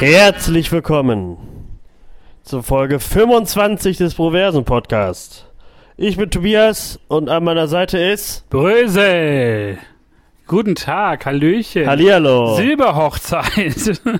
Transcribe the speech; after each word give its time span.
Herzlich 0.00 0.72
willkommen 0.72 1.36
zur 2.42 2.62
Folge 2.62 3.00
25 3.00 3.98
des 3.98 4.14
Proversen 4.14 4.64
Podcast. 4.64 5.46
Ich 5.98 6.16
bin 6.16 6.30
Tobias 6.30 6.98
und 7.08 7.28
an 7.28 7.44
meiner 7.44 7.68
Seite 7.68 7.98
ist 7.98 8.48
Brösel. 8.48 9.76
Guten 10.46 10.74
Tag, 10.74 11.26
Hallöchen. 11.26 11.86
Hallihallo. 11.86 12.56
Silberhochzeit. 12.56 14.00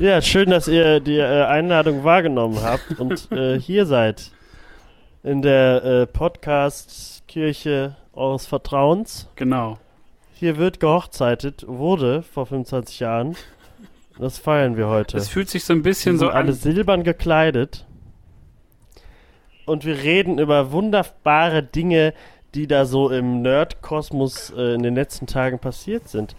Ja, 0.00 0.20
schön, 0.20 0.50
dass 0.50 0.66
ihr 0.66 0.98
die 0.98 1.18
äh, 1.18 1.44
Einladung 1.44 2.02
wahrgenommen 2.02 2.58
habt 2.62 2.98
und 2.98 3.30
äh, 3.30 3.60
hier 3.60 3.86
seid 3.86 4.32
in 5.22 5.40
der 5.40 5.84
äh, 5.84 6.06
Podcast-Kirche 6.08 7.94
eures 8.12 8.46
Vertrauens. 8.46 9.28
genau. 9.36 9.78
Hier 10.34 10.56
wird 10.56 10.80
gehochzeitet, 10.80 11.64
wurde 11.68 12.22
vor 12.22 12.46
25 12.46 12.98
Jahren. 13.00 13.36
Das 14.18 14.38
feiern 14.38 14.76
wir 14.76 14.88
heute. 14.88 15.16
Es 15.18 15.28
fühlt 15.28 15.48
sich 15.50 15.62
so 15.64 15.72
ein 15.72 15.78
Wir 15.78 15.84
bisschen 15.90 16.18
sind 16.18 16.26
so 16.26 16.32
alle 16.32 16.48
an. 16.48 16.54
silbern 16.54 17.04
gekleidet. 17.04 17.86
Und 19.66 19.84
wir 19.84 19.98
reden 19.98 20.38
über 20.38 20.72
wunderbare 20.72 21.62
Dinge, 21.62 22.14
die 22.54 22.66
da 22.66 22.86
so 22.86 23.10
im 23.10 23.42
Nerd-Kosmos 23.42 24.52
äh, 24.56 24.74
in 24.74 24.82
den 24.82 24.94
letzten 24.94 25.26
Tagen 25.26 25.58
passiert 25.58 26.08
sind. 26.08 26.34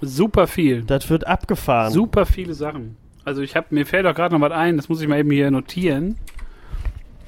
Super 0.00 0.46
viel. 0.46 0.82
Das 0.82 1.10
wird 1.10 1.26
abgefahren. 1.26 1.92
Super 1.92 2.24
viele 2.26 2.54
Sachen. 2.54 2.96
Also 3.24 3.42
ich 3.42 3.56
habe 3.56 3.66
mir 3.70 3.86
fällt 3.86 4.06
auch 4.06 4.14
gerade 4.14 4.32
noch 4.34 4.40
was 4.40 4.52
ein, 4.52 4.76
das 4.76 4.88
muss 4.88 5.00
ich 5.00 5.08
mal 5.08 5.18
eben 5.18 5.30
hier 5.30 5.50
notieren. 5.50 6.16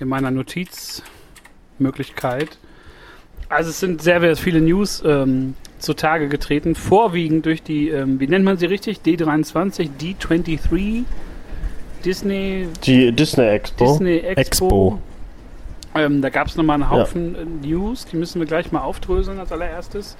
In 0.00 0.08
meiner 0.08 0.30
Notizmöglichkeit. 0.32 2.58
Also 3.48 3.70
es 3.70 3.80
sind 3.80 4.02
sehr, 4.02 4.20
sehr 4.20 4.36
viele 4.36 4.60
News 4.60 5.02
ähm, 5.06 5.54
zutage 5.84 6.28
getreten, 6.28 6.74
vorwiegend 6.74 7.46
durch 7.46 7.62
die, 7.62 7.88
ähm, 7.88 8.18
wie 8.20 8.26
nennt 8.26 8.44
man 8.44 8.56
sie 8.56 8.66
richtig? 8.66 9.00
D23, 9.04 9.90
D23, 10.00 11.04
Disney, 12.04 12.68
Die 12.84 13.12
Disney 13.12 13.46
Expo. 13.46 13.84
Disney 13.84 14.16
Expo. 14.18 14.40
Expo. 14.40 14.98
Ähm, 15.94 16.22
da 16.22 16.28
gab 16.28 16.48
es 16.48 16.56
nochmal 16.56 16.82
einen 16.82 16.90
Haufen 16.90 17.36
äh, 17.36 17.66
News, 17.66 18.04
die 18.06 18.16
müssen 18.16 18.40
wir 18.40 18.46
gleich 18.46 18.72
mal 18.72 18.80
aufdröseln 18.80 19.38
als 19.38 19.52
allererstes. 19.52 20.16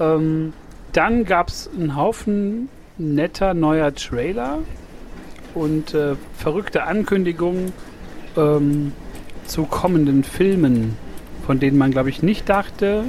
Ähm, 0.00 0.52
dann 0.92 1.24
gab 1.24 1.48
es 1.48 1.70
einen 1.74 1.96
Haufen 1.96 2.68
netter 2.98 3.54
neuer 3.54 3.94
Trailer 3.94 4.58
und 5.54 5.94
äh, 5.94 6.16
verrückte 6.36 6.84
Ankündigungen 6.84 7.72
ähm, 8.36 8.92
zu 9.46 9.64
kommenden 9.64 10.24
Filmen, 10.24 10.96
von 11.46 11.60
denen 11.60 11.78
man, 11.78 11.90
glaube 11.92 12.10
ich, 12.10 12.22
nicht 12.22 12.48
dachte, 12.48 13.04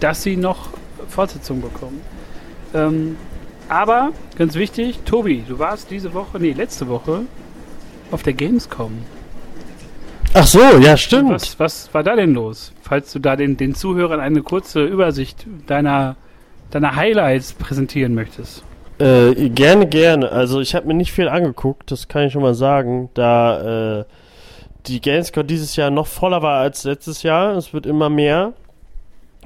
dass 0.00 0.22
sie 0.22 0.36
noch 0.36 0.70
Fortsetzung 1.08 1.60
bekommen. 1.60 2.00
Ähm, 2.74 3.16
aber, 3.68 4.10
ganz 4.36 4.54
wichtig, 4.54 5.00
Tobi, 5.04 5.44
du 5.46 5.58
warst 5.58 5.90
diese 5.90 6.12
Woche, 6.12 6.38
nee, 6.40 6.52
letzte 6.52 6.88
Woche 6.88 7.22
auf 8.10 8.22
der 8.22 8.32
Gamescom. 8.32 8.92
Ach 10.34 10.46
so, 10.46 10.60
ja, 10.78 10.96
stimmt. 10.96 11.30
Was, 11.30 11.58
was 11.58 11.94
war 11.94 12.02
da 12.02 12.14
denn 12.14 12.34
los? 12.34 12.72
Falls 12.82 13.12
du 13.12 13.18
da 13.18 13.36
den, 13.36 13.56
den 13.56 13.74
Zuhörern 13.74 14.20
eine 14.20 14.42
kurze 14.42 14.84
Übersicht 14.84 15.46
deiner, 15.66 16.16
deiner 16.70 16.94
Highlights 16.94 17.52
präsentieren 17.52 18.14
möchtest. 18.14 18.62
Äh, 18.98 19.48
gerne, 19.50 19.86
gerne. 19.86 20.30
Also 20.30 20.60
ich 20.60 20.74
habe 20.74 20.86
mir 20.86 20.94
nicht 20.94 21.12
viel 21.12 21.28
angeguckt, 21.28 21.90
das 21.90 22.06
kann 22.06 22.24
ich 22.24 22.32
schon 22.32 22.42
mal 22.42 22.54
sagen, 22.54 23.08
da 23.14 24.00
äh, 24.00 24.04
die 24.86 25.00
Gamescom 25.00 25.46
dieses 25.46 25.74
Jahr 25.76 25.90
noch 25.90 26.06
voller 26.06 26.42
war 26.42 26.60
als 26.60 26.84
letztes 26.84 27.22
Jahr. 27.22 27.56
Es 27.56 27.72
wird 27.72 27.86
immer 27.86 28.08
mehr. 28.08 28.52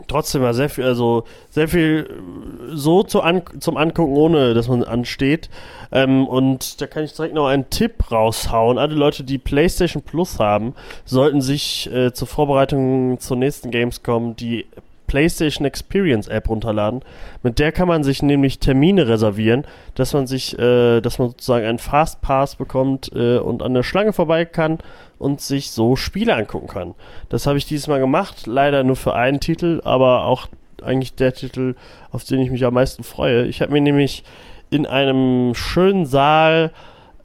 Trotzdem 0.08 0.42
war 0.42 0.54
sehr 0.54 0.68
viel, 0.68 0.84
also 0.84 1.24
sehr 1.50 1.68
viel 1.68 2.08
äh, 2.08 2.76
so 2.76 3.04
zu 3.04 3.20
an, 3.20 3.42
zum 3.60 3.76
Angucken, 3.76 4.16
ohne 4.16 4.52
dass 4.52 4.68
man 4.68 4.82
ansteht. 4.82 5.48
Ähm, 5.92 6.26
und 6.26 6.80
da 6.80 6.86
kann 6.88 7.04
ich 7.04 7.12
direkt 7.12 7.34
noch 7.34 7.46
einen 7.46 7.70
Tipp 7.70 8.10
raushauen. 8.10 8.76
Alle 8.76 8.94
Leute, 8.94 9.22
die 9.22 9.38
PlayStation 9.38 10.02
Plus 10.02 10.40
haben, 10.40 10.74
sollten 11.04 11.40
sich 11.40 11.90
äh, 11.92 12.12
zur 12.12 12.26
Vorbereitung 12.26 13.20
zur 13.20 13.36
nächsten 13.36 13.70
Gamescom 13.70 14.34
die 14.34 14.66
PlayStation 15.06 15.64
Experience 15.64 16.26
App 16.26 16.48
runterladen. 16.48 17.02
Mit 17.44 17.60
der 17.60 17.70
kann 17.70 17.86
man 17.86 18.02
sich 18.02 18.22
nämlich 18.22 18.58
Termine 18.58 19.06
reservieren, 19.06 19.64
dass 19.94 20.12
man 20.12 20.26
sich, 20.26 20.58
äh, 20.58 21.00
dass 21.02 21.20
man 21.20 21.28
sozusagen 21.28 21.66
einen 21.66 21.78
Fastpass 21.78 22.56
bekommt 22.56 23.12
äh, 23.14 23.38
und 23.38 23.62
an 23.62 23.74
der 23.74 23.84
Schlange 23.84 24.12
vorbei 24.12 24.44
kann 24.44 24.78
und 25.24 25.40
sich 25.40 25.70
so 25.70 25.96
Spiele 25.96 26.36
angucken 26.36 26.68
kann. 26.68 26.94
Das 27.30 27.46
habe 27.46 27.56
ich 27.56 27.64
dieses 27.64 27.88
Mal 27.88 27.98
gemacht, 27.98 28.46
leider 28.46 28.84
nur 28.84 28.96
für 28.96 29.14
einen 29.14 29.40
Titel, 29.40 29.80
aber 29.82 30.26
auch 30.26 30.48
eigentlich 30.82 31.14
der 31.14 31.32
Titel, 31.32 31.76
auf 32.12 32.24
den 32.24 32.40
ich 32.40 32.50
mich 32.50 32.64
am 32.64 32.74
meisten 32.74 33.02
freue. 33.04 33.46
Ich 33.46 33.62
habe 33.62 33.72
mir 33.72 33.80
nämlich 33.80 34.22
in 34.68 34.86
einem 34.86 35.54
schönen 35.54 36.04
Saal 36.04 36.72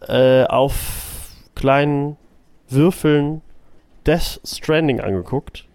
äh, 0.07 0.45
auf 0.45 1.33
kleinen 1.55 2.15
Würfeln 2.69 3.41
Death 4.07 4.39
Stranding 4.45 5.01
angeguckt. 5.01 5.65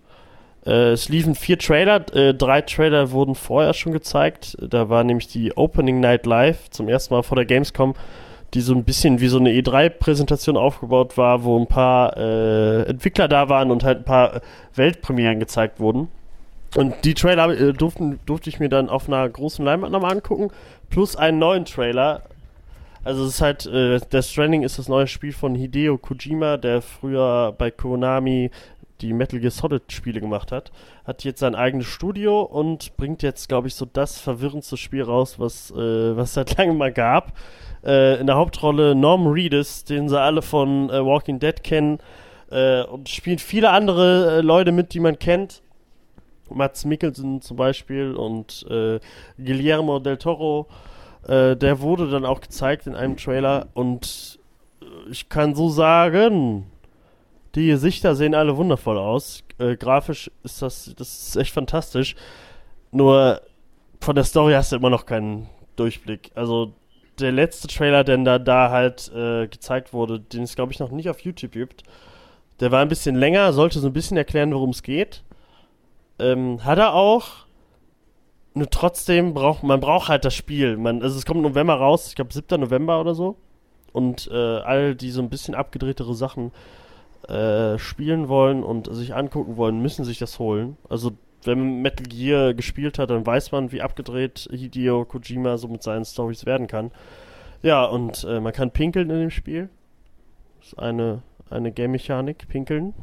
Äh, 0.64 0.92
es 0.92 1.10
liefen 1.10 1.34
vier 1.34 1.58
Trailer, 1.58 2.06
äh, 2.14 2.32
drei 2.32 2.62
Trailer 2.62 3.10
wurden 3.10 3.34
vorher 3.34 3.74
schon 3.74 3.92
gezeigt. 3.92 4.56
Da 4.60 4.88
war 4.88 5.04
nämlich 5.04 5.28
die 5.28 5.54
Opening 5.56 6.00
Night 6.00 6.24
Live 6.24 6.70
zum 6.70 6.88
ersten 6.88 7.12
Mal 7.12 7.22
vor 7.22 7.36
der 7.36 7.44
Gamescom, 7.44 7.94
die 8.54 8.60
so 8.60 8.74
ein 8.74 8.84
bisschen 8.84 9.20
wie 9.20 9.28
so 9.28 9.38
eine 9.38 9.50
E3-Präsentation 9.50 10.56
aufgebaut 10.56 11.18
war, 11.18 11.44
wo 11.44 11.58
ein 11.58 11.66
paar 11.66 12.16
äh, 12.16 12.82
Entwickler 12.84 13.28
da 13.28 13.48
waren 13.48 13.70
und 13.70 13.82
halt 13.84 13.98
ein 13.98 14.04
paar 14.04 14.40
Weltpremieren 14.74 15.40
gezeigt 15.40 15.80
wurden. 15.80 16.08
Und 16.76 16.94
die 17.04 17.14
Trailer 17.14 17.48
äh, 17.48 17.72
durften, 17.72 18.20
durfte 18.26 18.48
ich 18.48 18.60
mir 18.60 18.68
dann 18.68 18.88
auf 18.88 19.08
einer 19.08 19.28
großen 19.28 19.64
Leinwand 19.64 19.92
nochmal 19.92 20.12
angucken, 20.12 20.50
plus 20.90 21.16
einen 21.16 21.38
neuen 21.38 21.64
Trailer. 21.64 22.22
Also 23.02 23.24
es 23.24 23.34
ist 23.34 23.40
halt, 23.42 23.66
äh, 23.66 24.00
Death 24.00 24.24
Stranding 24.24 24.62
ist 24.62 24.78
das 24.78 24.88
neue 24.88 25.06
Spiel 25.06 25.32
von 25.32 25.54
Hideo 25.54 25.98
Kojima, 25.98 26.56
der 26.56 26.80
früher 26.80 27.54
bei 27.56 27.70
Konami 27.70 28.50
die 29.00 29.12
Metal 29.12 29.40
Gear 29.40 29.50
Solid 29.50 29.90
Spiele 29.90 30.20
gemacht 30.20 30.52
hat, 30.52 30.70
hat 31.04 31.24
jetzt 31.24 31.40
sein 31.40 31.54
eigenes 31.54 31.86
Studio 31.86 32.42
und 32.42 32.96
bringt 32.96 33.22
jetzt, 33.22 33.48
glaube 33.48 33.68
ich, 33.68 33.74
so 33.74 33.86
das 33.86 34.18
verwirrendste 34.18 34.76
Spiel 34.76 35.02
raus, 35.02 35.38
was 35.38 35.70
äh, 35.72 36.16
was 36.16 36.34
seit 36.34 36.56
langem 36.58 36.78
mal 36.78 36.92
gab. 36.92 37.32
Äh, 37.84 38.20
in 38.20 38.26
der 38.26 38.36
Hauptrolle 38.36 38.94
Norm 38.94 39.26
Reedus, 39.26 39.84
den 39.84 40.08
sie 40.08 40.20
alle 40.20 40.42
von 40.42 40.90
äh, 40.90 41.04
Walking 41.04 41.38
Dead 41.38 41.62
kennen, 41.62 41.98
äh, 42.50 42.84
und 42.84 43.08
spielen 43.08 43.38
viele 43.38 43.70
andere 43.70 44.38
äh, 44.38 44.40
Leute 44.40 44.72
mit, 44.72 44.94
die 44.94 45.00
man 45.00 45.18
kennt. 45.18 45.62
Mats 46.50 46.84
Mikkelsen 46.84 47.40
zum 47.40 47.56
Beispiel 47.56 48.14
und 48.14 48.66
äh, 48.70 49.00
Guillermo 49.38 49.98
del 49.98 50.18
Toro. 50.18 50.66
Der 51.26 51.80
wurde 51.80 52.10
dann 52.10 52.26
auch 52.26 52.42
gezeigt 52.42 52.86
in 52.86 52.94
einem 52.94 53.16
Trailer 53.16 53.68
und 53.72 54.38
ich 55.10 55.30
kann 55.30 55.54
so 55.54 55.70
sagen, 55.70 56.66
die 57.54 57.68
Gesichter 57.68 58.14
sehen 58.14 58.34
alle 58.34 58.56
wundervoll 58.56 58.98
aus. 58.98 59.44
Äh, 59.58 59.76
grafisch 59.76 60.30
ist 60.42 60.62
das, 60.62 60.94
das 60.96 61.28
ist 61.28 61.36
echt 61.36 61.52
fantastisch. 61.52 62.16
Nur 62.90 63.40
von 64.00 64.14
der 64.14 64.24
Story 64.24 64.52
hast 64.52 64.72
du 64.72 64.76
immer 64.76 64.90
noch 64.90 65.06
keinen 65.06 65.48
Durchblick. 65.76 66.30
Also 66.34 66.72
der 67.18 67.32
letzte 67.32 67.68
Trailer, 67.68 68.04
der 68.04 68.18
da, 68.18 68.38
da 68.38 68.70
halt 68.70 69.10
äh, 69.14 69.46
gezeigt 69.46 69.92
wurde, 69.92 70.20
den 70.20 70.42
es 70.42 70.56
glaube 70.56 70.72
ich 70.72 70.80
noch 70.80 70.90
nicht 70.90 71.08
auf 71.08 71.20
YouTube 71.20 71.52
gibt, 71.52 71.84
der 72.60 72.72
war 72.72 72.82
ein 72.82 72.88
bisschen 72.88 73.16
länger, 73.16 73.52
sollte 73.52 73.78
so 73.80 73.88
ein 73.88 73.92
bisschen 73.92 74.16
erklären, 74.16 74.52
worum 74.52 74.70
es 74.70 74.82
geht. 74.82 75.22
Ähm, 76.18 76.64
hat 76.64 76.78
er 76.78 76.94
auch. 76.94 77.44
Nur 78.56 78.70
trotzdem 78.70 79.34
braucht 79.34 79.64
man 79.64 79.80
braucht 79.80 80.08
halt 80.08 80.24
das 80.24 80.34
Spiel. 80.34 80.76
Man, 80.76 81.02
also 81.02 81.18
es 81.18 81.26
kommt 81.26 81.42
November 81.42 81.74
raus, 81.74 82.08
ich 82.08 82.14
glaube 82.14 82.32
7. 82.32 82.60
November 82.60 83.00
oder 83.00 83.14
so. 83.14 83.36
Und 83.92 84.28
äh, 84.32 84.34
all 84.34 84.94
die 84.94 85.10
so 85.10 85.22
ein 85.22 85.30
bisschen 85.30 85.54
abgedrehtere 85.54 86.14
Sachen 86.14 86.52
äh, 87.28 87.78
spielen 87.78 88.28
wollen 88.28 88.62
und 88.62 88.92
sich 88.94 89.14
angucken 89.14 89.56
wollen, 89.56 89.80
müssen 89.80 90.04
sich 90.04 90.18
das 90.18 90.38
holen. 90.38 90.76
Also 90.88 91.12
wenn 91.44 91.58
man 91.58 91.82
Metal 91.82 92.06
Gear 92.06 92.54
gespielt 92.54 92.98
hat, 92.98 93.10
dann 93.10 93.26
weiß 93.26 93.52
man, 93.52 93.72
wie 93.72 93.82
abgedreht 93.82 94.48
Hideo 94.50 95.04
Kojima 95.04 95.56
so 95.58 95.68
mit 95.68 95.82
seinen 95.82 96.04
Stories 96.04 96.46
werden 96.46 96.66
kann. 96.66 96.90
Ja, 97.62 97.84
und 97.84 98.24
äh, 98.24 98.40
man 98.40 98.52
kann 98.52 98.70
pinkeln 98.70 99.10
in 99.10 99.20
dem 99.20 99.30
Spiel. 99.30 99.68
Das 100.58 100.68
ist 100.68 100.78
eine, 100.78 101.22
eine 101.50 101.72
Game-Mechanik, 101.72 102.48
pinkeln. 102.48 102.94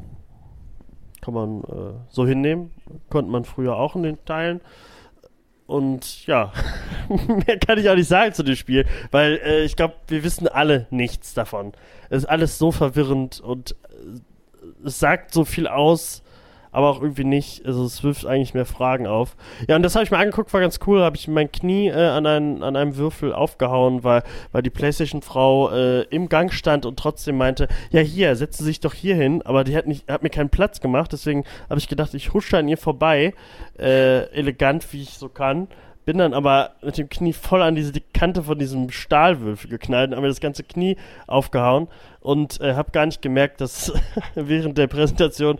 Kann 1.21 1.33
man 1.33 1.61
äh, 1.63 1.93
so 2.09 2.25
hinnehmen. 2.25 2.71
Konnte 3.09 3.31
man 3.31 3.45
früher 3.45 3.77
auch 3.77 3.95
in 3.95 4.03
den 4.03 4.23
Teilen. 4.25 4.61
Und 5.67 6.27
ja, 6.27 6.51
mehr 7.27 7.57
kann 7.57 7.77
ich 7.77 7.89
auch 7.89 7.95
nicht 7.95 8.07
sagen 8.07 8.33
zu 8.33 8.43
dem 8.43 8.55
Spiel, 8.55 8.85
weil 9.09 9.39
äh, 9.43 9.63
ich 9.63 9.77
glaube, 9.77 9.93
wir 10.07 10.23
wissen 10.23 10.47
alle 10.47 10.85
nichts 10.89 11.33
davon. 11.33 11.71
Es 12.09 12.23
ist 12.23 12.29
alles 12.29 12.57
so 12.57 12.73
verwirrend 12.73 13.39
und 13.39 13.75
es 14.83 14.99
sagt 14.99 15.33
so 15.33 15.45
viel 15.45 15.67
aus, 15.67 16.23
aber 16.71 16.89
auch 16.89 17.01
irgendwie 17.01 17.23
nicht. 17.23 17.65
Also 17.65 17.83
es 17.83 18.03
wirft 18.03 18.25
eigentlich 18.25 18.53
mehr 18.53 18.65
Fragen 18.65 19.07
auf. 19.07 19.35
Ja, 19.67 19.75
und 19.75 19.83
das 19.83 19.95
habe 19.95 20.05
ich 20.05 20.11
mir 20.11 20.17
angeguckt, 20.17 20.53
war 20.53 20.61
ganz 20.61 20.79
cool. 20.87 21.01
Habe 21.01 21.17
ich 21.17 21.27
mein 21.27 21.51
Knie 21.51 21.89
äh, 21.89 21.93
an, 21.93 22.25
ein, 22.25 22.63
an 22.63 22.75
einem 22.75 22.95
Würfel 22.95 23.33
aufgehauen, 23.33 24.03
weil, 24.03 24.23
weil 24.51 24.61
die 24.61 24.69
PlayStation-Frau 24.69 25.71
äh, 25.71 26.01
im 26.03 26.29
Gang 26.29 26.53
stand 26.53 26.85
und 26.85 26.97
trotzdem 26.97 27.37
meinte, 27.37 27.67
ja 27.91 28.01
hier, 28.01 28.35
setzen 28.35 28.63
Sie 28.63 28.69
sich 28.69 28.79
doch 28.79 28.93
hier 28.93 29.15
hin. 29.15 29.41
Aber 29.41 29.63
die 29.63 29.75
hat, 29.75 29.87
nicht, 29.87 30.09
hat 30.09 30.23
mir 30.23 30.29
keinen 30.29 30.49
Platz 30.49 30.79
gemacht, 30.79 31.11
deswegen 31.11 31.43
habe 31.69 31.79
ich 31.79 31.87
gedacht, 31.87 32.13
ich 32.13 32.33
husche 32.33 32.57
an 32.57 32.67
ihr 32.67 32.77
vorbei, 32.77 33.33
äh, 33.77 34.31
elegant 34.31 34.91
wie 34.93 35.01
ich 35.01 35.11
so 35.11 35.27
kann. 35.29 35.67
Bin 36.05 36.17
dann 36.17 36.33
aber 36.33 36.71
mit 36.81 36.97
dem 36.97 37.09
Knie 37.09 37.33
voll 37.33 37.61
an 37.61 37.75
diese 37.75 37.91
die 37.91 38.03
Kante 38.13 38.43
von 38.43 38.57
diesem 38.57 38.89
Stahlwürfel 38.89 39.69
geknallt 39.69 40.09
und 40.09 40.15
habe 40.15 40.23
mir 40.23 40.29
das 40.29 40.39
ganze 40.39 40.63
Knie 40.63 40.97
aufgehauen 41.27 41.87
und 42.21 42.59
äh, 42.59 42.73
habe 42.73 42.91
gar 42.91 43.05
nicht 43.05 43.21
gemerkt, 43.21 43.61
dass 43.61 43.93
während 44.35 44.77
der 44.77 44.87
Präsentation 44.87 45.59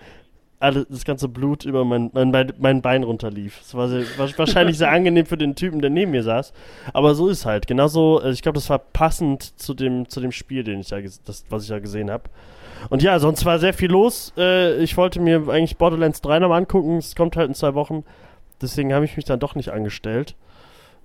alle, 0.62 0.86
das 0.90 1.06
ganze 1.06 1.28
Blut 1.28 1.66
über 1.66 1.84
mein, 1.84 2.12
mein, 2.14 2.54
mein 2.60 2.82
Bein 2.82 3.04
runterlief. 3.04 3.60
Das 3.60 3.74
war, 3.74 3.88
sehr, 3.90 4.04
war 4.18 4.30
wahrscheinlich 4.38 4.78
sehr 4.78 4.92
angenehm 4.92 5.26
für 5.26 5.38
den 5.38 5.56
Typen, 5.56 5.82
der 5.82 5.90
neben 5.90 6.12
mir 6.12 6.24
saß. 6.24 6.54
Aber 6.94 7.16
so 7.16 7.30
ist 7.30 7.46
halt. 7.46 7.68
Genauso, 7.68 8.22
äh, 8.22 8.32
ich 8.32 8.42
glaube, 8.42 8.58
das 8.58 8.70
war 8.70 8.80
passend 8.80 9.60
zu 9.60 9.74
dem, 9.74 10.08
zu 10.08 10.22
dem 10.22 10.32
Spiel, 10.32 10.64
den 10.64 10.82
ich 10.82 10.92
ja, 10.92 11.00
das, 11.26 11.46
was 11.50 11.64
ich 11.64 11.70
ja 11.70 11.80
gesehen 11.80 12.12
habe. 12.12 12.26
Und 12.90 13.02
ja, 13.04 13.20
sonst 13.20 13.44
war 13.46 13.60
sehr 13.60 13.74
viel 13.74 13.90
los. 13.90 14.34
Äh, 14.38 14.82
ich 14.84 14.98
wollte 14.98 15.20
mir 15.20 15.48
eigentlich 15.50 15.78
Borderlands 15.78 16.22
3 16.22 16.40
noch 16.40 16.52
angucken. 16.52 16.98
Es 16.98 17.16
kommt 17.16 17.36
halt 17.36 17.50
in 17.50 17.56
zwei 17.56 17.74
Wochen. 17.74 18.04
Deswegen 18.62 18.94
habe 18.94 19.06
ich 19.06 19.16
mich 19.16 19.26
dann 19.26 19.40
doch 19.40 19.56
nicht 19.56 19.70
angestellt. 19.70 20.36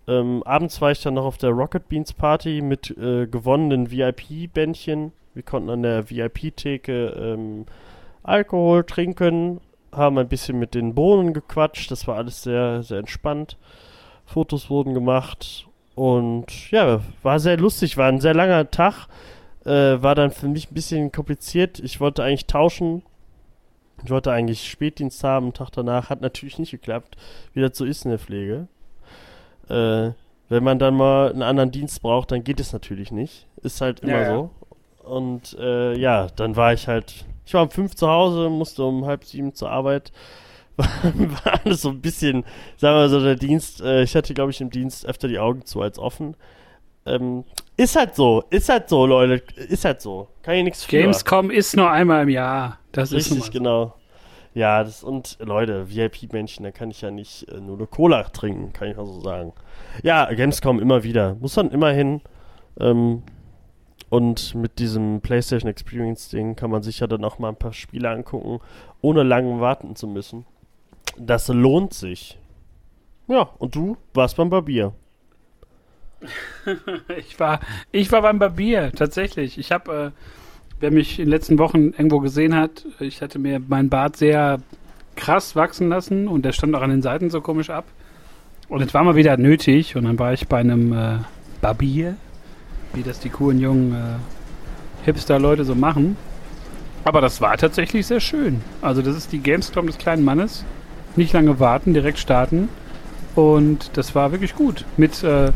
Ähm, 0.08 0.42
abends 0.44 0.80
war 0.80 0.92
ich 0.92 1.02
dann 1.02 1.14
noch 1.14 1.24
auf 1.24 1.38
der 1.38 1.50
Rocket 1.50 1.88
Beans 1.88 2.12
Party 2.12 2.60
mit 2.62 2.96
äh, 2.96 3.26
gewonnenen 3.26 3.90
VIP-Bändchen. 3.90 5.12
Wir 5.34 5.42
konnten 5.42 5.70
an 5.70 5.82
der 5.82 6.08
VIP-Theke 6.10 7.08
ähm, 7.08 7.66
Alkohol 8.22 8.84
trinken, 8.84 9.60
haben 9.92 10.18
ein 10.18 10.28
bisschen 10.28 10.58
mit 10.58 10.74
den 10.74 10.94
Bohnen 10.94 11.34
gequatscht. 11.34 11.90
Das 11.90 12.06
war 12.06 12.16
alles 12.16 12.42
sehr, 12.42 12.82
sehr 12.82 12.98
entspannt. 12.98 13.56
Fotos 14.24 14.70
wurden 14.70 14.94
gemacht 14.94 15.66
und 15.94 16.70
ja, 16.70 17.00
war 17.22 17.38
sehr 17.38 17.56
lustig, 17.56 17.96
war 17.96 18.08
ein 18.08 18.20
sehr 18.20 18.34
langer 18.34 18.70
Tag. 18.70 19.08
Äh, 19.64 20.02
war 20.02 20.14
dann 20.14 20.30
für 20.30 20.48
mich 20.48 20.70
ein 20.70 20.74
bisschen 20.74 21.10
kompliziert. 21.10 21.80
Ich 21.80 22.00
wollte 22.00 22.22
eigentlich 22.22 22.46
tauschen. 22.46 23.02
Ich 24.06 24.10
wollte 24.10 24.30
eigentlich 24.30 24.68
Spätdienst 24.68 25.24
haben, 25.24 25.52
Tag 25.52 25.70
danach. 25.70 26.10
Hat 26.10 26.20
natürlich 26.20 26.60
nicht 26.60 26.70
geklappt, 26.70 27.16
wie 27.54 27.60
das 27.60 27.76
so 27.76 27.84
ist 27.84 28.04
in 28.04 28.12
der 28.12 28.20
Pflege. 28.20 28.68
Äh, 29.68 30.12
wenn 30.48 30.62
man 30.62 30.78
dann 30.78 30.94
mal 30.94 31.30
einen 31.32 31.42
anderen 31.42 31.72
Dienst 31.72 32.02
braucht, 32.02 32.30
dann 32.30 32.44
geht 32.44 32.60
es 32.60 32.72
natürlich 32.72 33.10
nicht. 33.10 33.48
Ist 33.62 33.80
halt 33.80 34.00
immer 34.00 34.20
ja, 34.20 34.32
so. 34.32 34.50
Und 35.02 35.56
äh, 35.58 35.98
ja, 35.98 36.28
dann 36.36 36.54
war 36.54 36.72
ich 36.72 36.86
halt, 36.86 37.24
ich 37.44 37.54
war 37.54 37.62
um 37.62 37.70
fünf 37.70 37.96
zu 37.96 38.06
Hause, 38.06 38.48
musste 38.48 38.84
um 38.84 39.06
halb 39.06 39.24
sieben 39.24 39.54
zur 39.54 39.70
Arbeit. 39.70 40.12
War, 40.76 41.60
alles 41.64 41.82
so 41.82 41.88
ein 41.88 42.02
bisschen, 42.02 42.44
sagen 42.76 42.94
wir 42.94 43.00
mal 43.00 43.08
so, 43.08 43.20
der 43.20 43.34
Dienst, 43.34 43.80
äh, 43.80 44.02
ich 44.02 44.14
hatte, 44.14 44.34
glaube 44.34 44.50
ich, 44.50 44.60
im 44.60 44.70
Dienst 44.70 45.06
öfter 45.06 45.26
die 45.26 45.38
Augen 45.38 45.64
zu 45.64 45.80
als 45.80 45.98
offen. 45.98 46.36
Ähm, 47.06 47.44
ist 47.76 47.96
halt 47.96 48.14
so, 48.14 48.44
ist 48.50 48.68
halt 48.68 48.88
so, 48.88 49.06
Leute, 49.06 49.42
ist 49.56 49.84
halt 49.84 50.00
so. 50.00 50.28
Kann 50.42 50.54
ich 50.56 50.64
nichts 50.64 50.84
für. 50.84 50.98
Gamescom 50.98 51.50
ist 51.50 51.76
nur 51.76 51.90
einmal 51.90 52.22
im 52.22 52.28
Jahr. 52.30 52.78
Das 52.92 53.12
Richtig, 53.12 53.38
ist 53.38 53.52
genau. 53.52 53.94
Ja, 54.54 54.82
das, 54.82 55.04
und 55.04 55.36
Leute, 55.40 55.90
VIP-Männchen, 55.90 56.64
da 56.64 56.70
kann 56.70 56.90
ich 56.90 57.02
ja 57.02 57.10
nicht 57.10 57.46
äh, 57.50 57.60
nur 57.60 57.76
eine 57.76 57.86
Cola 57.86 58.22
trinken, 58.22 58.72
kann 58.72 58.88
ich 58.88 58.96
mal 58.96 59.04
so 59.04 59.20
sagen. 59.20 59.52
Ja, 60.02 60.32
Gamescom 60.32 60.80
immer 60.80 61.02
wieder. 61.02 61.34
Muss 61.34 61.54
dann 61.54 61.70
immer 61.70 61.90
hin. 61.90 62.22
Ähm, 62.80 63.22
und 64.08 64.54
mit 64.54 64.78
diesem 64.78 65.20
PlayStation 65.20 65.70
Experience 65.70 66.30
Ding 66.30 66.56
kann 66.56 66.70
man 66.70 66.82
sich 66.82 67.00
ja 67.00 67.06
dann 67.06 67.24
auch 67.24 67.38
mal 67.38 67.50
ein 67.50 67.56
paar 67.56 67.72
Spiele 67.72 68.08
angucken, 68.08 68.60
ohne 69.02 69.22
lange 69.22 69.60
warten 69.60 69.94
zu 69.96 70.06
müssen. 70.06 70.46
Das 71.18 71.48
lohnt 71.48 71.92
sich. 71.92 72.38
Ja, 73.28 73.50
und 73.58 73.74
du 73.74 73.96
warst 74.14 74.36
beim 74.36 74.48
Barbier. 74.48 74.94
ich 77.18 77.38
war, 77.38 77.60
ich 77.92 78.10
war 78.12 78.22
beim 78.22 78.38
Barbier, 78.38 78.92
tatsächlich. 78.92 79.58
Ich 79.58 79.72
habe, 79.72 80.12
äh, 80.14 80.20
wer 80.80 80.90
mich 80.90 81.18
in 81.18 81.26
den 81.26 81.30
letzten 81.30 81.58
Wochen 81.58 81.90
irgendwo 81.90 82.20
gesehen 82.20 82.54
hat, 82.54 82.86
ich 83.00 83.22
hatte 83.22 83.38
mir 83.38 83.60
meinen 83.60 83.88
Bart 83.88 84.16
sehr 84.16 84.60
krass 85.14 85.56
wachsen 85.56 85.88
lassen 85.88 86.28
und 86.28 86.44
der 86.44 86.52
stand 86.52 86.74
auch 86.74 86.82
an 86.82 86.90
den 86.90 87.02
Seiten 87.02 87.30
so 87.30 87.40
komisch 87.40 87.70
ab. 87.70 87.84
Und 88.68 88.82
es 88.82 88.92
war 88.94 89.04
mal 89.04 89.16
wieder 89.16 89.36
nötig 89.36 89.96
und 89.96 90.04
dann 90.04 90.18
war 90.18 90.32
ich 90.32 90.48
bei 90.48 90.58
einem 90.58 90.92
äh, 90.92 91.18
Barbier 91.60 92.16
wie 92.96 93.02
das 93.02 93.20
die 93.20 93.28
coolen 93.28 93.60
jungen 93.60 93.92
äh, 93.92 95.04
Hipster-Leute 95.04 95.64
so 95.64 95.74
machen. 95.74 96.16
Aber 97.04 97.20
das 97.20 97.40
war 97.40 97.56
tatsächlich 97.56 98.06
sehr 98.06 98.20
schön. 98.20 98.62
Also 98.82 99.02
das 99.02 99.16
ist 99.16 99.30
die 99.32 99.38
Gamescom 99.38 99.86
des 99.86 99.98
kleinen 99.98 100.24
Mannes. 100.24 100.64
Nicht 101.14 101.32
lange 101.32 101.60
warten, 101.60 101.94
direkt 101.94 102.18
starten. 102.18 102.68
Und 103.36 103.90
das 103.94 104.14
war 104.14 104.32
wirklich 104.32 104.54
gut. 104.54 104.84
Mit 104.96 105.22
äh, 105.22 105.52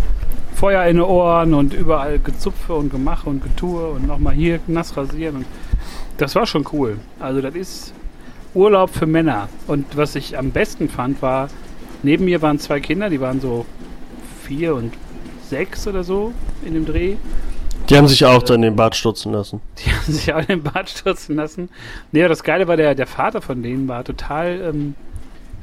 Feuer 0.55 0.85
in 0.87 0.97
den 0.97 1.05
Ohren 1.05 1.55
und 1.55 1.73
überall 1.73 2.19
Gezupfe 2.19 2.75
und 2.75 2.91
Gemache 2.91 3.29
und 3.29 3.43
Getue 3.43 3.91
und 3.91 4.07
nochmal 4.07 4.35
hier 4.35 4.61
nass 4.67 4.97
rasieren. 4.97 5.37
Und 5.37 5.47
das 6.19 6.35
war 6.35 6.47
schon 6.47 6.67
cool. 6.73 6.99
Also 7.19 7.41
das 7.41 7.55
ist 7.55 7.95
Urlaub 8.55 8.91
für 8.91 9.07
Männer. 9.07 9.49
Und 9.67 9.97
was 9.97 10.15
ich 10.17 10.37
am 10.37 10.51
besten 10.51 10.89
fand, 10.89 11.23
war, 11.23 11.49
neben 12.03 12.25
mir 12.25 12.43
waren 12.43 12.59
zwei 12.59 12.81
Kinder, 12.81 13.09
die 13.09 13.21
waren 13.21 13.41
so 13.41 13.65
vier 14.45 14.75
und 14.75 14.93
sechs 15.49 15.87
oder 15.87 16.05
so 16.05 16.33
in 16.65 16.75
dem 16.75 16.87
Dreh. 16.87 17.17
Die 17.89 17.97
haben 17.97 18.07
sich 18.07 18.25
auch 18.25 18.43
dann 18.43 18.63
den 18.63 18.77
Bart 18.77 18.95
stutzen 18.95 19.33
lassen. 19.33 19.61
Die 19.79 19.91
haben 19.91 20.13
sich 20.13 20.33
auch 20.33 20.45
den 20.45 20.63
Bart 20.63 20.89
stutzen 20.89 21.35
lassen. 21.35 21.69
Nee, 22.13 22.27
das 22.29 22.45
Geile 22.45 22.69
war, 22.69 22.77
der, 22.77 22.95
der 22.95 23.09
Vater 23.09 23.43
von 23.43 23.65
denen 23.65 23.89
war 23.89 24.05
total, 24.05 24.61
ähm, 24.61 24.95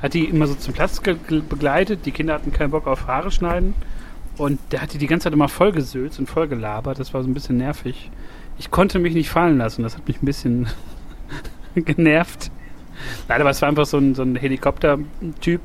hat 0.02 0.14
die 0.14 0.26
immer 0.26 0.46
so 0.48 0.56
zum 0.56 0.74
Platz 0.74 1.00
begleitet. 1.00 2.06
Die 2.06 2.12
Kinder 2.12 2.34
hatten 2.34 2.52
keinen 2.52 2.72
Bock 2.72 2.86
auf 2.86 3.08
Haare 3.08 3.32
schneiden. 3.32 3.74
Und 4.38 4.60
der 4.72 4.82
hat 4.82 4.94
die 4.94 4.98
die 4.98 5.08
ganze 5.08 5.26
Zeit 5.26 5.34
immer 5.34 5.50
vollgesülzt 5.50 6.20
und 6.20 6.30
voll 6.30 6.48
gelabert. 6.48 7.00
Das 7.00 7.14
war 7.14 7.24
so 7.24 7.30
ein 7.30 7.34
bisschen 7.34 7.58
nervig. 7.58 8.12
Ich 8.60 8.72
konnte 8.72 9.00
mich 9.00 9.14
nicht 9.14 9.30
fallen 9.30 9.58
lassen. 9.58 9.84
Das 9.84 9.98
hat 9.98 10.08
mich 10.08 10.22
ein 10.22 10.26
bisschen 10.26 10.68
genervt. 11.76 12.52
Leider 13.28 13.44
war 13.44 13.52
es 13.52 13.64
einfach 13.64 13.86
so 13.86 13.98
ein, 13.98 14.16
so 14.16 14.24
ein 14.24 14.36
Helikopter-Typ. 14.36 15.62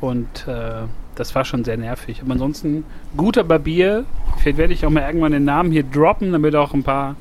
Und 0.00 0.46
äh, 0.48 0.82
das 1.14 1.34
war 1.34 1.44
schon 1.44 1.64
sehr 1.64 1.76
nervig. 1.76 2.20
Aber 2.22 2.32
ansonsten 2.32 2.84
guter 3.16 3.44
Barbier. 3.44 4.04
Vielleicht 4.38 4.58
werde 4.58 4.72
ich 4.72 4.84
auch 4.84 4.90
mal 4.90 5.02
irgendwann 5.02 5.32
den 5.32 5.44
Namen 5.44 5.70
hier 5.70 5.84
droppen, 5.84 6.32
damit 6.32 6.54
auch 6.56 6.74
ein 6.74 6.82
paar 6.82 7.16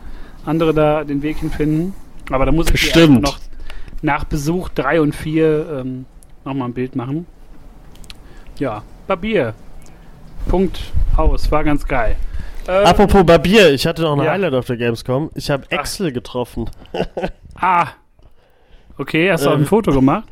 andere 0.45 0.73
da 0.73 1.03
den 1.03 1.21
Weg 1.21 1.37
hinfinden. 1.37 1.93
Aber 2.31 2.45
da 2.45 2.51
muss 2.51 2.69
ich 2.71 2.95
noch 2.95 3.39
nach 4.01 4.23
Besuch 4.25 4.69
3 4.69 5.01
und 5.01 5.15
4 5.15 5.81
ähm, 5.81 6.05
nochmal 6.45 6.69
ein 6.69 6.73
Bild 6.73 6.95
machen. 6.95 7.25
Ja, 8.59 8.83
Barbier. 9.07 9.53
Punkt 10.47 10.79
aus. 11.17 11.51
War 11.51 11.63
ganz 11.63 11.85
geil. 11.87 12.15
Ähm, 12.67 12.85
Apropos 12.85 13.25
Barbier, 13.25 13.71
ich 13.73 13.85
hatte 13.85 14.03
noch 14.03 14.17
ein 14.17 14.23
ja. 14.23 14.31
Highlight 14.31 14.53
auf 14.53 14.65
der 14.65 14.77
Gamescom. 14.77 15.31
Ich 15.35 15.49
habe 15.49 15.65
Axel 15.71 16.11
getroffen. 16.11 16.69
ah. 17.55 17.87
Okay, 18.97 19.31
hast 19.31 19.45
du 19.45 19.49
ähm, 19.49 19.53
auch 19.53 19.59
ein 19.59 19.65
Foto 19.65 19.91
gemacht? 19.91 20.27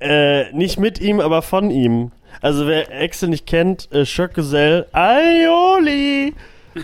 Äh, 0.00 0.52
nicht 0.52 0.78
mit 0.78 1.00
ihm, 1.00 1.20
aber 1.20 1.42
von 1.42 1.70
ihm. 1.70 2.12
Also 2.40 2.66
wer 2.66 2.90
Excel 2.92 3.28
nicht 3.28 3.46
kennt, 3.46 3.90
äh, 3.92 4.04
Schöckgesell, 4.06 4.86
Aioli! 4.92 6.34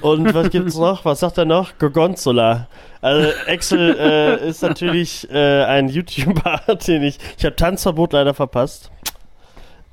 Und 0.02 0.32
was 0.34 0.50
gibt's 0.50 0.76
noch? 0.78 1.04
Was 1.04 1.20
sagt 1.20 1.38
er 1.38 1.44
noch? 1.44 1.78
Gorgonzola. 1.78 2.68
Also 3.00 3.30
Excel 3.46 3.96
äh, 3.98 4.48
ist 4.48 4.62
natürlich 4.62 5.28
äh, 5.30 5.64
ein 5.64 5.88
YouTuber, 5.88 6.60
den 6.86 7.02
ich. 7.02 7.18
Ich 7.38 7.44
habe 7.44 7.56
Tanzverbot 7.56 8.12
leider 8.12 8.34
verpasst. 8.34 8.90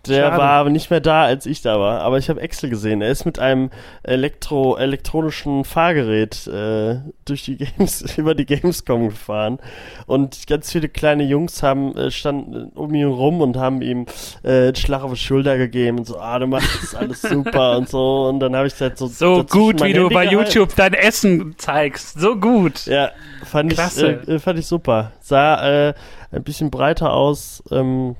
Der 0.07 0.23
Schade. 0.23 0.37
war 0.37 0.49
aber 0.51 0.69
nicht 0.69 0.89
mehr 0.89 0.99
da, 0.99 1.23
als 1.23 1.45
ich 1.45 1.61
da 1.61 1.79
war. 1.79 2.01
Aber 2.01 2.17
ich 2.17 2.29
habe 2.29 2.41
Excel 2.41 2.69
gesehen. 2.69 3.01
Er 3.01 3.09
ist 3.09 3.25
mit 3.25 3.39
einem 3.39 3.69
Elektro 4.03 4.77
elektronischen 4.77 5.63
Fahrgerät 5.63 6.47
äh, 6.47 6.99
durch 7.25 7.43
die 7.43 7.57
Games 7.77 8.17
über 8.17 8.35
die 8.35 8.45
Gamescom 8.45 9.09
gefahren 9.09 9.59
und 10.05 10.47
ganz 10.47 10.71
viele 10.71 10.89
kleine 10.89 11.23
Jungs 11.23 11.63
haben 11.63 11.95
äh, 11.97 12.11
standen 12.11 12.71
um 12.75 12.93
ihn 12.93 13.07
rum 13.07 13.41
und 13.41 13.57
haben 13.57 13.81
ihm 13.81 14.05
äh, 14.43 14.67
einen 14.67 14.75
Schlag 14.75 15.03
auf 15.03 15.11
die 15.11 15.17
Schulter 15.17 15.57
gegeben 15.57 15.99
und 15.99 16.05
so, 16.05 16.19
ah, 16.19 16.39
du 16.39 16.47
machst 16.47 16.83
das 16.83 16.95
alles 16.95 17.21
super 17.23 17.77
und 17.77 17.89
so. 17.89 18.27
Und 18.27 18.39
dann 18.39 18.55
habe 18.55 18.67
ich 18.67 18.79
halt 18.79 18.97
so 18.97 19.07
so 19.07 19.43
gut, 19.43 19.83
wie 19.83 19.93
du 19.93 20.09
bei. 20.09 20.27
YouTube 20.27 20.75
dein 20.75 20.93
Essen 20.93 21.55
zeigst, 21.57 22.19
so 22.19 22.35
gut. 22.35 22.85
Ja, 22.85 23.11
fand 23.43 23.73
Klasse. 23.73 24.21
ich 24.23 24.29
äh, 24.29 24.39
fand 24.39 24.59
ich 24.59 24.67
super. 24.67 25.11
Sah 25.21 25.87
äh, 25.87 25.93
ein 26.31 26.43
bisschen 26.43 26.69
breiter 26.69 27.13
aus. 27.13 27.63
Ähm, 27.71 28.15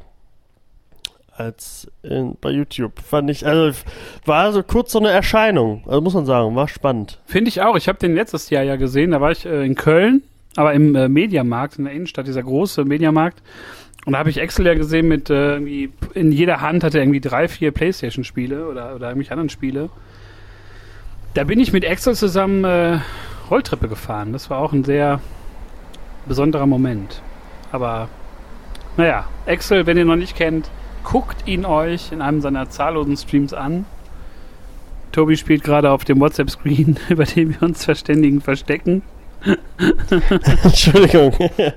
als 1.38 1.88
in, 2.04 2.36
bei 2.42 2.50
YouTube. 2.52 3.00
Fand 3.00 3.30
ich, 3.30 3.46
also 3.46 3.78
war 4.26 4.52
so 4.54 4.64
kurz 4.64 4.92
so 4.92 5.00
eine 5.00 5.10
Erscheinung. 5.10 5.84
Also 5.86 6.02
muss 6.02 6.14
man 6.14 6.26
sagen, 6.26 6.56
war 6.56 6.68
spannend. 6.68 7.20
Finde 7.26 7.50
ich 7.50 7.62
auch. 7.62 7.76
Ich 7.76 7.88
habe 7.88 8.00
den 8.00 8.16
letztes 8.16 8.50
Jahr 8.50 8.64
ja 8.64 8.76
gesehen. 8.76 9.12
Da 9.12 9.22
war 9.22 9.32
ich 9.32 9.46
äh, 9.46 9.66
in 9.66 9.76
Köln, 9.76 10.24
aber 10.56 10.74
im 10.74 10.96
äh, 10.96 11.08
Mediamarkt 11.10 11.78
in 11.78 11.86
der 11.86 11.94
Innenstadt, 11.94 12.28
dieser 12.28 12.44
große 12.44 12.86
Mediamarkt. 12.86 13.42
Und 14.06 14.14
da 14.14 14.20
habe 14.20 14.30
ich 14.30 14.38
Excel 14.38 14.66
ja 14.66 14.74
gesehen 14.74 15.08
mit 15.08 15.30
äh, 15.30 15.54
irgendwie, 15.54 15.92
in 16.14 16.32
jeder 16.32 16.62
Hand 16.62 16.84
hatte 16.84 16.98
er 16.98 17.04
irgendwie 17.04 17.20
drei, 17.20 17.48
vier 17.48 17.72
Playstation-Spiele 17.72 18.68
oder, 18.68 18.96
oder 18.96 19.08
irgendwelche 19.10 19.32
anderen 19.32 19.50
Spiele. 19.50 19.90
Da 21.34 21.44
bin 21.44 21.60
ich 21.60 21.74
mit 21.74 21.84
Excel 21.84 22.16
zusammen 22.16 22.64
äh, 22.64 23.00
Rolltreppe 23.50 23.88
gefahren. 23.88 24.34
Das 24.34 24.50
war 24.50 24.60
auch 24.60 24.74
ein 24.74 24.84
sehr 24.84 25.20
besonderer 26.26 26.66
Moment. 26.66 27.22
Aber 27.72 28.08
Naja, 28.98 29.26
Axel, 29.46 29.86
wenn 29.86 29.98
ihr 29.98 30.06
noch 30.06 30.16
nicht 30.16 30.36
kennt, 30.36 30.72
guckt 31.08 31.48
ihn 31.48 31.66
euch 31.66 32.12
in 32.12 32.22
einem 32.22 32.42
seiner 32.42 32.70
zahllosen 32.70 33.16
Streams 33.16 33.54
an. 33.54 33.86
Tobi 35.14 35.38
spielt 35.38 35.64
gerade 35.64 35.90
auf 35.90 36.04
dem 36.04 36.20
WhatsApp-Screen, 36.20 36.98
über 37.10 37.24
den 37.24 37.52
wir 37.52 37.64
uns 37.64 37.86
verständigen, 37.86 38.42
verstecken. 38.42 39.04
Entschuldigung. 40.64 41.34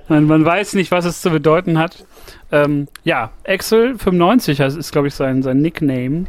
man, 0.08 0.25
man, 0.25 0.44
weiß 0.44 0.75
nicht, 0.75 0.90
was 0.90 1.04
es 1.04 1.20
zu 1.20 1.30
bedeuten 1.30 1.78
hat. 1.78 2.04
Ähm, 2.50 2.88
ja, 3.04 3.30
Axel95 3.46 4.76
ist, 4.76 4.90
glaube 4.90 5.06
ich, 5.06 5.14
sein, 5.14 5.44
sein 5.44 5.62
Nickname. 5.62 6.25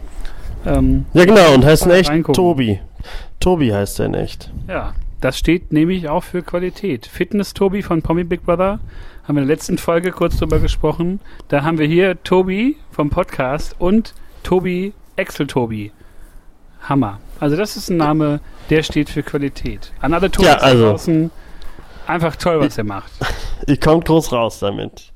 Ähm, 0.67 1.05
ja, 1.13 1.25
genau, 1.25 1.55
und 1.55 1.65
heißt 1.65 1.87
in 1.87 1.91
echt 1.91 2.09
reingucken. 2.09 2.35
Tobi. 2.35 2.79
Tobi 3.39 3.73
heißt 3.73 3.99
er 3.99 4.05
in 4.05 4.13
echt. 4.13 4.51
Ja, 4.67 4.93
das 5.21 5.39
steht 5.39 5.71
nämlich 5.71 6.07
auch 6.07 6.23
für 6.23 6.43
Qualität. 6.43 7.07
Fitness-Tobi 7.07 7.81
von 7.81 8.03
Pommy 8.03 8.25
Big 8.25 8.45
Brother 8.45 8.79
haben 9.31 9.37
wir 9.37 9.43
in 9.43 9.47
der 9.47 9.55
letzten 9.55 9.77
Folge 9.77 10.11
kurz 10.11 10.35
drüber 10.35 10.59
gesprochen. 10.59 11.21
Da 11.47 11.63
haben 11.63 11.77
wir 11.77 11.87
hier 11.87 12.21
Tobi 12.21 12.75
vom 12.91 13.09
Podcast 13.09 13.77
und 13.79 14.13
Tobi 14.43 14.91
Axel 15.17 15.47
Tobi. 15.47 15.93
Hammer. 16.81 17.21
Also 17.39 17.55
das 17.55 17.77
ist 17.77 17.89
ein 17.89 17.95
Name, 17.95 18.41
der 18.69 18.83
steht 18.83 19.09
für 19.09 19.23
Qualität. 19.23 19.93
An 20.01 20.13
alle 20.13 20.29
Tobis 20.29 20.49
ja, 20.49 20.57
also, 20.57 20.89
draußen, 20.89 21.31
einfach 22.07 22.35
toll, 22.35 22.59
was 22.59 22.77
ihr 22.77 22.83
macht. 22.83 23.09
Ihr 23.67 23.79
kommt 23.79 24.03
groß 24.03 24.33
raus 24.33 24.59
damit. 24.59 25.13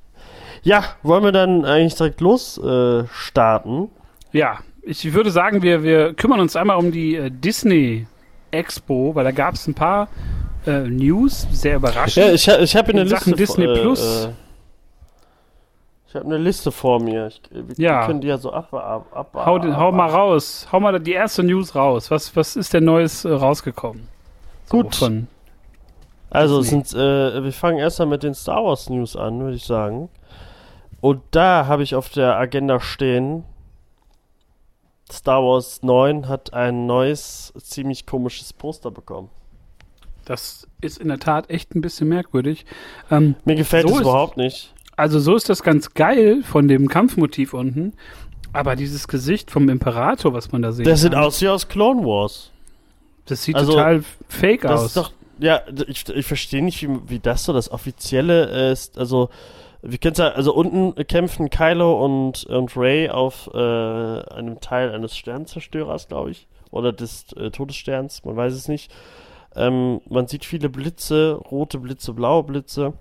Ja, 0.63 0.85
wollen 1.03 1.25
wir 1.25 1.33
dann 1.33 1.65
eigentlich 1.65 1.95
direkt 1.95 2.21
los 2.21 2.57
äh, 2.57 3.03
starten? 3.11 3.89
Ja, 4.31 4.59
ich 4.81 5.13
würde 5.13 5.29
sagen, 5.29 5.61
wir, 5.61 5.83
wir 5.83 6.13
kümmern 6.13 6.39
uns 6.39 6.55
einmal 6.55 6.77
um 6.77 6.93
die 6.93 7.17
äh, 7.17 7.29
Disney 7.29 8.07
Expo, 8.51 9.13
weil 9.13 9.25
da 9.25 9.31
gab 9.31 9.55
es 9.55 9.67
ein 9.67 9.73
paar 9.73 10.07
äh, 10.65 10.81
News, 10.81 11.47
sehr 11.51 11.77
überraschend. 11.77 12.25
Ja, 12.25 12.31
ich, 12.33 12.47
ich 12.47 12.75
habe 12.75 12.91
eine 12.91 13.03
Liste 13.03 13.31
Disney 13.31 13.65
äh, 13.65 13.79
Plus. 13.79 14.25
Äh, 14.25 14.29
ich 16.07 16.15
habe 16.15 16.25
eine 16.25 16.37
Liste 16.37 16.71
vor 16.71 17.01
mir. 17.01 17.27
Ich, 17.27 17.41
wir 17.51 17.75
ja. 17.77 18.05
können 18.05 18.21
die 18.21 18.27
ja 18.27 18.37
so 18.37 18.53
ab, 18.53 18.73
ab, 18.73 19.07
ab, 19.13 19.45
hau, 19.45 19.59
den, 19.59 19.75
hau 19.75 19.91
mal 19.91 20.09
raus. 20.09 20.67
Hau 20.71 20.79
mal 20.79 20.99
die 20.99 21.13
erste 21.13 21.43
News 21.43 21.75
raus. 21.75 22.09
Was, 22.09 22.35
was 22.35 22.55
ist 22.55 22.73
denn 22.73 22.85
Neues 22.85 23.25
äh, 23.25 23.31
rausgekommen? 23.31 24.07
So, 24.65 24.77
Gut. 24.77 24.95
Von 24.95 25.27
also 26.29 26.61
sind, 26.61 26.93
äh, 26.93 27.43
wir 27.43 27.53
fangen 27.53 27.77
erstmal 27.77 28.09
mit 28.09 28.23
den 28.23 28.33
Star 28.33 28.63
Wars 28.63 28.89
News 28.89 29.15
an, 29.15 29.39
würde 29.39 29.55
ich 29.55 29.63
sagen. 29.63 30.09
Und 30.99 31.21
da 31.31 31.67
habe 31.67 31.83
ich 31.83 31.95
auf 31.95 32.09
der 32.09 32.35
Agenda 32.35 32.79
stehen, 32.79 33.45
Star 35.09 35.43
Wars 35.43 35.83
9 35.83 36.27
hat 36.27 36.53
ein 36.53 36.87
neues, 36.87 37.53
ziemlich 37.61 38.05
komisches 38.05 38.53
Poster 38.53 38.91
bekommen. 38.91 39.29
Das 40.25 40.67
ist 40.81 40.97
in 40.97 41.07
der 41.07 41.19
Tat 41.19 41.49
echt 41.49 41.75
ein 41.75 41.81
bisschen 41.81 42.09
merkwürdig. 42.09 42.65
Ähm, 43.11 43.35
Mir 43.45 43.55
gefällt 43.55 43.87
so 43.87 43.95
es 43.95 44.01
überhaupt 44.01 44.37
nicht. 44.37 44.73
Also 44.97 45.19
so 45.19 45.35
ist 45.35 45.49
das 45.49 45.61
ganz 45.63 45.93
geil 45.93 46.41
von 46.43 46.67
dem 46.67 46.87
Kampfmotiv 46.87 47.53
unten. 47.53 47.93
Aber 48.53 48.75
dieses 48.75 49.07
Gesicht 49.07 49.51
vom 49.51 49.67
Imperator, 49.69 50.33
was 50.33 50.51
man 50.51 50.61
da 50.61 50.71
sieht. 50.71 50.87
Das 50.87 51.01
sieht 51.01 51.13
aus 51.13 51.41
wie 51.41 51.49
aus 51.49 51.67
Clone 51.67 52.05
Wars. 52.05 52.51
Das 53.25 53.43
sieht 53.43 53.55
also, 53.55 53.73
total 53.73 54.03
fake 54.29 54.61
das 54.61 54.71
aus. 54.71 54.85
Ist 54.87 54.97
doch, 54.97 55.11
ja, 55.39 55.61
ich, 55.87 56.07
ich 56.07 56.25
verstehe 56.25 56.63
nicht, 56.63 56.81
wie, 56.81 56.89
wie 57.07 57.19
das 57.19 57.43
so 57.43 57.51
das 57.51 57.69
offizielle 57.69 58.71
ist. 58.71 58.97
Also, 58.97 59.29
wie 59.81 59.97
kennst 59.97 60.19
du, 60.19 60.33
also 60.33 60.53
unten 60.53 60.95
kämpfen 61.07 61.49
Kylo 61.49 62.03
und, 62.03 62.45
und 62.45 62.77
Ray 62.77 63.09
auf 63.09 63.49
äh, 63.53 63.57
einem 63.57 64.61
Teil 64.61 64.91
eines 64.91 65.17
Sternzerstörers, 65.17 66.07
glaube 66.07 66.31
ich. 66.31 66.47
Oder 66.71 66.93
des 66.93 67.33
äh, 67.33 67.51
Todessterns, 67.51 68.23
man 68.23 68.37
weiß 68.37 68.53
es 68.53 68.67
nicht. 68.67 68.91
Ähm, 69.55 70.01
man 70.09 70.27
sieht 70.27 70.45
viele 70.45 70.69
Blitze, 70.69 71.33
rote 71.33 71.79
Blitze, 71.79 72.13
blaue 72.13 72.43
Blitze. 72.43 72.93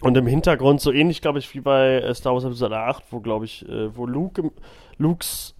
Und 0.00 0.16
im 0.16 0.26
Hintergrund, 0.26 0.80
so 0.80 0.92
ähnlich, 0.92 1.20
glaube 1.20 1.40
ich, 1.40 1.52
wie 1.54 1.60
bei 1.60 1.96
äh, 1.96 2.14
Star 2.14 2.34
Wars 2.34 2.44
Episode 2.44 2.78
8, 2.78 3.04
wo, 3.10 3.20
glaube 3.20 3.44
ich, 3.44 3.68
äh, 3.68 3.96
wo 3.96 4.06
Luke 4.06 4.52
Lukes 4.96 5.54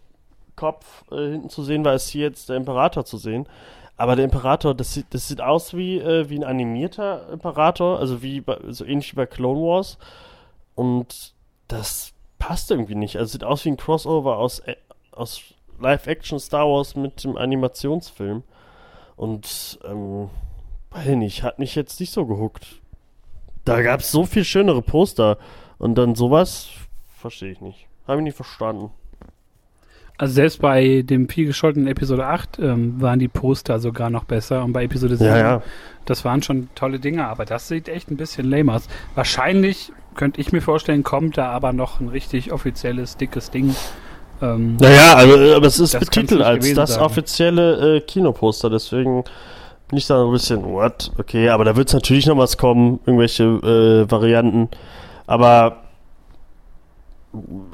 Kopf 0.54 1.04
äh, 1.12 1.30
hinten 1.30 1.50
zu 1.50 1.62
sehen 1.62 1.84
war, 1.84 1.94
ist 1.94 2.08
hier 2.08 2.26
jetzt 2.26 2.48
der 2.48 2.56
Imperator 2.56 3.04
zu 3.04 3.16
sehen. 3.16 3.48
Aber 3.96 4.14
der 4.14 4.24
Imperator, 4.24 4.74
das 4.74 4.94
sieht, 4.94 5.06
das 5.10 5.26
sieht 5.26 5.40
aus 5.40 5.74
wie, 5.74 5.98
äh, 5.98 6.28
wie 6.30 6.36
ein 6.36 6.44
animierter 6.44 7.28
Imperator, 7.32 7.98
also 7.98 8.22
wie 8.22 8.40
bei, 8.40 8.58
so 8.68 8.84
ähnlich 8.84 9.12
wie 9.12 9.16
bei 9.16 9.26
Clone 9.26 9.60
Wars. 9.60 9.98
Und 10.74 11.32
das 11.66 12.12
passt 12.38 12.70
irgendwie 12.70 12.94
nicht. 12.94 13.16
Also 13.16 13.32
sieht 13.32 13.44
aus 13.44 13.64
wie 13.64 13.70
ein 13.70 13.76
Crossover 13.76 14.38
aus, 14.38 14.60
äh, 14.60 14.76
aus 15.12 15.42
Live-Action 15.80 16.38
Star 16.38 16.68
Wars 16.68 16.94
mit 16.94 17.24
dem 17.24 17.36
Animationsfilm. 17.36 18.44
Und, 19.18 19.80
ähm, 19.84 20.30
weiß 20.90 21.08
nicht, 21.16 21.42
hat 21.42 21.58
mich 21.58 21.74
jetzt 21.74 21.98
nicht 21.98 22.12
so 22.12 22.24
gehuckt. 22.24 22.80
Da 23.64 23.82
gab 23.82 24.00
es 24.00 24.12
so 24.12 24.24
viel 24.24 24.44
schönere 24.44 24.80
Poster. 24.80 25.38
Und 25.76 25.96
dann 25.96 26.14
sowas, 26.14 26.68
verstehe 27.18 27.50
ich 27.50 27.60
nicht. 27.60 27.88
Habe 28.06 28.20
ich 28.20 28.24
nicht 28.24 28.36
verstanden. 28.36 28.90
Also 30.16 30.34
selbst 30.34 30.60
bei 30.60 31.02
dem 31.02 31.28
viel 31.28 31.46
gescholtenen 31.46 31.88
Episode 31.88 32.26
8 32.26 32.60
ähm, 32.60 33.00
waren 33.00 33.18
die 33.18 33.28
Poster 33.28 33.80
sogar 33.80 34.08
noch 34.08 34.24
besser. 34.24 34.64
Und 34.64 34.72
bei 34.72 34.84
Episode 34.84 35.16
7, 35.16 35.28
ja, 35.28 35.38
ja. 35.38 35.62
das 36.04 36.24
waren 36.24 36.42
schon 36.42 36.68
tolle 36.76 37.00
Dinge. 37.00 37.26
Aber 37.26 37.44
das 37.44 37.66
sieht 37.66 37.88
echt 37.88 38.10
ein 38.12 38.16
bisschen 38.16 38.48
lame 38.48 38.72
aus. 38.72 38.88
Wahrscheinlich, 39.16 39.92
könnte 40.14 40.40
ich 40.40 40.52
mir 40.52 40.60
vorstellen, 40.60 41.02
kommt 41.02 41.38
da 41.38 41.50
aber 41.50 41.72
noch 41.72 41.98
ein 41.98 42.08
richtig 42.08 42.52
offizielles, 42.52 43.16
dickes 43.16 43.50
Ding. 43.50 43.74
Ähm, 44.40 44.76
naja, 44.76 45.14
also, 45.14 45.56
aber 45.56 45.66
es 45.66 45.78
ist 45.78 45.98
betitelt 45.98 46.42
als 46.42 46.72
das 46.74 46.94
sein. 46.94 47.02
offizielle 47.02 47.96
äh, 47.96 48.00
Kinoposter. 48.00 48.70
Deswegen 48.70 49.24
bin 49.88 49.98
ich 49.98 50.06
da 50.06 50.24
ein 50.24 50.30
bisschen, 50.30 50.64
what? 50.64 51.10
Okay, 51.18 51.48
aber 51.48 51.64
da 51.64 51.76
wird 51.76 51.88
es 51.88 51.94
natürlich 51.94 52.26
noch 52.26 52.36
was 52.36 52.56
kommen, 52.56 53.00
irgendwelche 53.06 53.44
äh, 53.44 54.10
Varianten. 54.10 54.68
Aber 55.26 55.82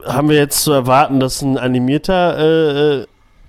haben 0.07 0.29
wir 0.29 0.37
jetzt 0.37 0.63
zu 0.63 0.73
erwarten, 0.73 1.21
dass 1.21 1.43
ein 1.43 1.59
animierter 1.59 2.39
äh, 2.39 3.01
äh, 3.01 3.07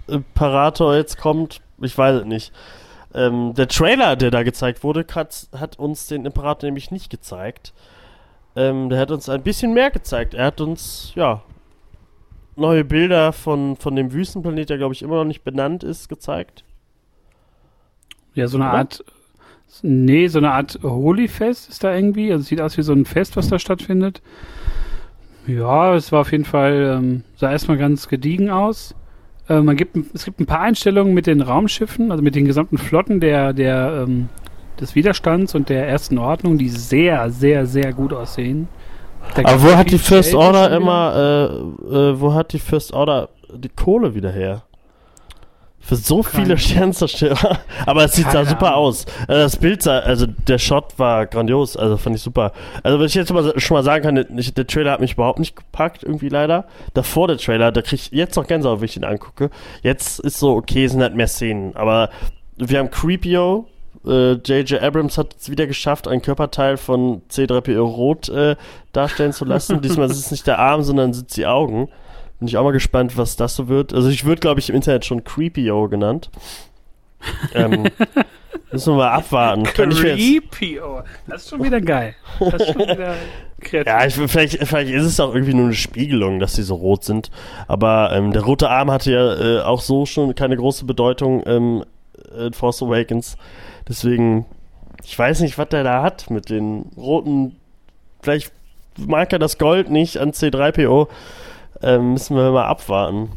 Imperator 0.07 0.95
jetzt 0.95 1.17
kommt? 1.17 1.61
Ich 1.81 1.97
weiß 1.97 2.21
es 2.21 2.25
nicht. 2.25 2.51
Ähm, 3.13 3.53
der 3.53 3.67
Trailer, 3.67 4.15
der 4.15 4.29
da 4.29 4.43
gezeigt 4.43 4.83
wurde, 4.83 5.05
hat, 5.13 5.47
hat 5.57 5.79
uns 5.79 6.07
den 6.07 6.25
Imperator 6.25 6.67
nämlich 6.67 6.91
nicht 6.91 7.09
gezeigt. 7.09 7.73
Ähm, 8.55 8.89
der 8.89 8.99
hat 8.99 9.11
uns 9.11 9.29
ein 9.29 9.41
bisschen 9.41 9.73
mehr 9.73 9.89
gezeigt. 9.89 10.33
Er 10.33 10.45
hat 10.45 10.61
uns, 10.61 11.11
ja, 11.15 11.41
neue 12.55 12.83
Bilder 12.83 13.33
von, 13.33 13.75
von 13.75 13.95
dem 13.95 14.13
Wüstenplanet, 14.13 14.69
der 14.69 14.77
glaube 14.77 14.93
ich 14.93 15.01
immer 15.01 15.15
noch 15.15 15.25
nicht 15.25 15.43
benannt 15.43 15.83
ist, 15.83 16.09
gezeigt. 16.09 16.63
Ja, 18.33 18.47
so 18.47 18.57
eine 18.57 18.67
Art. 18.67 19.03
Nee, 19.81 20.27
so 20.27 20.37
eine 20.37 20.51
Art 20.51 20.79
Holy-Fest 20.83 21.69
ist 21.69 21.83
da 21.83 21.93
irgendwie. 21.93 22.31
Also 22.31 22.43
sieht 22.45 22.61
aus 22.61 22.77
wie 22.77 22.81
so 22.81 22.93
ein 22.93 23.05
Fest, 23.05 23.35
was 23.35 23.49
da 23.49 23.59
stattfindet. 23.59 24.21
Ja, 25.47 25.95
es 25.95 26.11
war 26.11 26.21
auf 26.21 26.31
jeden 26.31 26.45
Fall, 26.45 26.97
ähm, 26.97 27.23
sah 27.35 27.51
erstmal 27.51 27.77
ganz 27.77 28.07
gediegen 28.07 28.49
aus. 28.49 28.95
Äh, 29.47 29.61
man 29.61 29.75
gibt, 29.75 29.97
es 30.13 30.25
gibt 30.25 30.39
ein 30.39 30.45
paar 30.45 30.61
Einstellungen 30.61 31.13
mit 31.13 31.27
den 31.27 31.41
Raumschiffen, 31.41 32.11
also 32.11 32.23
mit 32.23 32.35
den 32.35 32.45
gesamten 32.45 32.77
Flotten 32.77 33.19
der, 33.19 33.53
der, 33.53 34.05
ähm, 34.07 34.29
des 34.79 34.95
Widerstands 34.95 35.55
und 35.55 35.69
der 35.69 35.87
ersten 35.87 36.17
Ordnung, 36.17 36.57
die 36.57 36.69
sehr, 36.69 37.29
sehr, 37.29 37.65
sehr 37.65 37.93
gut 37.93 38.11
aussehen. 38.11 38.67
Aber 39.35 39.61
wo 39.61 39.75
hat 39.75 39.91
die 39.91 39.97
First 39.97 40.33
Order 40.33 40.71
immer, 40.75 41.49
äh, 41.89 41.95
äh, 41.95 42.19
wo 42.19 42.33
hat 42.33 42.53
die 42.53 42.59
First 42.59 42.93
Order 42.93 43.29
die 43.53 43.69
Kohle 43.69 44.15
wieder 44.15 44.31
her? 44.31 44.63
Für 45.85 45.95
so 45.97 46.21
Keine 46.21 46.45
viele 46.45 46.57
Sternzerstörer. 46.57 47.59
Aber 47.85 48.05
es 48.05 48.13
sieht 48.13 48.33
da 48.33 48.43
super 48.43 48.75
aus. 48.75 49.05
Also 49.27 49.43
das 49.43 49.57
Bild 49.57 49.83
sah, 49.83 49.99
also 49.99 50.25
der 50.25 50.57
Shot 50.57 50.97
war 50.97 51.27
grandios, 51.27 51.77
also 51.77 51.95
fand 51.97 52.15
ich 52.15 52.23
super. 52.23 52.53
Also 52.81 52.99
was 52.99 53.11
ich 53.11 53.15
jetzt 53.15 53.31
mal, 53.31 53.53
schon 53.59 53.75
mal 53.75 53.83
sagen 53.83 54.03
kann, 54.03 54.15
der, 54.15 54.25
der 54.25 54.65
Trailer 54.65 54.93
hat 54.93 54.99
mich 54.99 55.13
überhaupt 55.13 55.37
nicht 55.37 55.55
gepackt, 55.55 56.01
irgendwie 56.01 56.29
leider. 56.29 56.65
Davor 56.95 57.27
der 57.27 57.37
Trailer, 57.37 57.71
da 57.71 57.83
krieg 57.83 57.99
ich 57.99 58.11
jetzt 58.11 58.35
noch 58.35 58.47
Gänsehaut, 58.47 58.79
wenn 58.79 58.85
ich 58.85 58.97
ihn 58.97 59.03
angucke. 59.03 59.51
Jetzt 59.83 60.19
ist 60.21 60.39
so, 60.39 60.55
okay, 60.55 60.87
sind 60.87 61.03
halt 61.03 61.13
mehr 61.13 61.27
Szenen. 61.27 61.75
Aber 61.75 62.09
wir 62.57 62.79
haben 62.79 62.89
Creepio, 62.89 63.67
J.J. 64.05 64.71
Äh, 64.71 64.79
Abrams 64.79 65.17
hat 65.17 65.35
es 65.39 65.49
wieder 65.49 65.67
geschafft, 65.67 66.07
ein 66.07 66.21
Körperteil 66.21 66.77
von 66.77 67.23
C3PO 67.29 67.81
rot 67.81 68.29
äh, 68.29 68.55
darstellen 68.91 69.33
zu 69.33 69.45
lassen. 69.45 69.81
Diesmal 69.83 70.09
ist 70.09 70.17
es 70.17 70.31
nicht 70.31 70.47
der 70.47 70.59
Arm, 70.59 70.83
sondern 70.83 71.13
sind 71.13 71.35
die 71.35 71.45
Augen. 71.45 71.89
Bin 72.39 72.47
ich 72.47 72.57
auch 72.57 72.63
mal 72.63 72.71
gespannt, 72.71 73.17
was 73.17 73.35
das 73.35 73.55
so 73.55 73.67
wird. 73.67 73.93
Also 73.93 74.09
ich 74.09 74.25
würde, 74.25 74.41
glaube 74.41 74.59
ich, 74.59 74.69
im 74.69 74.75
Internet 74.75 75.05
schon 75.05 75.23
Creepio 75.23 75.87
genannt. 75.89 76.29
ähm, 77.53 77.85
müssen 78.71 78.93
wir 78.93 78.97
mal 78.97 79.11
abwarten. 79.11 79.63
Creepio. 79.63 81.01
Das 81.27 81.43
ist 81.43 81.49
schon 81.49 81.63
wieder 81.63 81.81
geil. 81.81 82.15
Das 82.39 82.61
ist 82.61 82.73
schon 82.73 82.81
wieder 82.81 83.15
kreativ. 83.61 83.87
Ja, 83.87 84.05
ich, 84.05 84.13
vielleicht, 84.13 84.67
vielleicht 84.67 84.91
ist 84.91 85.05
es 85.05 85.19
auch 85.19 85.33
irgendwie 85.33 85.53
nur 85.53 85.65
eine 85.65 85.73
Spiegelung, 85.73 86.39
dass 86.39 86.55
sie 86.55 86.63
so 86.63 86.75
rot 86.75 87.03
sind. 87.03 87.31
Aber 87.67 88.11
ähm, 88.13 88.33
der 88.33 88.43
rote 88.43 88.69
Arm 88.69 88.91
hatte 88.91 89.11
ja 89.11 89.33
äh, 89.33 89.61
auch 89.61 89.81
so 89.81 90.05
schon 90.05 90.35
keine 90.35 90.57
große 90.57 90.85
Bedeutung 90.85 91.41
ähm, 91.47 91.85
in 92.37 92.53
Force 92.53 92.83
Awakens. 92.83 93.37
Deswegen, 93.87 94.45
ich 95.03 95.17
weiß 95.17 95.41
nicht, 95.41 95.57
was 95.57 95.69
der 95.69 95.83
da 95.83 96.03
hat 96.03 96.29
mit 96.29 96.49
den 96.49 96.91
roten. 96.97 97.55
Vielleicht 98.21 98.51
mag 98.97 99.33
er 99.33 99.39
das 99.39 99.57
Gold 99.57 99.89
nicht 99.89 100.17
an 100.17 100.31
C3PO. 100.31 101.07
Ähm, 101.81 102.13
müssen 102.13 102.35
wir 102.35 102.51
mal 102.51 102.65
abwarten. 102.65 103.29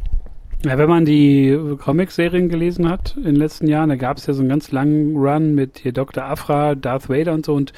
Ja, 0.65 0.77
wenn 0.77 0.89
man 0.89 1.05
die 1.05 1.57
Comic-Serien 1.79 2.49
gelesen 2.49 2.89
hat 2.89 3.15
in 3.17 3.23
den 3.25 3.37
letzten 3.37 3.69
Jahren, 3.69 3.91
da 3.91 3.97
gab 3.97 4.17
es 4.17 4.27
ja 4.27 4.35
so 4.35 4.41
einen 4.41 4.49
ganz 4.49 4.73
langen 4.73 5.17
Run 5.17 5.55
mit 5.55 5.79
hier 5.79 5.93
Dr. 5.93 6.25
Afra, 6.25 6.75
Darth 6.75 7.09
Vader 7.09 7.33
und 7.33 7.47
so 7.47 7.55
und 7.55 7.73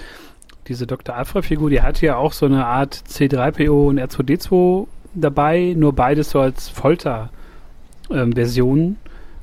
diese 0.67 0.87
Dr. 0.87 1.15
Alpha-Figur, 1.15 1.69
die 1.69 1.83
hatte 1.83 2.07
ja 2.07 2.17
auch 2.17 2.33
so 2.33 2.47
eine 2.47 2.65
Art 2.65 2.95
C3PO 2.95 3.89
und 3.89 4.01
R2D2 4.01 4.87
dabei, 5.15 5.75
nur 5.77 5.93
beides 5.93 6.31
so 6.31 6.41
als 6.41 6.71
Folter-Versionen. 6.71 8.83
Ähm, 8.83 8.97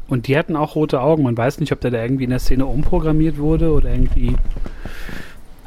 und 0.08 0.28
die 0.28 0.38
hatten 0.38 0.56
auch 0.56 0.76
rote 0.76 1.02
Augen. 1.02 1.24
Man 1.24 1.38
weiß 1.38 1.60
nicht, 1.60 1.72
ob 1.72 1.82
der 1.82 1.92
da 1.92 2.02
irgendwie 2.02 2.24
in 2.24 2.30
der 2.30 2.40
Szene 2.40 2.66
umprogrammiert 2.66 3.38
wurde 3.38 3.72
oder 3.72 3.92
irgendwie 3.92 4.36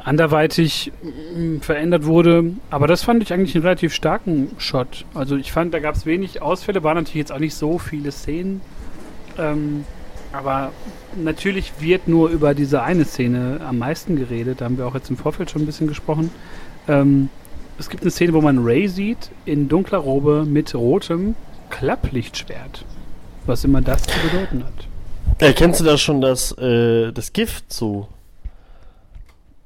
anderweitig 0.03 0.91
mm, 1.35 1.57
verändert 1.57 2.05
wurde. 2.05 2.53
Aber 2.69 2.87
das 2.87 3.03
fand 3.03 3.21
ich 3.23 3.33
eigentlich 3.33 3.55
einen 3.55 3.63
relativ 3.63 3.93
starken 3.93 4.51
Shot. 4.57 5.05
Also 5.13 5.35
ich 5.35 5.51
fand, 5.51 5.73
da 5.73 5.79
gab 5.79 5.95
es 5.95 6.05
wenig 6.05 6.41
Ausfälle, 6.41 6.83
waren 6.83 6.97
natürlich 6.97 7.15
jetzt 7.15 7.31
auch 7.31 7.39
nicht 7.39 7.55
so 7.55 7.77
viele 7.77 8.11
Szenen. 8.11 8.61
Ähm, 9.37 9.85
aber 10.33 10.71
natürlich 11.21 11.73
wird 11.79 12.07
nur 12.07 12.29
über 12.29 12.53
diese 12.53 12.83
eine 12.83 13.05
Szene 13.05 13.59
am 13.67 13.77
meisten 13.77 14.15
geredet. 14.15 14.61
Da 14.61 14.65
haben 14.65 14.77
wir 14.77 14.87
auch 14.87 14.95
jetzt 14.95 15.09
im 15.09 15.17
Vorfeld 15.17 15.51
schon 15.51 15.61
ein 15.61 15.65
bisschen 15.65 15.87
gesprochen. 15.87 16.31
Ähm, 16.87 17.29
es 17.77 17.89
gibt 17.89 18.03
eine 18.03 18.11
Szene, 18.11 18.33
wo 18.33 18.41
man 18.41 18.59
Ray 18.63 18.87
sieht 18.87 19.29
in 19.45 19.67
dunkler 19.67 19.99
Robe 19.99 20.45
mit 20.47 20.73
rotem 20.73 21.35
Klapplichtschwert. 21.69 22.85
Was 23.45 23.63
immer 23.63 23.81
das 23.81 24.03
zu 24.03 24.19
bedeuten 24.19 24.63
hat. 24.63 25.41
Erkennst 25.41 25.79
du 25.79 25.85
da 25.85 25.97
schon 25.97 26.21
das, 26.21 26.51
äh, 26.57 27.11
das 27.11 27.33
Gift 27.33 27.71
zu? 27.73 28.07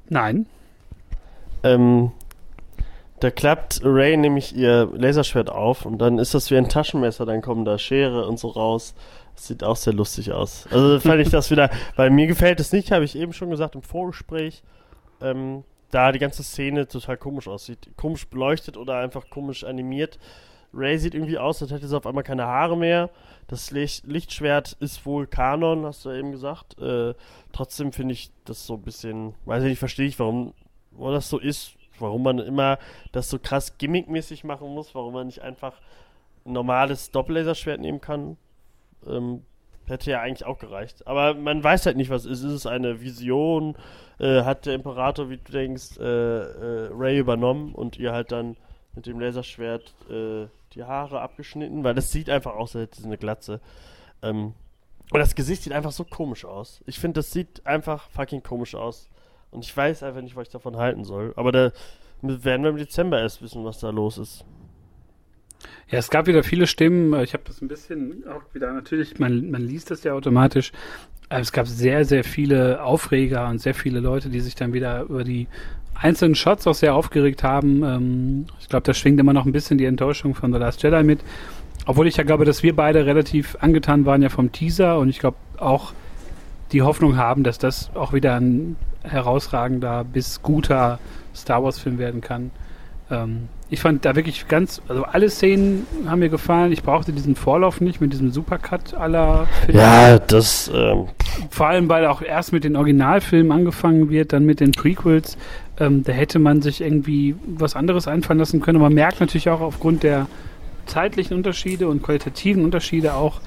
Nein. 0.08 0.46
Ähm, 1.62 2.12
da 3.20 3.30
klappt 3.30 3.80
Ray 3.82 4.16
nämlich 4.16 4.54
ihr 4.54 4.90
Laserschwert 4.94 5.50
auf 5.50 5.86
und 5.86 5.98
dann 5.98 6.18
ist 6.18 6.34
das 6.34 6.50
wie 6.50 6.56
ein 6.56 6.68
Taschenmesser, 6.68 7.24
dann 7.24 7.42
kommen 7.42 7.64
da 7.64 7.78
Schere 7.78 8.26
und 8.26 8.38
so 8.38 8.48
raus. 8.48 8.94
Das 9.34 9.48
sieht 9.48 9.64
auch 9.64 9.76
sehr 9.76 9.92
lustig 9.92 10.32
aus. 10.32 10.66
Also 10.70 11.00
fand 11.08 11.20
ich 11.20 11.30
das 11.30 11.50
wieder, 11.50 11.70
weil 11.96 12.10
mir 12.10 12.26
gefällt 12.26 12.60
es 12.60 12.72
nicht, 12.72 12.92
habe 12.92 13.04
ich 13.04 13.16
eben 13.16 13.32
schon 13.32 13.50
gesagt 13.50 13.74
im 13.74 13.82
Vorgespräch, 13.82 14.62
ähm, 15.20 15.64
da 15.90 16.12
die 16.12 16.18
ganze 16.18 16.42
Szene 16.42 16.88
total 16.88 17.16
komisch 17.16 17.48
aussieht. 17.48 17.88
Komisch 17.96 18.26
beleuchtet 18.26 18.76
oder 18.76 18.98
einfach 18.98 19.30
komisch 19.30 19.64
animiert. 19.64 20.18
Ray 20.72 20.98
sieht 20.98 21.14
irgendwie 21.14 21.38
aus, 21.38 21.62
als 21.62 21.70
hätte 21.70 21.86
sie 21.86 21.96
auf 21.96 22.06
einmal 22.06 22.24
keine 22.24 22.46
Haare 22.46 22.76
mehr. 22.76 23.10
Das 23.48 23.70
Lichtschwert 23.70 24.76
ist 24.80 25.06
wohl 25.06 25.26
Kanon, 25.26 25.86
hast 25.86 26.04
du 26.04 26.10
eben 26.10 26.32
gesagt. 26.32 26.78
Äh, 26.80 27.14
trotzdem 27.52 27.92
finde 27.92 28.14
ich 28.14 28.30
das 28.44 28.66
so 28.66 28.74
ein 28.74 28.82
bisschen, 28.82 29.34
weiß 29.44 29.62
ich 29.62 29.70
nicht, 29.70 29.78
verstehe 29.78 30.06
ich, 30.06 30.18
warum, 30.18 30.52
warum 30.92 31.14
das 31.14 31.30
so 31.30 31.38
ist. 31.38 31.72
Warum 31.98 32.24
man 32.24 32.38
immer 32.40 32.78
das 33.12 33.30
so 33.30 33.38
krass 33.38 33.78
gimmickmäßig 33.78 34.44
machen 34.44 34.68
muss, 34.68 34.94
warum 34.94 35.14
man 35.14 35.28
nicht 35.28 35.40
einfach 35.40 35.80
ein 36.44 36.52
normales 36.52 37.10
Doppellaserschwert 37.10 37.80
nehmen 37.80 38.02
kann. 38.02 38.36
Ähm, 39.06 39.42
hätte 39.86 40.10
ja 40.10 40.20
eigentlich 40.20 40.46
auch 40.46 40.58
gereicht. 40.58 41.06
Aber 41.06 41.34
man 41.34 41.62
weiß 41.62 41.86
halt 41.86 41.96
nicht, 41.96 42.10
was 42.10 42.24
ist. 42.24 42.42
Ist 42.42 42.52
es 42.52 42.66
eine 42.66 43.00
Vision? 43.00 43.76
Äh, 44.18 44.42
hat 44.42 44.66
der 44.66 44.74
Imperator, 44.74 45.30
wie 45.30 45.38
du 45.38 45.52
denkst, 45.52 45.98
äh, 45.98 46.02
äh, 46.02 46.90
Ray 46.92 47.18
übernommen 47.18 47.74
und 47.74 47.98
ihr 47.98 48.12
halt 48.12 48.32
dann 48.32 48.56
mit 48.96 49.06
dem 49.06 49.20
Laserschwert 49.20 49.94
äh, 50.10 50.46
die 50.72 50.84
Haare 50.84 51.20
abgeschnitten, 51.20 51.84
weil 51.84 51.94
das 51.94 52.10
sieht 52.10 52.28
einfach 52.28 52.54
aus, 52.54 52.74
als 52.74 52.90
hätte 52.90 53.00
sie 53.02 53.06
eine 53.06 53.18
Glatze. 53.18 53.60
Ähm, 54.22 54.54
und 55.12 55.20
das 55.20 55.34
Gesicht 55.34 55.62
sieht 55.62 55.72
einfach 55.72 55.92
so 55.92 56.04
komisch 56.04 56.44
aus. 56.44 56.80
Ich 56.86 56.98
finde, 56.98 57.20
das 57.20 57.30
sieht 57.30 57.64
einfach 57.64 58.10
fucking 58.10 58.42
komisch 58.42 58.74
aus. 58.74 59.08
Und 59.52 59.64
ich 59.64 59.76
weiß 59.76 60.02
einfach 60.02 60.22
nicht, 60.22 60.34
was 60.34 60.48
ich 60.48 60.52
davon 60.52 60.76
halten 60.76 61.04
soll. 61.04 61.32
Aber 61.36 61.52
da 61.52 61.72
werden 62.22 62.62
wir 62.62 62.70
im 62.70 62.76
Dezember 62.76 63.20
erst 63.20 63.40
wissen, 63.42 63.64
was 63.64 63.78
da 63.78 63.90
los 63.90 64.18
ist. 64.18 64.44
Ja, 65.88 65.98
es 65.98 66.10
gab 66.10 66.26
wieder 66.26 66.42
viele 66.42 66.66
Stimmen. 66.66 67.14
Ich 67.22 67.32
habe 67.32 67.44
das 67.46 67.62
ein 67.62 67.68
bisschen 67.68 68.26
auch 68.28 68.42
wieder, 68.52 68.72
natürlich, 68.72 69.18
man, 69.18 69.50
man 69.50 69.62
liest 69.62 69.90
das 69.90 70.02
ja 70.02 70.12
automatisch. 70.12 70.72
Es 71.28 71.52
gab 71.52 71.66
sehr, 71.66 72.04
sehr 72.04 72.24
viele 72.24 72.82
Aufreger 72.82 73.48
und 73.48 73.60
sehr 73.60 73.74
viele 73.74 74.00
Leute, 74.00 74.28
die 74.28 74.40
sich 74.40 74.54
dann 74.54 74.72
wieder 74.72 75.02
über 75.02 75.24
die 75.24 75.48
einzelnen 76.00 76.34
Shots 76.34 76.66
auch 76.66 76.74
sehr 76.74 76.94
aufgeregt 76.94 77.42
haben. 77.42 77.82
Ähm, 77.82 78.46
ich 78.60 78.68
glaube, 78.68 78.84
da 78.84 78.94
schwingt 78.94 79.20
immer 79.20 79.32
noch 79.32 79.46
ein 79.46 79.52
bisschen 79.52 79.78
die 79.78 79.84
Enttäuschung 79.84 80.34
von 80.34 80.52
The 80.52 80.58
Last 80.58 80.82
Jedi 80.82 81.02
mit. 81.02 81.20
Obwohl 81.86 82.06
ich 82.06 82.16
ja 82.16 82.24
glaube, 82.24 82.44
dass 82.44 82.62
wir 82.62 82.74
beide 82.74 83.06
relativ 83.06 83.56
angetan 83.60 84.06
waren 84.06 84.22
ja 84.22 84.28
vom 84.28 84.50
Teaser 84.52 84.98
und 84.98 85.08
ich 85.08 85.20
glaube 85.20 85.36
auch 85.58 85.92
die 86.72 86.82
Hoffnung 86.82 87.16
haben, 87.16 87.44
dass 87.44 87.58
das 87.58 87.90
auch 87.94 88.12
wieder 88.12 88.34
ein 88.40 88.76
herausragender 89.04 90.04
bis 90.04 90.42
guter 90.42 90.98
Star 91.34 91.62
Wars 91.62 91.78
Film 91.78 91.98
werden 91.98 92.20
kann. 92.20 92.50
Ähm, 93.10 93.48
ich 93.68 93.80
fand 93.80 94.04
da 94.04 94.14
wirklich 94.14 94.46
ganz, 94.46 94.80
also 94.88 95.04
alle 95.04 95.28
Szenen 95.28 95.86
haben 96.06 96.20
mir 96.20 96.28
gefallen. 96.28 96.72
Ich 96.72 96.82
brauchte 96.82 97.12
diesen 97.12 97.34
Vorlauf 97.34 97.80
nicht 97.80 98.00
mit 98.00 98.12
diesem 98.12 98.30
Supercut 98.30 98.94
aller 98.94 99.46
Filme. 99.64 99.80
Ja, 99.80 100.18
das. 100.18 100.70
Ähm 100.72 101.06
Vor 101.50 101.66
allem, 101.66 101.88
weil 101.88 102.06
auch 102.06 102.22
erst 102.22 102.52
mit 102.52 102.64
den 102.64 102.76
Originalfilmen 102.76 103.50
angefangen 103.50 104.08
wird, 104.10 104.32
dann 104.32 104.44
mit 104.44 104.60
den 104.60 104.72
Prequels. 104.72 105.36
Ähm, 105.78 106.04
da 106.04 106.12
hätte 106.12 106.38
man 106.38 106.62
sich 106.62 106.80
irgendwie 106.80 107.36
was 107.46 107.76
anderes 107.76 108.08
einfallen 108.08 108.38
lassen 108.38 108.60
können. 108.60 108.80
man 108.80 108.94
merkt 108.94 109.20
natürlich 109.20 109.48
auch 109.50 109.60
aufgrund 109.60 110.02
der 110.02 110.26
zeitlichen 110.86 111.36
Unterschiede 111.36 111.88
und 111.88 112.02
qualitativen 112.02 112.64
Unterschiede 112.64 113.14
auch, 113.14 113.40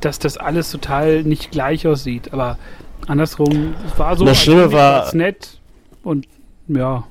dass 0.00 0.18
das 0.18 0.36
alles 0.36 0.70
total 0.70 1.22
nicht 1.22 1.50
gleich 1.50 1.86
aussieht. 1.86 2.32
Aber 2.32 2.58
andersrum, 3.06 3.74
es 3.86 3.98
war 3.98 4.16
so 4.16 4.24
das 4.24 4.42
Schlimme 4.42 4.72
war 4.72 5.14
nett 5.14 5.58
und 6.02 6.26
ja. 6.68 7.04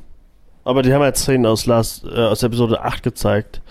Aber 0.63 0.81
die 0.81 0.93
haben 0.93 1.01
halt 1.01 1.17
Szenen 1.17 1.45
aus, 1.45 1.65
Last, 1.65 2.03
äh, 2.05 2.15
aus 2.15 2.43
Episode 2.43 2.81
8 2.81 3.03
gezeigt. 3.03 3.61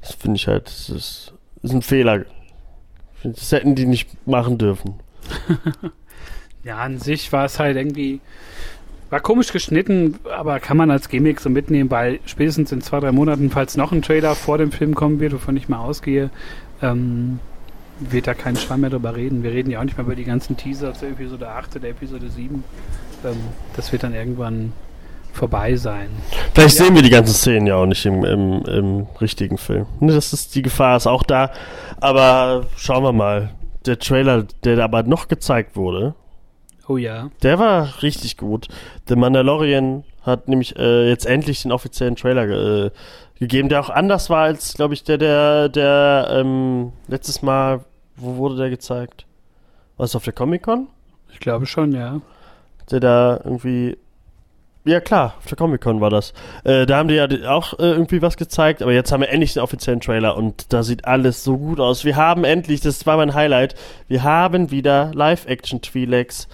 Das 0.00 0.14
finde 0.14 0.36
ich 0.36 0.48
halt, 0.48 0.66
das 0.66 0.88
ist, 0.88 1.34
das 1.62 1.70
ist 1.70 1.76
ein 1.76 1.82
Fehler. 1.82 2.24
Das 3.22 3.52
hätten 3.52 3.74
die 3.74 3.86
nicht 3.86 4.26
machen 4.26 4.58
dürfen. 4.58 4.94
ja, 6.64 6.78
an 6.78 6.98
sich 6.98 7.32
war 7.32 7.44
es 7.44 7.58
halt 7.58 7.76
irgendwie, 7.76 8.20
war 9.10 9.20
komisch 9.20 9.52
geschnitten, 9.52 10.18
aber 10.36 10.60
kann 10.60 10.76
man 10.76 10.90
als 10.90 11.08
Gimmick 11.08 11.40
so 11.40 11.50
mitnehmen, 11.50 11.90
weil 11.90 12.20
spätestens 12.26 12.72
in 12.72 12.80
zwei, 12.80 13.00
drei 13.00 13.12
Monaten, 13.12 13.50
falls 13.50 13.76
noch 13.76 13.92
ein 13.92 14.02
Trailer 14.02 14.34
vor 14.34 14.56
dem 14.56 14.70
Film 14.70 14.94
kommen 14.94 15.20
wird, 15.20 15.32
wovon 15.32 15.56
ich 15.56 15.68
mal 15.68 15.78
ausgehe, 15.78 16.30
ähm, 16.80 17.40
wird 17.98 18.26
da 18.26 18.34
kein 18.34 18.56
Schwamm 18.56 18.80
mehr 18.80 18.90
drüber 18.90 19.14
reden. 19.14 19.42
Wir 19.42 19.50
reden 19.50 19.70
ja 19.70 19.80
auch 19.80 19.84
nicht 19.84 19.98
mehr 19.98 20.06
über 20.06 20.14
die 20.14 20.24
ganzen 20.24 20.56
Teaser 20.56 20.94
zur 20.94 21.08
Episode 21.08 21.48
8 21.48 21.76
oder 21.76 21.88
Episode 21.88 22.30
7. 22.30 22.64
Ähm, 23.24 23.36
das 23.76 23.92
wird 23.92 24.04
dann 24.04 24.14
irgendwann 24.14 24.72
vorbei 25.32 25.76
sein. 25.76 26.08
Vielleicht 26.54 26.78
ja. 26.78 26.84
sehen 26.84 26.94
wir 26.94 27.02
die 27.02 27.10
ganzen 27.10 27.34
Szenen 27.34 27.66
ja 27.66 27.76
auch 27.76 27.86
nicht 27.86 28.04
im, 28.06 28.24
im, 28.24 28.62
im 28.62 29.06
richtigen 29.20 29.58
Film. 29.58 29.86
Ne, 30.00 30.12
das 30.12 30.32
ist, 30.32 30.54
die 30.54 30.62
Gefahr 30.62 30.96
ist 30.96 31.06
auch 31.06 31.22
da. 31.22 31.50
Aber 32.00 32.66
schauen 32.76 33.02
wir 33.02 33.12
mal. 33.12 33.50
Der 33.86 33.98
Trailer, 33.98 34.44
der 34.64 34.78
aber 34.84 35.02
noch 35.04 35.28
gezeigt 35.28 35.74
wurde. 35.74 36.14
Oh 36.90 36.96
ja. 36.96 37.30
Der 37.44 37.60
war 37.60 38.02
richtig 38.02 38.36
gut. 38.36 38.66
The 39.06 39.14
Mandalorian 39.14 40.02
hat 40.22 40.48
nämlich 40.48 40.76
äh, 40.76 41.08
jetzt 41.08 41.24
endlich 41.24 41.62
den 41.62 41.70
offiziellen 41.70 42.16
Trailer 42.16 42.48
äh, 42.48 42.90
gegeben, 43.38 43.68
der 43.68 43.78
auch 43.78 43.90
anders 43.90 44.28
war 44.28 44.42
als, 44.42 44.74
glaube 44.74 44.94
ich, 44.94 45.04
der, 45.04 45.16
der, 45.16 45.68
der 45.68 46.30
ähm, 46.32 46.90
letztes 47.06 47.42
Mal, 47.42 47.84
wo 48.16 48.38
wurde 48.38 48.56
der 48.56 48.70
gezeigt? 48.70 49.24
War 49.98 50.06
es 50.06 50.16
auf 50.16 50.24
der 50.24 50.32
Comic-Con? 50.32 50.88
Ich 51.32 51.38
glaube 51.38 51.66
schon, 51.66 51.92
ja. 51.92 52.22
Der 52.90 52.98
da 52.98 53.40
irgendwie 53.44 53.96
ja, 54.84 54.98
klar, 54.98 55.34
auf 55.38 55.46
der 55.46 55.56
Comic-Con 55.56 56.00
war 56.00 56.10
das. 56.10 56.32
Äh, 56.64 56.86
da 56.86 56.96
haben 56.96 57.08
die 57.08 57.14
ja 57.14 57.28
auch 57.48 57.74
äh, 57.74 57.92
irgendwie 57.92 58.20
was 58.20 58.36
gezeigt, 58.36 58.82
aber 58.82 58.92
jetzt 58.92 59.12
haben 59.12 59.20
wir 59.20 59.28
endlich 59.28 59.52
den 59.52 59.62
offiziellen 59.62 60.00
Trailer 60.00 60.36
und 60.36 60.72
da 60.72 60.82
sieht 60.82 61.04
alles 61.04 61.44
so 61.44 61.56
gut 61.56 61.78
aus. 61.78 62.04
Wir 62.04 62.16
haben 62.16 62.42
endlich, 62.42 62.80
das 62.80 63.06
war 63.06 63.16
mein 63.16 63.34
Highlight, 63.34 63.76
wir 64.08 64.24
haben 64.24 64.72
wieder 64.72 65.12
Live-Action-Twi'leks. 65.14 66.48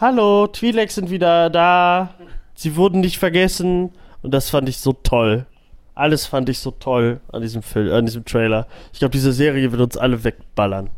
Hallo, 0.00 0.44
Twi'leks 0.46 0.94
sind 0.94 1.10
wieder 1.10 1.50
da. 1.50 2.14
Sie 2.54 2.74
wurden 2.76 3.00
nicht 3.00 3.18
vergessen 3.18 3.90
und 4.22 4.32
das 4.32 4.48
fand 4.48 4.66
ich 4.66 4.78
so 4.78 4.94
toll. 4.94 5.44
Alles 5.94 6.24
fand 6.24 6.48
ich 6.48 6.58
so 6.58 6.70
toll 6.70 7.20
an 7.30 7.42
diesem 7.42 7.60
Film, 7.62 7.92
an 7.92 8.06
diesem 8.06 8.24
Trailer. 8.24 8.66
Ich 8.94 9.00
glaube, 9.00 9.12
diese 9.12 9.30
Serie 9.30 9.72
wird 9.72 9.82
uns 9.82 9.98
alle 9.98 10.24
wegballern. 10.24 10.88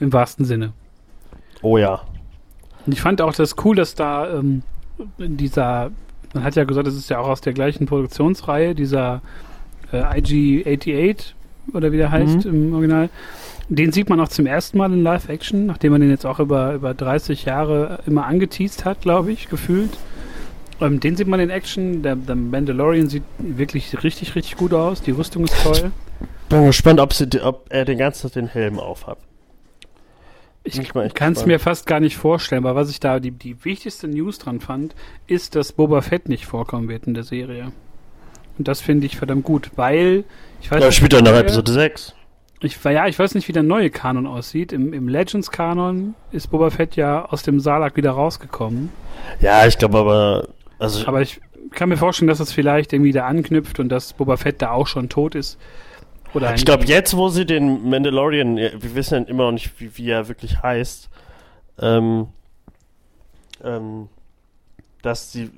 Im 0.00 0.12
wahrsten 0.12 0.44
Sinne. 0.46 0.72
Oh 1.62 1.78
ja. 1.78 2.00
Und 2.86 2.92
ich 2.92 3.00
fand 3.00 3.22
auch 3.22 3.34
das 3.34 3.54
cool, 3.64 3.76
dass 3.76 3.94
da 3.94 4.28
ähm, 4.28 4.64
in 5.18 5.36
dieser, 5.36 5.92
man 6.34 6.42
hat 6.42 6.56
ja 6.56 6.64
gesagt, 6.64 6.88
das 6.88 6.96
ist 6.96 7.08
ja 7.08 7.20
auch 7.20 7.28
aus 7.28 7.40
der 7.40 7.52
gleichen 7.52 7.86
Produktionsreihe, 7.86 8.74
dieser 8.74 9.22
äh, 9.92 10.18
IG-88 10.18 11.34
oder 11.72 11.92
wie 11.92 11.98
der 11.98 12.10
heißt 12.10 12.46
mhm. 12.46 12.50
im 12.50 12.74
Original. 12.74 13.10
Den 13.70 13.92
sieht 13.92 14.08
man 14.08 14.18
auch 14.18 14.28
zum 14.28 14.46
ersten 14.46 14.78
Mal 14.78 14.92
in 14.92 15.04
Live-Action, 15.04 15.66
nachdem 15.66 15.92
man 15.92 16.00
den 16.00 16.10
jetzt 16.10 16.26
auch 16.26 16.40
über, 16.40 16.74
über 16.74 16.92
30 16.92 17.44
Jahre 17.44 18.00
immer 18.04 18.26
angeteased 18.26 18.84
hat, 18.84 19.00
glaube 19.00 19.30
ich, 19.30 19.48
gefühlt. 19.48 19.96
Ähm, 20.80 20.98
den 20.98 21.16
sieht 21.16 21.28
man 21.28 21.38
in 21.38 21.50
Action. 21.50 22.02
Der, 22.02 22.16
der, 22.16 22.34
Mandalorian 22.34 23.08
sieht 23.08 23.22
wirklich 23.38 24.02
richtig, 24.02 24.34
richtig 24.34 24.56
gut 24.56 24.74
aus. 24.74 25.02
Die 25.02 25.12
Rüstung 25.12 25.44
ist 25.44 25.54
toll. 25.62 25.92
Bin 26.48 26.66
gespannt, 26.66 26.98
ob, 26.98 27.12
sie, 27.12 27.28
ob 27.42 27.66
er 27.70 27.84
den 27.84 27.98
ganzen 27.98 28.22
Tag 28.22 28.32
den 28.32 28.48
Helm 28.48 28.80
aufhat. 28.80 29.18
Ich 30.64 30.92
kann 31.14 31.32
es 31.32 31.46
mir 31.46 31.60
fast 31.60 31.86
gar 31.86 32.00
nicht 32.00 32.16
vorstellen, 32.16 32.64
weil 32.64 32.74
was 32.74 32.90
ich 32.90 32.98
da 32.98 33.20
die, 33.20 33.30
die 33.30 33.64
wichtigste 33.64 34.08
News 34.08 34.38
dran 34.38 34.60
fand, 34.60 34.96
ist, 35.28 35.54
dass 35.54 35.72
Boba 35.72 36.02
Fett 36.02 36.28
nicht 36.28 36.44
vorkommen 36.44 36.88
wird 36.88 37.06
in 37.06 37.14
der 37.14 37.22
Serie. 37.22 37.72
Und 38.58 38.68
das 38.68 38.80
finde 38.80 39.06
ich 39.06 39.16
verdammt 39.16 39.44
gut, 39.44 39.70
weil 39.76 40.24
ich 40.60 40.70
weiß 40.70 40.82
ja, 40.82 40.92
spielt 40.92 41.12
er 41.12 41.22
nach 41.22 41.38
Episode 41.38 41.72
6. 41.72 42.14
Ich, 42.62 42.82
ja, 42.84 43.06
ich 43.06 43.18
weiß 43.18 43.34
nicht, 43.34 43.48
wie 43.48 43.52
der 43.52 43.62
neue 43.62 43.88
Kanon 43.90 44.26
aussieht. 44.26 44.72
Im, 44.72 44.92
im 44.92 45.08
Legends-Kanon 45.08 46.14
ist 46.30 46.48
Boba 46.48 46.70
Fett 46.70 46.94
ja 46.94 47.24
aus 47.24 47.42
dem 47.42 47.58
Salak 47.58 47.96
wieder 47.96 48.10
rausgekommen. 48.10 48.90
Ja, 49.40 49.66
ich 49.66 49.78
glaube 49.78 49.98
aber. 49.98 50.48
Also, 50.78 51.06
aber 51.06 51.22
ich 51.22 51.40
kann 51.72 51.88
mir 51.88 51.96
vorstellen, 51.96 52.28
dass 52.28 52.40
es 52.40 52.52
vielleicht 52.52 52.92
irgendwie 52.92 53.12
da 53.12 53.26
anknüpft 53.26 53.80
und 53.80 53.88
dass 53.88 54.12
Boba 54.12 54.36
Fett 54.36 54.60
da 54.60 54.72
auch 54.72 54.86
schon 54.86 55.08
tot 55.08 55.34
ist. 55.34 55.58
Oder 56.34 56.54
ich 56.54 56.64
glaube, 56.64 56.84
jetzt, 56.84 57.16
wo 57.16 57.28
sie 57.28 57.44
den 57.44 57.88
Mandalorian, 57.88 58.56
wir 58.56 58.94
wissen 58.94 59.22
ja 59.22 59.28
immer 59.28 59.44
noch 59.46 59.52
nicht, 59.52 59.80
wie, 59.80 59.96
wie 59.96 60.10
er 60.10 60.28
wirklich 60.28 60.62
heißt, 60.62 61.08
ähm, 61.80 62.28
ähm, 63.64 64.08
dass 65.02 65.32
sie 65.32 65.50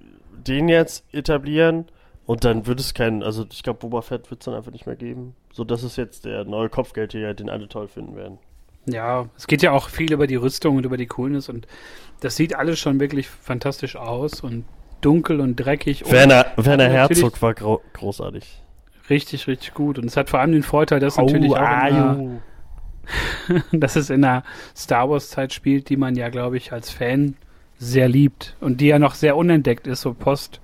den 0.46 0.68
jetzt 0.68 1.04
etablieren 1.12 1.86
und 2.26 2.44
dann 2.44 2.66
wird 2.66 2.80
es 2.80 2.94
keinen, 2.94 3.22
also 3.22 3.44
ich 3.50 3.62
glaube, 3.62 3.80
Boba 3.80 4.02
Fett 4.02 4.30
wird 4.30 4.40
es 4.40 4.44
dann 4.44 4.54
einfach 4.54 4.72
nicht 4.72 4.86
mehr 4.86 4.96
geben. 4.96 5.34
So, 5.52 5.64
das 5.64 5.82
ist 5.82 5.96
jetzt 5.96 6.24
der 6.24 6.44
neue 6.44 6.68
Kopfgeldjäger, 6.68 7.34
den 7.34 7.50
alle 7.50 7.68
toll 7.68 7.88
finden 7.88 8.16
werden. 8.16 8.38
Ja, 8.86 9.28
es 9.36 9.46
geht 9.46 9.62
ja 9.62 9.72
auch 9.72 9.88
viel 9.88 10.12
über 10.12 10.26
die 10.26 10.36
Rüstung 10.36 10.76
und 10.76 10.84
über 10.84 10.96
die 10.96 11.06
Coolness 11.06 11.48
und 11.48 11.66
das 12.20 12.36
sieht 12.36 12.54
alles 12.54 12.78
schon 12.78 13.00
wirklich 13.00 13.28
fantastisch 13.28 13.96
aus 13.96 14.40
und 14.40 14.64
dunkel 15.00 15.40
und 15.40 15.56
dreckig. 15.56 16.10
Werner, 16.10 16.46
und 16.56 16.66
Werner 16.66 16.88
Herzog 16.88 17.40
war 17.42 17.54
gro 17.54 17.80
großartig. 17.92 18.62
Richtig, 19.10 19.46
richtig 19.46 19.74
gut. 19.74 19.98
Und 19.98 20.06
es 20.06 20.16
hat 20.16 20.30
vor 20.30 20.40
allem 20.40 20.52
den 20.52 20.62
Vorteil, 20.62 21.00
dass 21.00 21.18
oh, 21.18 21.22
natürlich 21.22 21.52
auch 21.52 21.58
der, 21.58 22.40
dass 23.72 23.96
es 23.96 24.10
in 24.10 24.22
der 24.22 24.44
Star 24.76 25.10
Wars 25.10 25.30
Zeit 25.30 25.52
spielt, 25.52 25.88
die 25.88 25.96
man 25.96 26.14
ja, 26.14 26.28
glaube 26.28 26.56
ich, 26.56 26.72
als 26.72 26.90
Fan 26.90 27.36
sehr 27.78 28.08
liebt 28.08 28.56
und 28.60 28.80
die 28.80 28.86
ja 28.86 28.98
noch 28.98 29.14
sehr 29.14 29.36
unentdeckt 29.36 29.86
ist. 29.86 30.02
So 30.02 30.14
Post 30.14 30.60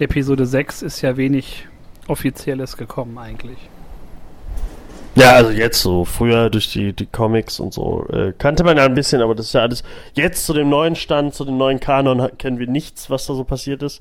Episode 0.00 0.46
6 0.46 0.82
ist 0.82 1.02
ja 1.02 1.16
wenig 1.16 1.66
Offizielles 2.08 2.76
gekommen 2.76 3.18
eigentlich. 3.18 3.58
Ja, 5.14 5.32
also 5.32 5.50
jetzt 5.50 5.82
so. 5.82 6.04
Früher 6.04 6.50
durch 6.50 6.72
die, 6.72 6.92
die 6.92 7.06
Comics 7.06 7.60
und 7.60 7.74
so 7.74 8.06
äh, 8.08 8.32
kannte 8.36 8.64
man 8.64 8.76
ja 8.76 8.84
ein 8.84 8.94
bisschen, 8.94 9.20
aber 9.20 9.34
das 9.34 9.46
ist 9.46 9.52
ja 9.52 9.62
alles. 9.62 9.82
Jetzt 10.14 10.46
zu 10.46 10.54
dem 10.54 10.68
neuen 10.68 10.96
Stand, 10.96 11.34
zu 11.34 11.44
dem 11.44 11.58
neuen 11.58 11.80
Kanon 11.80 12.30
kennen 12.38 12.58
wir 12.58 12.66
nichts, 12.66 13.10
was 13.10 13.26
da 13.26 13.34
so 13.34 13.44
passiert 13.44 13.82
ist. 13.82 14.00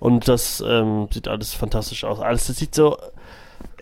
Und 0.00 0.28
das 0.28 0.62
ähm, 0.66 1.08
sieht 1.10 1.28
alles 1.28 1.54
fantastisch 1.54 2.04
aus. 2.04 2.20
Alles, 2.20 2.48
das 2.48 2.58
sieht 2.58 2.74
so 2.74 2.98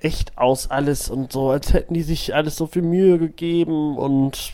echt 0.01 0.39
aus, 0.39 0.71
alles 0.71 1.11
und 1.11 1.33
so, 1.33 1.51
als 1.51 1.73
hätten 1.73 1.95
die 1.95 2.03
sich 2.03 2.35
alles 2.35 2.57
so 2.57 2.67
viel 2.67 2.83
Mühe 2.83 3.19
gegeben. 3.19 3.99
Und 3.99 4.53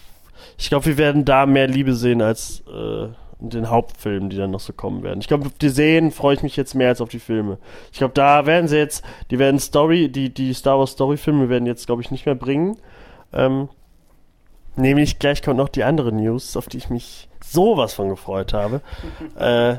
ich 0.59 0.68
glaube, 0.68 0.87
wir 0.87 0.98
werden 0.98 1.25
da 1.25 1.46
mehr 1.46 1.68
Liebe 1.68 1.94
sehen 1.94 2.22
als 2.22 2.62
äh, 2.68 3.09
den 3.50 3.70
Hauptfilmen, 3.70 4.31
die 4.31 4.37
dann 4.37 4.50
noch 4.50 4.61
so 4.61 4.72
kommen 4.72 5.02
werden. 5.02 5.20
Ich 5.20 5.28
glaube, 5.28 5.46
auf 5.46 5.52
die 5.61 5.68
Serien 5.68 6.11
freue 6.11 6.35
ich 6.35 6.42
mich 6.42 6.57
jetzt 6.57 6.74
mehr 6.74 6.88
als 6.88 7.00
auf 7.00 7.09
die 7.09 7.18
Filme. 7.18 7.59
Ich 7.92 7.98
glaube, 7.98 8.14
da 8.14 8.46
werden 8.46 8.68
sie 8.68 8.76
jetzt, 8.76 9.05
die 9.31 9.38
werden 9.38 9.59
Story, 9.59 10.09
die, 10.09 10.33
die 10.33 10.55
Star 10.55 10.78
Wars 10.78 10.92
Story-Filme 10.92 11.48
werden 11.48 11.66
jetzt, 11.66 11.87
glaube 11.87 12.02
ich, 12.02 12.11
nicht 12.11 12.26
mehr 12.26 12.35
bringen. 12.35 12.76
Ähm, 13.33 13.68
nämlich 14.76 15.18
gleich 15.18 15.42
kommt 15.42 15.57
noch 15.57 15.68
die 15.68 15.85
andere 15.85 16.12
News, 16.12 16.57
auf 16.57 16.66
die 16.66 16.78
ich 16.78 16.90
mich 16.90 17.28
sowas 17.42 17.94
von 17.94 18.09
gefreut 18.09 18.52
habe. 18.52 18.81
äh, 19.38 19.76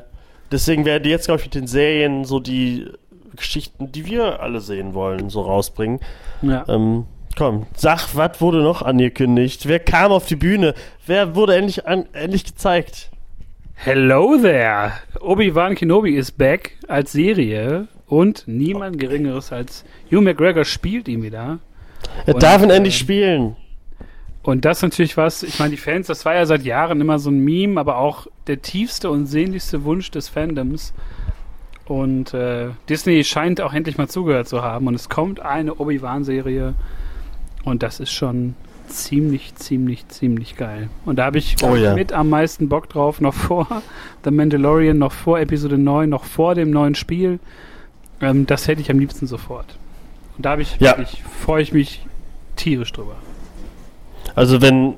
deswegen 0.52 0.86
werden 0.86 1.04
die 1.04 1.10
jetzt, 1.10 1.26
glaube 1.26 1.40
ich, 1.40 1.46
mit 1.46 1.56
den 1.56 1.68
Serien 1.68 2.26
so 2.26 2.40
die 2.40 2.88
Geschichten, 3.36 3.92
die 3.92 4.06
wir 4.06 4.42
alle 4.42 4.62
sehen 4.62 4.94
wollen, 4.94 5.30
so 5.30 5.42
rausbringen. 5.42 6.00
Ja. 6.42 6.66
Ähm, 6.68 7.06
komm, 7.36 7.66
sag, 7.76 8.16
was 8.16 8.42
wurde 8.42 8.62
noch 8.62 8.82
angekündigt? 8.82 9.68
Wer 9.68 9.80
kam 9.80 10.12
auf 10.12 10.26
die 10.26 10.36
Bühne? 10.36 10.74
Wer 11.06 11.36
wurde 11.36 11.56
endlich, 11.56 11.88
an, 11.88 12.06
endlich 12.14 12.46
gezeigt? 12.46 13.10
Hello 13.76 14.38
there! 14.38 14.94
Obi-Wan 15.20 15.76
Kenobi 15.76 16.16
ist 16.16 16.38
back 16.38 16.78
als 16.88 17.12
Serie 17.12 17.88
und 18.08 18.44
niemand 18.48 18.98
Geringeres 18.98 19.52
als 19.52 19.84
Hugh 20.10 20.22
McGregor 20.22 20.64
spielt 20.64 21.08
ihn 21.10 21.22
wieder. 21.22 21.60
Er 22.26 22.36
und, 22.36 22.44
darf 22.44 22.64
ihn 22.64 22.70
äh, 22.70 22.76
endlich 22.76 22.98
spielen. 22.98 23.58
Und 24.42 24.64
das 24.64 24.78
ist 24.78 24.84
natürlich 24.84 25.18
was, 25.18 25.44
ich 25.44 25.60
meine, 25.60 25.72
die 25.72 25.78
Fans, 25.78 26.08
das 26.08 26.24
war 26.26 26.34
ja 26.36 26.46
seit 26.46 26.64
Jahren 26.64 27.02
immer 27.02 27.20
so 27.20 27.30
ein 27.30 27.40
Meme, 27.40 27.80
aber 27.80 27.98
auch 27.98 28.28
der 28.48 28.62
tiefste 28.62 29.10
und 29.10 29.26
sehnlichste 29.26 29.84
Wunsch 29.84 30.12
des 30.12 30.30
Fandoms. 30.30 30.94
Und 31.86 32.34
äh, 32.34 32.70
Disney 32.88 33.24
scheint 33.26 33.60
auch 33.60 33.74
endlich 33.74 33.98
mal 33.98 34.08
zugehört 34.08 34.48
zu 34.48 34.62
haben 34.62 34.88
und 34.88 34.96
es 34.96 35.10
kommt 35.10 35.42
eine 35.42 35.76
Obi-Wan-Serie 35.76 36.74
und 37.66 37.84
das 37.84 38.00
ist 38.00 38.12
schon 38.12 38.56
ziemlich, 38.94 39.56
ziemlich, 39.56 40.08
ziemlich 40.08 40.56
geil. 40.56 40.90
Und 41.06 41.18
da 41.18 41.26
habe 41.26 41.38
ich 41.38 41.56
oh, 41.64 41.76
ja. 41.76 41.94
mit 41.94 42.14
am 42.14 42.30
meisten 42.30 42.70
Bock 42.70 42.90
drauf, 42.90 43.22
noch 43.22 43.34
vor 43.34 43.68
The 44.24 44.32
Mandalorian, 44.32 44.98
noch 44.98 45.12
vor 45.12 45.40
Episode 45.40 45.78
9, 45.78 46.10
noch 46.10 46.24
vor 46.24 46.56
dem 46.56 46.72
neuen 46.72 46.96
Spiel. 46.96 47.40
Ähm, 48.22 48.46
das 48.46 48.68
hätte 48.68 48.82
ich 48.82 48.90
am 48.90 49.00
liebsten 49.00 49.28
sofort. 49.28 49.78
Und 50.38 50.46
da 50.46 50.52
habe 50.52 50.62
ich 50.62 50.78
ja. 50.80 50.98
wirklich, 50.98 51.22
freue 51.24 51.62
ich 51.62 51.74
mich 51.74 52.06
tierisch 52.56 52.92
drüber. 52.92 53.16
Also 54.36 54.62
wenn 54.62 54.96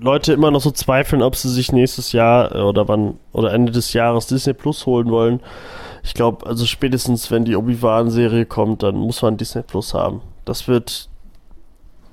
Leute 0.00 0.32
immer 0.32 0.50
noch 0.50 0.60
so 0.60 0.70
zweifeln, 0.70 1.22
ob 1.22 1.36
sie 1.36 1.48
sich 1.48 1.72
nächstes 1.72 2.12
Jahr 2.12 2.54
äh, 2.54 2.60
oder 2.60 2.88
wann 2.88 3.18
oder 3.32 3.52
Ende 3.52 3.72
des 3.72 3.92
Jahres 3.92 4.26
Disney 4.26 4.54
Plus 4.54 4.86
holen 4.86 5.10
wollen, 5.10 5.40
ich 6.04 6.14
glaube, 6.14 6.46
also 6.46 6.64
spätestens 6.64 7.30
wenn 7.30 7.44
die 7.44 7.56
Obi-Wan-Serie 7.56 8.46
kommt, 8.46 8.82
dann 8.82 8.96
muss 8.96 9.22
man 9.22 9.36
Disney 9.36 9.62
Plus 9.62 9.94
haben. 9.94 10.22
Das 10.44 10.68
wird 10.68 11.08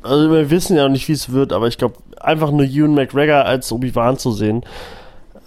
also 0.05 0.31
wir 0.31 0.49
wissen 0.49 0.77
ja 0.77 0.83
noch 0.83 0.91
nicht, 0.91 1.07
wie 1.07 1.13
es 1.13 1.31
wird, 1.31 1.51
aber 1.51 1.67
ich 1.67 1.77
glaube, 1.77 1.95
einfach 2.19 2.51
nur 2.51 2.63
Ewan 2.65 2.93
McGregor 2.93 3.45
als 3.45 3.71
Obi-Wan 3.71 4.17
zu 4.17 4.31
sehen, 4.31 4.63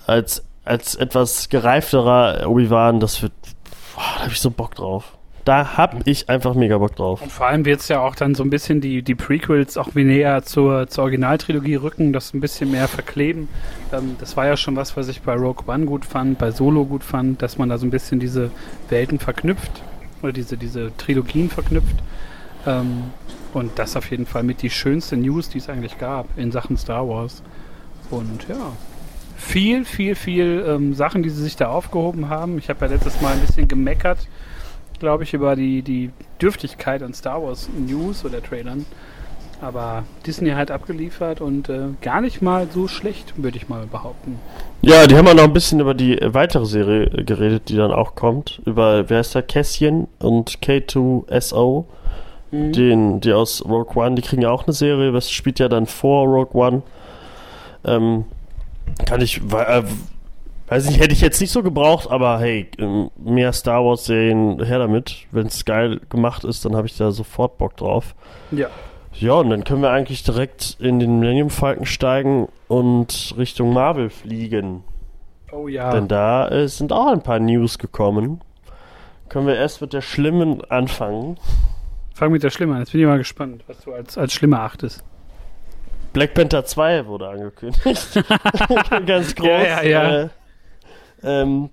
als, 0.06 0.44
als 0.64 0.94
etwas 0.94 1.48
gereifterer 1.48 2.48
Obi-Wan, 2.48 3.00
das 3.00 3.22
wird, 3.22 3.32
boah, 3.94 4.02
da 4.16 4.22
habe 4.24 4.32
ich 4.32 4.40
so 4.40 4.50
Bock 4.50 4.74
drauf. 4.74 5.14
Da 5.44 5.78
habe 5.78 6.00
ich 6.04 6.28
einfach 6.28 6.54
mega 6.54 6.76
Bock 6.76 6.94
drauf. 6.96 7.22
Und 7.22 7.32
vor 7.32 7.46
allem 7.46 7.64
wird 7.64 7.80
es 7.80 7.88
ja 7.88 8.00
auch 8.00 8.14
dann 8.14 8.34
so 8.34 8.42
ein 8.42 8.50
bisschen 8.50 8.82
die, 8.82 9.00
die 9.00 9.14
Prequels 9.14 9.78
auch 9.78 9.94
wie 9.94 10.04
näher 10.04 10.42
zur, 10.42 10.88
zur 10.88 11.04
Originaltrilogie 11.04 11.76
rücken, 11.76 12.12
das 12.12 12.34
ein 12.34 12.40
bisschen 12.40 12.70
mehr 12.70 12.86
verkleben. 12.86 13.48
Ähm, 13.90 14.16
das 14.20 14.36
war 14.36 14.46
ja 14.46 14.58
schon 14.58 14.76
was, 14.76 14.94
was 14.98 15.08
ich 15.08 15.22
bei 15.22 15.32
Rogue 15.32 15.64
One 15.66 15.86
gut 15.86 16.04
fand, 16.04 16.38
bei 16.38 16.50
Solo 16.50 16.84
gut 16.84 17.02
fand, 17.02 17.40
dass 17.40 17.56
man 17.56 17.70
da 17.70 17.78
so 17.78 17.86
ein 17.86 17.90
bisschen 17.90 18.20
diese 18.20 18.50
Welten 18.90 19.18
verknüpft 19.18 19.70
oder 20.22 20.32
diese, 20.32 20.58
diese 20.58 20.94
Trilogien 20.98 21.48
verknüpft. 21.48 21.96
Ähm, 22.66 23.04
und 23.58 23.78
das 23.78 23.96
auf 23.96 24.10
jeden 24.10 24.26
Fall 24.26 24.42
mit 24.42 24.62
die 24.62 24.70
schönste 24.70 25.16
News, 25.16 25.48
die 25.48 25.58
es 25.58 25.68
eigentlich 25.68 25.98
gab 25.98 26.26
in 26.36 26.52
Sachen 26.52 26.76
Star 26.76 27.08
Wars. 27.08 27.42
Und 28.10 28.48
ja, 28.48 28.72
viel, 29.36 29.84
viel, 29.84 30.14
viel 30.14 30.64
ähm, 30.66 30.94
Sachen, 30.94 31.22
die 31.22 31.30
sie 31.30 31.42
sich 31.42 31.56
da 31.56 31.68
aufgehoben 31.68 32.28
haben. 32.28 32.58
Ich 32.58 32.68
habe 32.68 32.86
ja 32.86 32.92
letztes 32.92 33.20
Mal 33.20 33.34
ein 33.34 33.40
bisschen 33.40 33.68
gemeckert, 33.68 34.18
glaube 34.98 35.24
ich, 35.24 35.34
über 35.34 35.56
die, 35.56 35.82
die 35.82 36.10
Dürftigkeit 36.40 37.02
an 37.02 37.14
Star 37.14 37.42
Wars 37.42 37.68
News 37.76 38.24
oder 38.24 38.42
Trailern. 38.42 38.86
Aber 39.60 40.04
Disney 40.24 40.50
hat 40.50 40.70
abgeliefert 40.70 41.40
und 41.40 41.68
äh, 41.68 41.88
gar 42.00 42.20
nicht 42.20 42.40
mal 42.40 42.68
so 42.72 42.86
schlecht, 42.86 43.34
würde 43.42 43.56
ich 43.56 43.68
mal 43.68 43.86
behaupten. 43.86 44.38
Ja, 44.82 45.06
die 45.08 45.16
haben 45.16 45.26
auch 45.26 45.34
noch 45.34 45.42
ein 45.42 45.52
bisschen 45.52 45.80
über 45.80 45.94
die 45.94 46.16
weitere 46.22 46.64
Serie 46.64 47.08
geredet, 47.24 47.68
die 47.68 47.76
dann 47.76 47.90
auch 47.90 48.14
kommt. 48.14 48.62
Über, 48.64 49.10
wer 49.10 49.20
ist 49.20 49.34
da? 49.34 49.42
Cassian 49.42 50.06
und 50.20 50.60
K2SO. 50.60 51.86
Mhm. 52.50 52.72
Den, 52.72 53.20
die 53.20 53.32
aus 53.32 53.64
Rogue 53.64 53.94
One, 53.94 54.14
die 54.14 54.22
kriegen 54.22 54.42
ja 54.42 54.50
auch 54.50 54.66
eine 54.66 54.72
Serie, 54.72 55.12
das 55.12 55.30
spielt 55.30 55.58
ja 55.58 55.68
dann 55.68 55.86
vor 55.86 56.26
Rogue 56.26 56.54
One. 56.54 56.82
Ähm, 57.84 58.24
kann 59.04 59.20
ich, 59.20 59.38
äh, 59.38 59.82
weiß 60.68 60.86
nicht, 60.86 61.00
hätte 61.00 61.12
ich 61.12 61.20
jetzt 61.20 61.40
nicht 61.40 61.52
so 61.52 61.62
gebraucht, 61.62 62.10
aber 62.10 62.38
hey, 62.38 62.68
ähm, 62.78 63.10
mehr 63.16 63.52
Star 63.52 63.84
Wars 63.84 64.06
Serien 64.06 64.62
her 64.64 64.78
damit. 64.78 65.26
Wenn 65.30 65.46
es 65.46 65.64
geil 65.64 66.00
gemacht 66.08 66.44
ist, 66.44 66.64
dann 66.64 66.74
habe 66.74 66.86
ich 66.86 66.96
da 66.96 67.10
sofort 67.10 67.58
Bock 67.58 67.76
drauf. 67.76 68.14
Ja. 68.50 68.68
Ja, 69.14 69.32
und 69.34 69.50
dann 69.50 69.64
können 69.64 69.82
wir 69.82 69.90
eigentlich 69.90 70.22
direkt 70.22 70.76
in 70.78 71.00
den 71.00 71.18
Millennium 71.18 71.50
Falcon 71.50 71.86
steigen 71.86 72.48
und 72.68 73.34
Richtung 73.36 73.72
Marvel 73.72 74.10
fliegen. 74.10 74.84
Oh 75.50 75.66
ja. 75.66 75.90
Denn 75.90 76.08
da 76.08 76.48
äh, 76.48 76.68
sind 76.68 76.92
auch 76.92 77.08
ein 77.08 77.22
paar 77.22 77.40
News 77.40 77.78
gekommen. 77.78 78.42
Können 79.28 79.46
wir 79.46 79.56
erst 79.56 79.80
mit 79.80 79.92
der 79.92 80.02
schlimmen 80.02 80.62
anfangen. 80.70 81.38
Fang 82.18 82.32
mit 82.32 82.42
der 82.42 82.50
Schlimme 82.50 82.74
an. 82.74 82.80
Jetzt 82.80 82.90
bin 82.90 83.00
ich 83.00 83.06
mal 83.06 83.16
gespannt, 83.16 83.62
was 83.68 83.80
du 83.82 83.92
als, 83.92 84.18
als 84.18 84.32
Schlimme 84.32 84.58
achtest. 84.58 85.04
Black 86.12 86.34
Panther 86.34 86.64
2 86.64 87.06
wurde 87.06 87.28
angekündigt. 87.28 87.84
Ganz 89.06 89.36
groß. 89.36 89.46
Ja, 89.46 89.82
ja, 89.82 89.84
ja. 89.84 90.22
Äh, 90.22 90.28
ähm, 91.22 91.70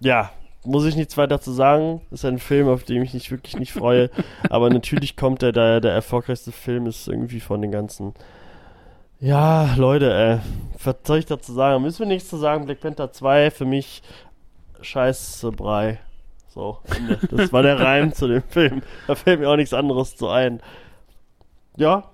ja, 0.00 0.32
muss 0.64 0.84
ich 0.84 0.96
nichts 0.96 1.16
weiter 1.16 1.40
zu 1.40 1.52
sagen. 1.52 2.00
Ist 2.10 2.24
ein 2.24 2.40
Film, 2.40 2.66
auf 2.66 2.82
den 2.82 3.04
ich 3.04 3.14
mich 3.14 3.30
wirklich 3.30 3.56
nicht 3.56 3.72
freue. 3.72 4.10
Aber 4.50 4.68
natürlich 4.68 5.16
kommt 5.16 5.44
er, 5.44 5.52
da 5.52 5.74
er 5.74 5.80
der 5.80 5.92
erfolgreichste 5.92 6.50
Film 6.50 6.86
ist, 6.86 7.06
irgendwie 7.06 7.38
von 7.38 7.62
den 7.62 7.70
ganzen. 7.70 8.14
Ja, 9.20 9.76
Leute, 9.76 10.12
äh, 10.12 10.38
was 10.82 10.96
soll 11.04 11.18
ich 11.18 11.26
dazu 11.26 11.52
sagen? 11.52 11.84
Müssen 11.84 12.00
wir 12.00 12.06
nichts 12.06 12.28
zu 12.28 12.36
sagen. 12.36 12.64
Black 12.66 12.80
Panther 12.80 13.12
2 13.12 13.52
für 13.52 13.64
mich 13.64 14.02
scheiße 14.80 15.52
Brei. 15.52 16.00
So, 16.54 16.78
das 17.32 17.52
war 17.52 17.62
der 17.62 17.80
Reim 17.80 18.12
zu 18.12 18.28
dem 18.28 18.44
Film. 18.44 18.82
Da 19.08 19.16
fällt 19.16 19.40
mir 19.40 19.50
auch 19.50 19.56
nichts 19.56 19.74
anderes 19.74 20.14
zu 20.14 20.28
ein. 20.28 20.62
Ja. 21.76 22.04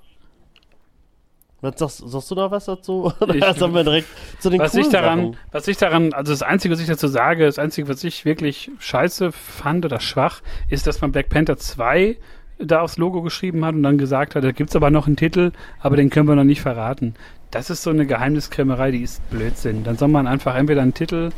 Was 1.60 1.78
sagst, 1.78 2.02
sagst 2.06 2.30
du 2.30 2.34
da 2.34 2.50
was 2.50 2.64
dazu? 2.64 3.12
Oder 3.20 3.34
ich, 3.34 3.44
sollen 3.58 3.74
wir 3.74 3.84
direkt 3.84 4.08
zu 4.38 4.48
den 4.48 4.58
was 4.58 4.74
ich 4.74 4.88
daran, 4.88 5.36
Was 5.52 5.68
ich 5.68 5.76
daran, 5.76 6.14
also 6.14 6.32
das 6.32 6.40
Einzige, 6.40 6.72
was 6.72 6.80
ich 6.80 6.86
dazu 6.86 7.06
sage, 7.06 7.44
das 7.44 7.58
Einzige, 7.58 7.86
was 7.86 8.02
ich 8.02 8.24
wirklich 8.24 8.70
scheiße 8.78 9.30
fand 9.30 9.84
oder 9.84 10.00
schwach, 10.00 10.40
ist, 10.70 10.86
dass 10.86 11.02
man 11.02 11.12
Black 11.12 11.28
Panther 11.28 11.58
2 11.58 12.16
da 12.58 12.80
aufs 12.80 12.96
Logo 12.96 13.20
geschrieben 13.20 13.62
hat 13.66 13.74
und 13.74 13.82
dann 13.82 13.98
gesagt 13.98 14.36
hat, 14.36 14.42
da 14.42 14.52
gibt 14.52 14.70
es 14.70 14.76
aber 14.76 14.90
noch 14.90 15.06
einen 15.06 15.16
Titel, 15.16 15.52
aber 15.80 15.96
den 15.96 16.08
können 16.08 16.28
wir 16.28 16.34
noch 16.34 16.44
nicht 16.44 16.62
verraten. 16.62 17.14
Das 17.50 17.68
ist 17.68 17.82
so 17.82 17.90
eine 17.90 18.06
Geheimniskrämerei, 18.06 18.90
die 18.90 19.02
ist 19.02 19.28
Blödsinn. 19.28 19.84
Dann 19.84 19.98
soll 19.98 20.08
man 20.08 20.26
einfach 20.26 20.54
entweder 20.54 20.80
einen 20.80 20.94
Titel 20.94 21.30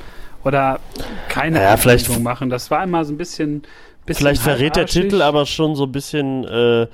oder 0.44 0.80
keine 1.28 1.60
ja, 1.60 1.76
vielleicht 1.76 2.20
machen. 2.20 2.50
Das 2.50 2.70
war 2.70 2.82
immer 2.84 3.04
so 3.04 3.12
ein 3.12 3.16
bisschen. 3.16 3.62
bisschen 4.06 4.18
vielleicht 4.18 4.42
verrät 4.42 4.76
der 4.76 4.86
Titel 4.86 5.22
aber 5.22 5.46
schon 5.46 5.74
so 5.76 5.84
ein 5.84 5.92
bisschen. 5.92 6.44
Äh, 6.44 6.86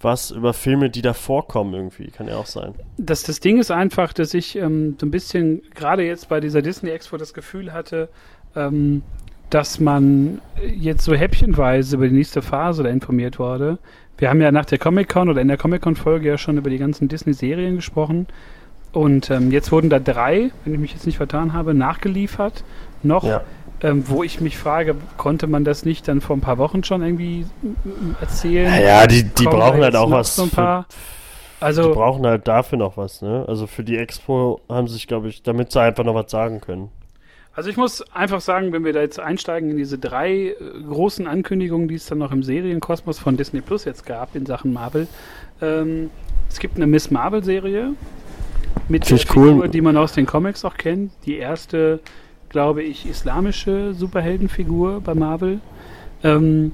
was 0.00 0.30
über 0.30 0.52
Filme, 0.52 0.90
die 0.90 1.02
da 1.02 1.12
vorkommen 1.12 1.74
irgendwie. 1.74 2.10
Kann 2.10 2.28
ja 2.28 2.36
auch 2.36 2.46
sein. 2.46 2.74
Das, 2.96 3.22
das 3.22 3.40
Ding 3.40 3.58
ist 3.58 3.70
einfach, 3.70 4.12
dass 4.12 4.34
ich 4.34 4.56
ähm, 4.56 4.96
so 5.00 5.06
ein 5.06 5.10
bisschen, 5.10 5.62
gerade 5.74 6.04
jetzt 6.04 6.28
bei 6.28 6.40
dieser 6.40 6.62
Disney 6.62 6.90
Expo, 6.90 7.16
das 7.16 7.34
Gefühl 7.34 7.72
hatte, 7.72 8.08
ähm, 8.54 9.02
dass 9.50 9.80
man 9.80 10.40
jetzt 10.76 11.04
so 11.04 11.14
häppchenweise 11.14 11.96
über 11.96 12.08
die 12.08 12.14
nächste 12.14 12.42
Phase 12.42 12.82
da 12.82 12.90
informiert 12.90 13.38
wurde. 13.38 13.78
Wir 14.18 14.28
haben 14.28 14.40
ja 14.40 14.52
nach 14.52 14.66
der 14.66 14.78
Comic-Con 14.78 15.28
oder 15.28 15.40
in 15.40 15.48
der 15.48 15.56
Comic-Con-Folge 15.56 16.28
ja 16.28 16.38
schon 16.38 16.58
über 16.58 16.70
die 16.70 16.78
ganzen 16.78 17.08
Disney-Serien 17.08 17.76
gesprochen. 17.76 18.26
Und 18.92 19.30
ähm, 19.30 19.50
jetzt 19.50 19.70
wurden 19.70 19.90
da 19.90 19.98
drei, 19.98 20.50
wenn 20.64 20.74
ich 20.74 20.80
mich 20.80 20.92
jetzt 20.92 21.06
nicht 21.06 21.18
vertan 21.18 21.52
habe, 21.52 21.74
nachgeliefert. 21.74 22.64
Noch. 23.02 23.24
Ja. 23.24 23.42
Ähm, 23.80 24.08
wo 24.08 24.24
ich 24.24 24.40
mich 24.40 24.58
frage, 24.58 24.96
konnte 25.16 25.46
man 25.46 25.64
das 25.64 25.84
nicht 25.84 26.08
dann 26.08 26.20
vor 26.20 26.36
ein 26.36 26.40
paar 26.40 26.58
Wochen 26.58 26.82
schon 26.82 27.00
irgendwie 27.00 27.46
erzählen? 28.20 28.74
Ja, 28.82 29.06
die, 29.06 29.22
die 29.22 29.44
brauchen 29.44 29.80
halt 29.82 29.94
auch 29.94 30.10
was. 30.10 30.34
So 30.34 30.46
für, 30.46 30.84
also, 31.60 31.88
die 31.88 31.94
brauchen 31.94 32.26
halt 32.26 32.48
dafür 32.48 32.78
noch 32.78 32.96
was, 32.96 33.22
ne? 33.22 33.44
Also 33.46 33.68
für 33.68 33.84
die 33.84 33.96
Expo 33.96 34.60
haben 34.68 34.88
sie 34.88 34.94
sich, 34.94 35.06
glaube 35.06 35.28
ich, 35.28 35.44
damit 35.44 35.70
sie 35.70 35.80
einfach 35.80 36.02
noch 36.02 36.14
was 36.14 36.28
sagen 36.28 36.60
können. 36.60 36.90
Also 37.54 37.70
ich 37.70 37.76
muss 37.76 38.02
einfach 38.12 38.40
sagen, 38.40 38.72
wenn 38.72 38.84
wir 38.84 38.92
da 38.92 39.00
jetzt 39.00 39.18
einsteigen 39.18 39.70
in 39.70 39.76
diese 39.76 39.98
drei 39.98 40.50
äh, 40.50 40.54
großen 40.88 41.26
Ankündigungen, 41.26 41.88
die 41.88 41.96
es 41.96 42.06
dann 42.06 42.18
noch 42.18 42.30
im 42.30 42.44
Serienkosmos 42.44 43.18
von 43.18 43.36
Disney 43.36 43.60
Plus 43.60 43.84
jetzt 43.84 44.06
gab 44.06 44.36
in 44.36 44.46
Sachen 44.46 44.72
Marvel. 44.72 45.08
Ähm, 45.60 46.10
es 46.48 46.60
gibt 46.60 46.76
eine 46.76 46.86
Miss 46.86 47.10
Marvel 47.10 47.42
Serie 47.42 47.94
mit 48.88 49.08
der 49.08 49.18
Figur, 49.18 49.52
cool. 49.54 49.68
die 49.68 49.80
man 49.80 49.96
aus 49.96 50.12
den 50.12 50.26
Comics 50.26 50.64
auch 50.64 50.76
kennt. 50.76 51.12
Die 51.24 51.36
erste, 51.36 52.00
glaube 52.48 52.82
ich, 52.82 53.08
islamische 53.08 53.94
Superheldenfigur 53.94 55.00
bei 55.00 55.14
Marvel. 55.14 55.60
Ähm, 56.24 56.72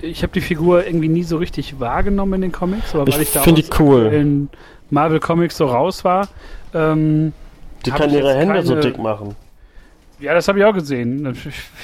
ich 0.00 0.22
habe 0.22 0.32
die 0.32 0.40
Figur 0.40 0.84
irgendwie 0.84 1.08
nie 1.08 1.22
so 1.22 1.36
richtig 1.36 1.78
wahrgenommen 1.78 2.34
in 2.34 2.40
den 2.42 2.52
Comics, 2.52 2.94
aber 2.94 3.08
ich 3.08 3.14
weil 3.14 3.22
ich 3.22 3.32
da 3.32 3.40
aus 3.40 3.80
cool. 3.80 4.06
in 4.12 4.48
Marvel 4.90 5.20
Comics 5.20 5.56
so 5.56 5.66
raus 5.66 6.04
war. 6.04 6.28
Ähm, 6.74 7.32
die 7.86 7.90
kann 7.90 8.10
ihre 8.10 8.34
Hände 8.34 8.54
keine, 8.54 8.66
so 8.66 8.74
dick 8.76 8.98
machen. 8.98 9.36
Ja, 10.20 10.34
das 10.34 10.46
habe 10.48 10.58
ich 10.58 10.64
auch 10.64 10.74
gesehen. 10.74 11.36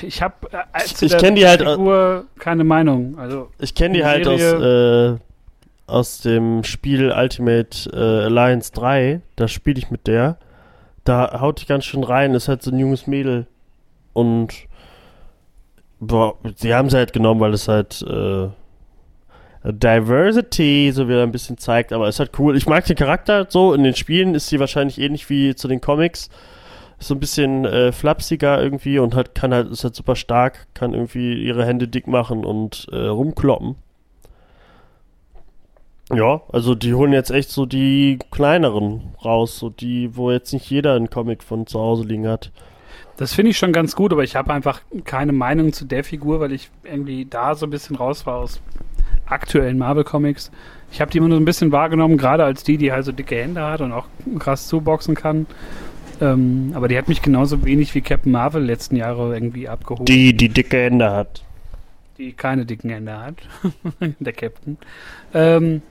Ich 0.03 0.23
habe 0.23 0.35
äh, 0.53 0.59
als 0.73 1.01
ich 1.03 1.17
kenne 1.17 1.37
die 1.37 1.47
halt 1.47 1.63
Figur 1.63 2.25
keine 2.39 2.65
Meinung. 2.65 3.19
Also 3.19 3.51
ich 3.59 3.75
kenne 3.75 3.95
die 3.95 4.05
halt 4.05 4.27
aus 4.27 4.41
äh, 4.41 5.17
aus 5.89 6.21
dem 6.21 6.65
Spiel 6.65 7.13
Ultimate 7.13 7.91
äh, 7.93 8.27
Alliance 8.27 8.73
3. 8.73 9.21
Da 9.37 9.49
spiele 9.49 9.79
ich 9.79 9.91
mit 9.91 10.07
der. 10.07 10.39
Da 11.05 11.41
haut 11.41 11.61
die 11.63 11.67
ganz 11.67 11.85
schön 11.85 12.05
rein. 12.05 12.35
Ist 12.35 12.49
halt 12.49 12.63
so 12.63 12.71
ein 12.71 12.79
junges 12.79 13.07
Mädel 13.07 13.47
und 14.13 14.53
boah, 16.01 16.37
sie 16.57 16.75
haben 16.75 16.91
sie 16.91 16.97
halt 16.97 17.13
genommen, 17.13 17.41
weil 17.41 17.55
es 17.55 17.69
halt 17.69 18.03
äh, 18.03 18.49
Diversity 19.65 20.93
so 20.93 21.09
wieder 21.09 21.23
ein 21.23 21.33
bisschen 21.33 21.59
zeigt, 21.59 21.93
aber 21.93 22.09
es 22.09 22.17
ist 22.17 22.21
halt 22.21 22.39
cool. 22.39 22.57
Ich 22.57 22.67
mag 22.67 22.85
den 22.85 22.97
Charakter 22.97 23.47
so. 23.49 23.75
In 23.75 23.83
den 23.83 23.95
Spielen 23.95 24.35
ist 24.35 24.49
sie 24.49 24.61
wahrscheinlich 24.61 25.01
ähnlich 25.01 25.29
wie 25.31 25.55
zu 25.55 25.69
den 25.69 25.81
Comics 25.81 26.31
so 27.01 27.15
ein 27.15 27.21
bisschen 27.21 27.65
äh, 27.65 27.93
flapsiger 27.93 28.61
irgendwie 28.61 28.99
und 28.99 29.15
hat, 29.15 29.35
kann 29.35 29.55
halt, 29.55 29.71
ist 29.71 29.85
halt 29.85 29.95
super 29.95 30.17
stark, 30.17 30.67
kann 30.75 30.95
irgendwie 30.95 31.45
ihre 31.45 31.65
Hände 31.65 31.87
dick 31.87 32.07
machen 32.07 32.45
und 32.45 32.87
äh, 32.91 33.07
rumkloppen. 33.07 33.77
Ja, 36.13 36.41
also 36.51 36.75
die 36.75 36.95
holen 36.95 37.13
jetzt 37.13 37.31
echt 37.31 37.51
so 37.51 37.67
die 37.67 38.19
kleineren 38.31 39.15
raus, 39.23 39.59
so 39.59 39.69
die, 39.69 40.17
wo 40.17 40.31
jetzt 40.31 40.53
nicht 40.53 40.71
jeder 40.71 40.95
einen 40.95 41.11
Comic 41.11 41.43
von 41.43 41.67
zu 41.67 41.79
Hause 41.79 42.05
liegen 42.05 42.27
hat. 42.27 42.51
Das 43.19 43.35
finde 43.35 43.51
ich 43.51 43.59
schon 43.59 43.73
ganz 43.73 43.95
gut, 43.95 44.13
aber 44.13 44.25
ich 44.25 44.37
habe 44.37 44.53
einfach 44.55 44.81
keine 45.05 45.33
Meinung 45.33 45.73
zu 45.73 45.85
der 45.85 46.05
Figur, 46.05 46.41
weil 46.41 46.53
ich 46.53 46.71
irgendwie 46.85 47.27
da 47.27 47.55
so 47.55 47.67
ein 47.67 47.71
bisschen 47.71 47.97
raus 47.97 48.27
war 48.27 48.37
aus 48.37 48.61
aktuellen 49.27 49.77
Marvel-Comics. 49.77 50.51
Ich 50.93 51.01
habe 51.01 51.11
die 51.11 51.19
immer 51.19 51.29
nur 51.29 51.37
so 51.37 51.43
ein 51.43 51.45
bisschen 51.45 51.73
wahrgenommen, 51.73 52.17
gerade 52.17 52.45
als 52.45 52.63
die, 52.63 52.79
die 52.79 52.93
halt 52.93 53.05
so 53.05 53.13
dicke 53.13 53.37
Hände 53.37 53.63
hat 53.63 53.81
und 53.81 53.93
auch 53.93 54.07
krass 54.39 54.69
zuboxen 54.69 55.15
kann. 55.15 55.47
Ähm, 56.21 56.73
aber 56.75 56.89
die 56.89 56.97
hat 56.97 57.09
mich 57.09 57.21
genauso 57.21 57.65
wenig 57.65 57.95
wie 57.95 58.01
Captain 58.01 58.33
Marvel 58.33 58.65
letzten 58.65 58.97
Jahre 58.97 59.35
irgendwie 59.35 59.69
abgeholt. 59.69 60.09
Die, 60.09 60.35
die 60.35 60.49
dicke 60.49 60.79
Hände 60.79 61.11
hat. 61.11 61.45
Die 62.17 62.33
keine 62.33 62.65
dicken 62.65 62.91
Hände 62.91 63.19
hat. 63.19 63.35
Der 64.19 64.33
Captain. 64.33 64.79
Ähm, 65.35 65.83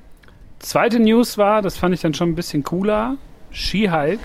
zweite 0.59 0.99
News 0.99 1.37
war, 1.37 1.61
das 1.61 1.77
fand 1.77 1.93
ich 1.93 2.01
dann 2.01 2.13
schon 2.13 2.29
ein 2.29 2.35
bisschen 2.35 2.63
cooler. 2.63 3.17
She-Hulk. 3.51 4.19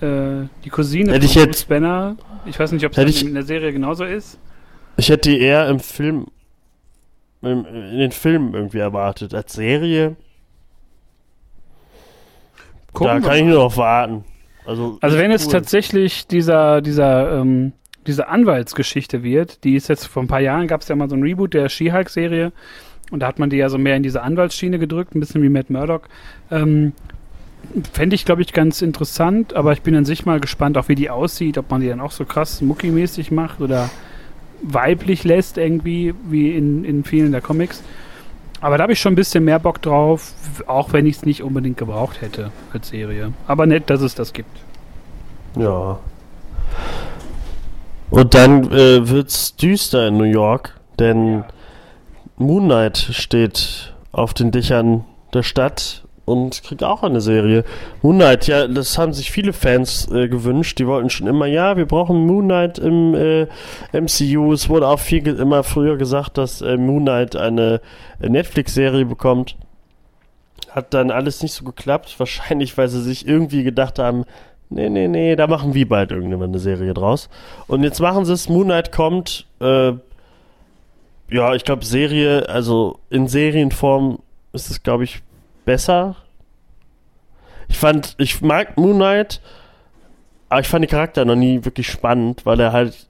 Äh, 0.00 0.48
die 0.64 0.70
Cousine 0.70 1.12
hätte 1.12 1.28
von 1.28 1.44
Bruce 1.46 1.64
Banner. 1.64 2.16
Ich 2.46 2.58
weiß 2.58 2.72
nicht, 2.72 2.84
ob 2.84 2.96
es 2.96 3.22
in 3.22 3.34
der 3.34 3.42
Serie 3.42 3.72
genauso 3.72 4.04
ist. 4.04 4.38
Ich 4.96 5.08
hätte 5.08 5.30
die 5.30 5.40
eher 5.40 5.68
im 5.68 5.80
Film, 5.80 6.26
im, 7.42 7.64
in 7.64 7.98
den 7.98 8.12
Filmen 8.12 8.54
irgendwie 8.54 8.78
erwartet. 8.78 9.34
Als 9.34 9.52
Serie. 9.52 10.16
Gucken 12.92 13.22
da 13.22 13.28
kann 13.28 13.38
ich 13.38 13.44
nur 13.44 13.64
noch 13.64 13.76
warten. 13.76 14.24
Also, 14.66 14.98
also 15.00 15.18
wenn 15.18 15.30
cool. 15.30 15.36
es 15.36 15.48
tatsächlich 15.48 16.26
dieser, 16.26 16.80
dieser, 16.80 17.40
ähm, 17.40 17.72
diese 18.06 18.28
Anwaltsgeschichte 18.28 19.22
wird, 19.22 19.64
die 19.64 19.74
ist 19.76 19.88
jetzt 19.88 20.06
vor 20.06 20.22
ein 20.22 20.28
paar 20.28 20.40
Jahren 20.40 20.66
gab 20.66 20.82
es 20.82 20.88
ja 20.88 20.96
mal 20.96 21.08
so 21.08 21.16
ein 21.16 21.22
Reboot 21.22 21.54
der 21.54 21.68
She-Hulk-Serie 21.68 22.52
und 23.10 23.20
da 23.20 23.26
hat 23.26 23.38
man 23.38 23.50
die 23.50 23.56
ja 23.56 23.68
so 23.68 23.78
mehr 23.78 23.96
in 23.96 24.02
diese 24.02 24.22
Anwaltsschiene 24.22 24.78
gedrückt, 24.78 25.14
ein 25.14 25.20
bisschen 25.20 25.42
wie 25.42 25.48
Matt 25.48 25.70
Murdock. 25.70 26.08
Ähm, 26.50 26.92
Fände 27.92 28.14
ich, 28.14 28.24
glaube 28.24 28.40
ich, 28.42 28.52
ganz 28.52 28.82
interessant, 28.82 29.54
aber 29.54 29.72
ich 29.72 29.82
bin 29.82 29.94
an 29.94 30.04
sich 30.04 30.24
mal 30.24 30.40
gespannt, 30.40 30.78
auch 30.78 30.88
wie 30.88 30.94
die 30.94 31.10
aussieht, 31.10 31.58
ob 31.58 31.70
man 31.70 31.80
die 31.80 31.88
dann 31.88 32.00
auch 32.00 32.12
so 32.12 32.24
krass 32.24 32.60
muckimäßig 32.60 33.30
macht 33.30 33.60
oder 33.60 33.90
weiblich 34.62 35.24
lässt 35.24 35.58
irgendwie, 35.58 36.14
wie 36.28 36.52
in, 36.52 36.84
in 36.84 37.04
vielen 37.04 37.32
der 37.32 37.40
Comics. 37.40 37.82
Aber 38.60 38.76
da 38.76 38.82
habe 38.82 38.92
ich 38.92 39.00
schon 39.00 39.12
ein 39.12 39.16
bisschen 39.16 39.44
mehr 39.44 39.58
Bock 39.58 39.82
drauf, 39.82 40.32
auch 40.66 40.92
wenn 40.92 41.06
ich 41.06 41.16
es 41.16 41.24
nicht 41.24 41.42
unbedingt 41.42 41.76
gebraucht 41.76 42.20
hätte 42.20 42.50
als 42.72 42.88
Serie. 42.88 43.32
Aber 43.46 43.66
nett, 43.66 43.90
dass 43.90 44.00
es 44.00 44.14
das 44.14 44.32
gibt. 44.32 44.56
Ja. 45.56 45.98
Und 48.10 48.34
dann 48.34 48.70
äh, 48.72 48.98
es 48.98 49.54
düster 49.56 50.08
in 50.08 50.16
New 50.16 50.24
York, 50.24 50.74
denn 50.98 51.38
ja. 51.38 51.46
Moon 52.38 52.64
Knight 52.66 52.96
steht 52.96 53.92
auf 54.12 54.32
den 54.32 54.52
Dächern 54.52 55.04
der 55.34 55.42
Stadt 55.42 56.04
und 56.24 56.62
kriegt 56.62 56.84
auch 56.84 57.02
eine 57.02 57.20
Serie. 57.20 57.64
Moon 58.02 58.16
Knight, 58.16 58.46
ja, 58.46 58.68
das 58.68 58.96
haben 58.96 59.12
sich 59.12 59.30
viele 59.30 59.52
Fans 59.52 60.08
äh, 60.12 60.28
gewünscht. 60.28 60.78
Die 60.78 60.86
wollten 60.86 61.10
schon 61.10 61.26
immer, 61.26 61.46
ja, 61.46 61.76
wir 61.76 61.86
brauchen 61.86 62.26
Moon 62.26 62.44
Knight 62.44 62.78
im 62.78 63.14
äh, 63.14 63.46
MCU. 63.92 64.52
Es 64.52 64.68
wurde 64.68 64.86
auch 64.86 65.00
viel 65.00 65.26
immer 65.26 65.64
früher 65.64 65.96
gesagt, 65.96 66.38
dass 66.38 66.60
äh, 66.60 66.76
Moon 66.76 67.02
Knight 67.02 67.34
eine 67.34 67.80
äh, 68.20 68.28
Netflix-Serie 68.28 69.04
bekommt. 69.04 69.56
Hat 70.70 70.94
dann 70.94 71.10
alles 71.10 71.42
nicht 71.42 71.54
so 71.54 71.64
geklappt. 71.64 72.14
Wahrscheinlich, 72.18 72.76
weil 72.78 72.88
sie 72.88 73.02
sich 73.02 73.26
irgendwie 73.26 73.64
gedacht 73.64 73.98
haben, 73.98 74.24
nee, 74.68 74.90
nee, 74.90 75.08
nee, 75.08 75.34
da 75.34 75.46
machen 75.46 75.74
wir 75.74 75.88
bald 75.88 76.12
irgendwann 76.12 76.50
eine 76.50 76.58
Serie 76.58 76.94
draus. 76.94 77.30
Und 77.66 77.82
jetzt 77.82 78.00
machen 78.00 78.24
sie 78.24 78.34
es. 78.34 78.48
Moon 78.48 78.66
Knight 78.66 78.92
kommt, 78.92 79.46
äh, 79.60 79.94
ja, 81.30 81.54
ich 81.54 81.64
glaube, 81.64 81.84
Serie, 81.84 82.48
also 82.48 82.98
in 83.10 83.28
Serienform 83.28 84.20
ist 84.52 84.70
es, 84.70 84.82
glaube 84.82 85.04
ich, 85.04 85.22
besser. 85.64 86.16
Ich 87.68 87.78
fand, 87.78 88.14
ich 88.18 88.40
mag 88.40 88.76
Moon 88.78 88.96
Knight, 88.96 89.40
aber 90.48 90.60
ich 90.60 90.68
fand 90.68 90.84
den 90.84 90.90
Charakter 90.90 91.24
noch 91.24 91.36
nie 91.36 91.64
wirklich 91.64 91.88
spannend, 91.88 92.46
weil 92.46 92.58
er 92.60 92.72
halt 92.72 93.08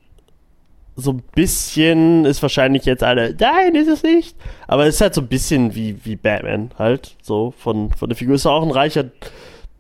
so 0.97 1.13
ein 1.13 1.23
bisschen 1.33 2.25
ist 2.25 2.43
wahrscheinlich 2.43 2.85
jetzt 2.85 3.05
alle, 3.05 3.33
nein, 3.39 3.77
ist 3.77 3.87
es 3.87 4.03
nicht. 4.03 4.37
Aber 4.67 4.85
es 4.85 4.97
ist 4.97 5.01
halt 5.01 5.15
so 5.15 5.21
ein 5.21 5.29
bisschen 5.29 5.77
wie, 5.77 6.05
wie 6.05 6.17
Batman 6.17 6.73
halt, 6.77 7.17
so 7.23 7.55
von, 7.57 7.93
von 7.93 8.09
der 8.09 8.17
Figur. 8.17 8.35
Ist 8.35 8.47
auch 8.47 8.65
ein 8.65 8.73
reicher 8.73 9.05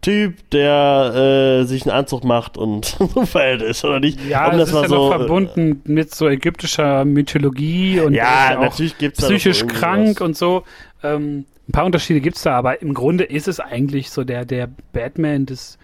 Typ, 0.00 0.50
der 0.50 1.60
äh, 1.62 1.64
sich 1.64 1.82
einen 1.82 1.90
Anzug 1.90 2.22
macht 2.24 2.56
und 2.56 2.84
so 3.14 3.26
verhält 3.26 3.62
ist, 3.62 3.84
oder 3.84 3.98
nicht? 3.98 4.24
Ja, 4.28 4.50
um 4.50 4.58
das, 4.58 4.70
das 4.70 4.76
ist 4.76 4.82
ja 4.82 4.88
so, 4.88 5.08
noch 5.08 5.16
verbunden 5.16 5.82
äh, 5.84 5.90
mit 5.90 6.14
so 6.14 6.28
ägyptischer 6.28 7.04
Mythologie 7.04 8.00
und 8.00 8.14
ja, 8.14 8.56
natürlich 8.60 8.96
gibt's 8.98 9.20
psychisch 9.20 9.66
krank 9.66 10.20
und 10.20 10.36
so. 10.36 10.62
Ähm, 11.02 11.46
ein 11.68 11.72
paar 11.72 11.84
Unterschiede 11.84 12.20
gibt 12.20 12.36
es 12.36 12.42
da, 12.42 12.56
aber 12.56 12.80
im 12.80 12.94
Grunde 12.94 13.24
ist 13.24 13.48
es 13.48 13.60
eigentlich 13.60 14.10
so 14.10 14.24
der, 14.24 14.44
der 14.44 14.68
Batman 14.92 15.46
des, 15.46 15.78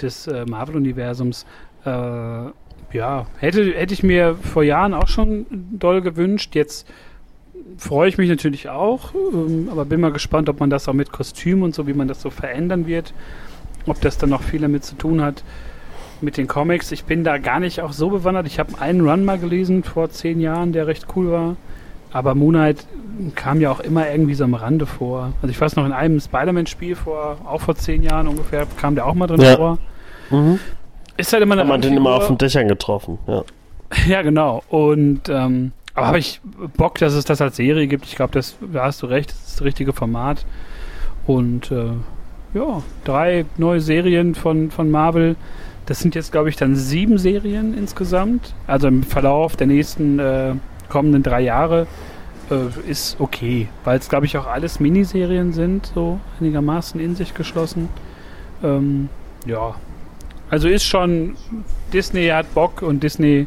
des 0.00 0.26
äh, 0.26 0.44
Marvel-Universums. 0.44 1.46
Äh, 1.84 1.88
ja, 1.88 3.26
hätte, 3.38 3.72
hätte 3.72 3.94
ich 3.94 4.02
mir 4.02 4.34
vor 4.34 4.62
Jahren 4.62 4.92
auch 4.92 5.08
schon 5.08 5.46
doll 5.50 6.02
gewünscht. 6.02 6.54
Jetzt 6.54 6.86
freue 7.78 8.08
ich 8.08 8.18
mich 8.18 8.28
natürlich 8.28 8.68
auch, 8.68 9.14
ähm, 9.14 9.68
aber 9.70 9.84
bin 9.84 10.00
mal 10.00 10.12
gespannt, 10.12 10.48
ob 10.48 10.60
man 10.60 10.68
das 10.68 10.88
auch 10.88 10.92
mit 10.92 11.12
Kostüm 11.12 11.62
und 11.62 11.74
so, 11.74 11.86
wie 11.86 11.94
man 11.94 12.08
das 12.08 12.20
so 12.20 12.30
verändern 12.30 12.86
wird. 12.86 13.14
Ob 13.86 14.00
das 14.00 14.18
dann 14.18 14.30
noch 14.30 14.42
viel 14.42 14.60
damit 14.60 14.84
zu 14.84 14.94
tun 14.96 15.22
hat 15.22 15.42
mit 16.20 16.36
den 16.36 16.46
Comics. 16.46 16.92
Ich 16.92 17.04
bin 17.04 17.24
da 17.24 17.38
gar 17.38 17.60
nicht 17.60 17.80
auch 17.80 17.92
so 17.92 18.10
bewandert. 18.10 18.46
Ich 18.46 18.58
habe 18.58 18.80
einen 18.80 19.06
Run 19.08 19.24
mal 19.24 19.38
gelesen 19.38 19.82
vor 19.82 20.10
zehn 20.10 20.40
Jahren, 20.40 20.72
der 20.72 20.86
recht 20.86 21.06
cool 21.16 21.30
war. 21.30 21.56
Aber 22.12 22.34
Moonlight 22.34 22.86
kam 23.34 23.60
ja 23.60 23.70
auch 23.70 23.80
immer 23.80 24.08
irgendwie 24.10 24.34
so 24.34 24.44
am 24.44 24.54
Rande 24.54 24.86
vor. 24.86 25.32
Also 25.42 25.50
ich 25.50 25.60
weiß 25.60 25.76
noch, 25.76 25.86
in 25.86 25.92
einem 25.92 26.20
Spider-Man-Spiel 26.20 26.94
vor, 26.94 27.38
auch 27.44 27.60
vor 27.60 27.74
zehn 27.74 28.02
Jahren 28.02 28.28
ungefähr, 28.28 28.66
kam 28.80 28.94
der 28.94 29.06
auch 29.06 29.14
mal 29.14 29.26
drin 29.26 29.40
ja. 29.40 29.56
vor. 29.56 29.78
Mhm. 30.30 30.58
Ist 31.16 31.32
halt 31.32 31.42
immer 31.42 31.54
eine 31.54 31.62
Hat 31.62 31.68
man 31.68 31.80
den 31.80 31.96
immer 31.96 32.10
auf 32.10 32.26
den 32.26 32.38
Dächern 32.38 32.68
getroffen, 32.68 33.18
ja. 33.26 33.44
Ja, 34.06 34.22
genau. 34.22 34.62
Und 34.70 35.28
ähm, 35.28 35.72
aber 35.94 36.06
habe 36.06 36.18
ich 36.18 36.40
Bock, 36.76 36.96
dass 36.98 37.12
es 37.12 37.26
das 37.26 37.42
als 37.42 37.56
Serie 37.56 37.86
gibt. 37.86 38.06
Ich 38.06 38.16
glaube, 38.16 38.32
da 38.32 38.84
hast 38.84 39.02
du 39.02 39.06
recht, 39.06 39.30
das 39.30 39.38
ist 39.38 39.56
das 39.56 39.64
richtige 39.64 39.92
Format. 39.92 40.46
Und 41.26 41.70
äh, 41.70 41.90
ja, 42.54 42.82
drei 43.04 43.44
neue 43.56 43.80
Serien 43.80 44.34
von, 44.34 44.70
von 44.70 44.90
Marvel. 44.90 45.36
Das 45.86 46.00
sind 46.00 46.14
jetzt, 46.14 46.32
glaube 46.32 46.48
ich, 46.48 46.56
dann 46.56 46.76
sieben 46.76 47.18
Serien 47.18 47.76
insgesamt. 47.76 48.54
Also 48.66 48.88
im 48.88 49.02
Verlauf 49.02 49.56
der 49.56 49.66
nächsten 49.66 50.18
äh, 50.18 50.54
kommenden 50.88 51.22
drei 51.22 51.40
Jahre 51.40 51.86
äh, 52.50 52.90
ist 52.90 53.16
okay, 53.18 53.68
weil 53.84 53.98
es, 53.98 54.08
glaube 54.08 54.26
ich, 54.26 54.36
auch 54.36 54.46
alles 54.46 54.80
Miniserien 54.80 55.52
sind, 55.52 55.90
so 55.94 56.20
einigermaßen 56.40 57.00
in 57.00 57.16
sich 57.16 57.34
geschlossen. 57.34 57.88
Ähm, 58.62 59.08
ja, 59.46 59.74
also 60.50 60.68
ist 60.68 60.84
schon, 60.84 61.36
Disney 61.92 62.28
hat 62.28 62.52
Bock 62.54 62.82
und 62.82 63.02
Disney 63.02 63.46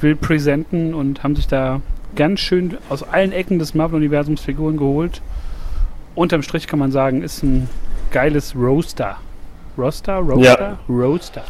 will 0.00 0.16
präsenten 0.16 0.94
und 0.94 1.22
haben 1.22 1.36
sich 1.36 1.46
da 1.46 1.80
ganz 2.16 2.40
schön 2.40 2.78
aus 2.88 3.02
allen 3.02 3.32
Ecken 3.32 3.58
des 3.58 3.74
Marvel-Universums 3.74 4.40
Figuren 4.40 4.78
geholt. 4.78 5.20
Unterm 6.14 6.42
Strich 6.42 6.66
kann 6.66 6.78
man 6.78 6.90
sagen, 6.90 7.22
ist 7.22 7.42
ein 7.42 7.68
geiles 8.10 8.54
Roaster. 8.54 9.16
Roaster? 9.76 10.16
Roaster? 10.16 10.42
Ja. 10.42 10.78
Roaster. 10.88 11.44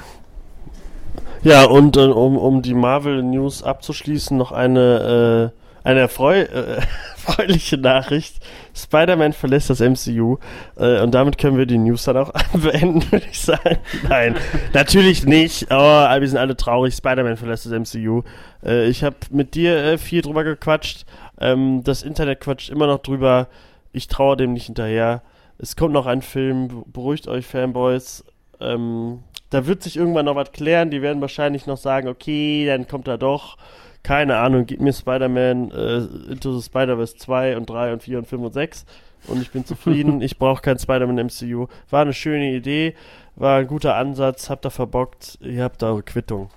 Ja, 1.42 1.64
und 1.64 1.96
äh, 1.96 2.00
um, 2.00 2.36
um 2.36 2.62
die 2.62 2.74
Marvel-News 2.74 3.62
abzuschließen, 3.62 4.36
noch 4.36 4.52
eine, 4.52 5.52
äh, 5.84 5.88
eine 5.88 6.00
erfreu 6.00 6.40
äh, 6.40 6.80
erfreuliche 7.28 7.76
Nachricht. 7.76 8.36
Spider-Man 8.74 9.32
verlässt 9.32 9.70
das 9.70 9.80
MCU 9.80 10.38
äh, 10.76 11.00
und 11.00 11.12
damit 11.12 11.38
können 11.38 11.58
wir 11.58 11.66
die 11.66 11.78
News 11.78 12.04
dann 12.04 12.16
auch 12.16 12.32
beenden, 12.52 13.10
würde 13.10 13.26
ich 13.30 13.40
sagen. 13.40 13.78
Nein, 14.08 14.36
natürlich 14.72 15.24
nicht. 15.24 15.70
Aber 15.70 16.14
oh, 16.14 16.20
wir 16.20 16.28
sind 16.28 16.38
alle 16.38 16.56
traurig. 16.56 16.94
Spider-Man 16.94 17.36
verlässt 17.36 17.66
das 17.66 17.72
MCU. 17.72 18.22
Äh, 18.64 18.88
ich 18.88 19.04
habe 19.04 19.16
mit 19.30 19.54
dir 19.54 19.76
äh, 19.76 19.98
viel 19.98 20.22
drüber 20.22 20.44
gequatscht. 20.44 21.04
Ähm, 21.40 21.82
das 21.84 22.02
Internet 22.02 22.40
quatscht 22.40 22.70
immer 22.70 22.86
noch 22.86 22.98
drüber. 22.98 23.48
Ich 23.92 24.08
traue 24.08 24.36
dem 24.36 24.52
nicht 24.52 24.66
hinterher. 24.66 25.22
Es 25.58 25.76
kommt 25.76 25.92
noch 25.92 26.06
ein 26.06 26.22
Film. 26.22 26.84
Beruhigt 26.92 27.28
euch, 27.28 27.46
Fanboys. 27.46 28.24
Ähm, 28.60 29.20
da 29.50 29.66
wird 29.66 29.82
sich 29.82 29.96
irgendwann 29.96 30.26
noch 30.26 30.36
was 30.36 30.52
klären. 30.52 30.90
Die 30.90 31.02
werden 31.02 31.20
wahrscheinlich 31.20 31.66
noch 31.66 31.76
sagen, 31.76 32.08
okay, 32.08 32.66
dann 32.66 32.86
kommt 32.86 33.08
er 33.08 33.18
doch. 33.18 33.56
Keine 34.02 34.36
Ahnung, 34.36 34.66
gib 34.66 34.80
mir 34.80 34.92
Spider-Man 34.92 35.70
äh, 35.72 36.32
Into 36.32 36.56
the 36.56 36.64
Spider-Verse 36.64 37.16
2 37.16 37.56
und 37.56 37.68
3 37.68 37.94
und 37.94 38.02
4 38.02 38.18
und 38.18 38.26
5 38.26 38.42
und 38.42 38.54
6 38.54 38.86
und 39.26 39.42
ich 39.42 39.50
bin 39.50 39.64
zufrieden. 39.66 40.22
ich 40.22 40.38
brauche 40.38 40.62
kein 40.62 40.78
Spider-Man 40.78 41.26
MCU. 41.26 41.66
War 41.90 42.02
eine 42.02 42.12
schöne 42.12 42.52
Idee, 42.52 42.94
war 43.34 43.58
ein 43.58 43.66
guter 43.66 43.96
Ansatz, 43.96 44.50
habt 44.50 44.64
ihr 44.64 44.70
verbockt, 44.70 45.38
ihr 45.42 45.64
habt 45.64 45.82
eure 45.82 46.02
Quittung. 46.02 46.48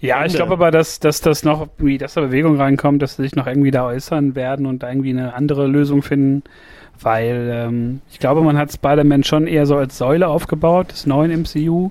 Ja, 0.00 0.24
ich 0.24 0.34
glaube 0.34 0.52
aber, 0.52 0.70
dass, 0.70 1.00
dass 1.00 1.20
das 1.22 1.42
noch, 1.42 1.68
wie 1.78 1.98
dass 1.98 2.14
da 2.14 2.20
Bewegung 2.20 2.56
reinkommt, 2.56 3.02
dass 3.02 3.16
sie 3.16 3.22
sich 3.22 3.34
noch 3.34 3.48
irgendwie 3.48 3.72
da 3.72 3.84
äußern 3.86 4.36
werden 4.36 4.66
und 4.66 4.84
irgendwie 4.84 5.10
eine 5.10 5.34
andere 5.34 5.66
Lösung 5.66 6.02
finden, 6.02 6.44
weil 7.00 7.50
ähm, 7.52 8.00
ich 8.10 8.18
glaube, 8.18 8.42
man 8.42 8.56
hat 8.56 8.72
Spider-Man 8.72 9.24
schon 9.24 9.46
eher 9.46 9.66
so 9.66 9.76
als 9.76 9.98
Säule 9.98 10.28
aufgebaut 10.28 10.92
des 10.92 11.06
neuen 11.06 11.42
MCU 11.42 11.90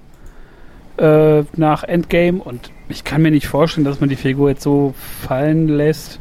äh, 0.98 1.43
nach 1.56 1.84
Endgame. 1.84 2.41
Und 2.41 2.72
ich 2.89 3.04
kann 3.04 3.22
mir 3.22 3.32
nicht 3.32 3.48
vorstellen, 3.48 3.86
dass 3.86 4.00
man 4.00 4.10
die 4.10 4.15
Figur 4.15 4.50
jetzt 4.50 4.63
so 4.63 4.93
fallen 4.98 5.67
lässt, 5.67 6.20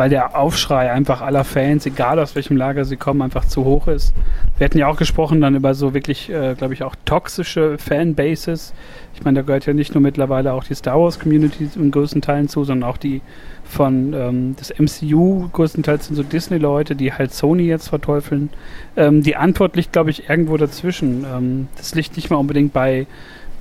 weil 0.00 0.08
der 0.08 0.34
Aufschrei 0.34 0.90
einfach 0.90 1.20
aller 1.20 1.44
Fans, 1.44 1.84
egal 1.84 2.18
aus 2.20 2.34
welchem 2.34 2.56
Lager 2.56 2.86
sie 2.86 2.96
kommen, 2.96 3.20
einfach 3.20 3.44
zu 3.44 3.66
hoch 3.66 3.86
ist. 3.86 4.14
Wir 4.56 4.64
hatten 4.64 4.78
ja 4.78 4.86
auch 4.86 4.96
gesprochen 4.96 5.42
dann 5.42 5.54
über 5.54 5.74
so 5.74 5.92
wirklich, 5.92 6.30
äh, 6.30 6.54
glaube 6.54 6.72
ich, 6.72 6.82
auch 6.82 6.96
toxische 7.04 7.76
Fanbases. 7.76 8.72
Ich 9.12 9.22
meine, 9.24 9.40
da 9.40 9.42
gehört 9.46 9.66
ja 9.66 9.74
nicht 9.74 9.92
nur 9.92 10.00
mittlerweile 10.00 10.54
auch 10.54 10.64
die 10.64 10.74
Star 10.74 10.98
Wars 10.98 11.18
Community 11.18 11.68
in 11.76 11.90
größten 11.90 12.22
Teilen 12.22 12.48
zu, 12.48 12.64
sondern 12.64 12.88
auch 12.88 12.96
die 12.96 13.20
von 13.62 14.14
ähm, 14.14 14.56
des 14.56 14.72
MCU 14.78 15.50
größtenteils 15.52 16.06
sind 16.06 16.16
so 16.16 16.22
Disney-Leute, 16.22 16.96
die 16.96 17.12
halt 17.12 17.34
Sony 17.34 17.64
jetzt 17.64 17.90
verteufeln. 17.90 18.48
Ähm, 18.96 19.22
die 19.22 19.36
Antwort 19.36 19.76
liegt, 19.76 19.92
glaube 19.92 20.08
ich, 20.08 20.30
irgendwo 20.30 20.56
dazwischen. 20.56 21.26
Ähm, 21.30 21.68
das 21.76 21.94
liegt 21.94 22.16
nicht 22.16 22.30
mal 22.30 22.38
unbedingt 22.38 22.72
bei 22.72 23.06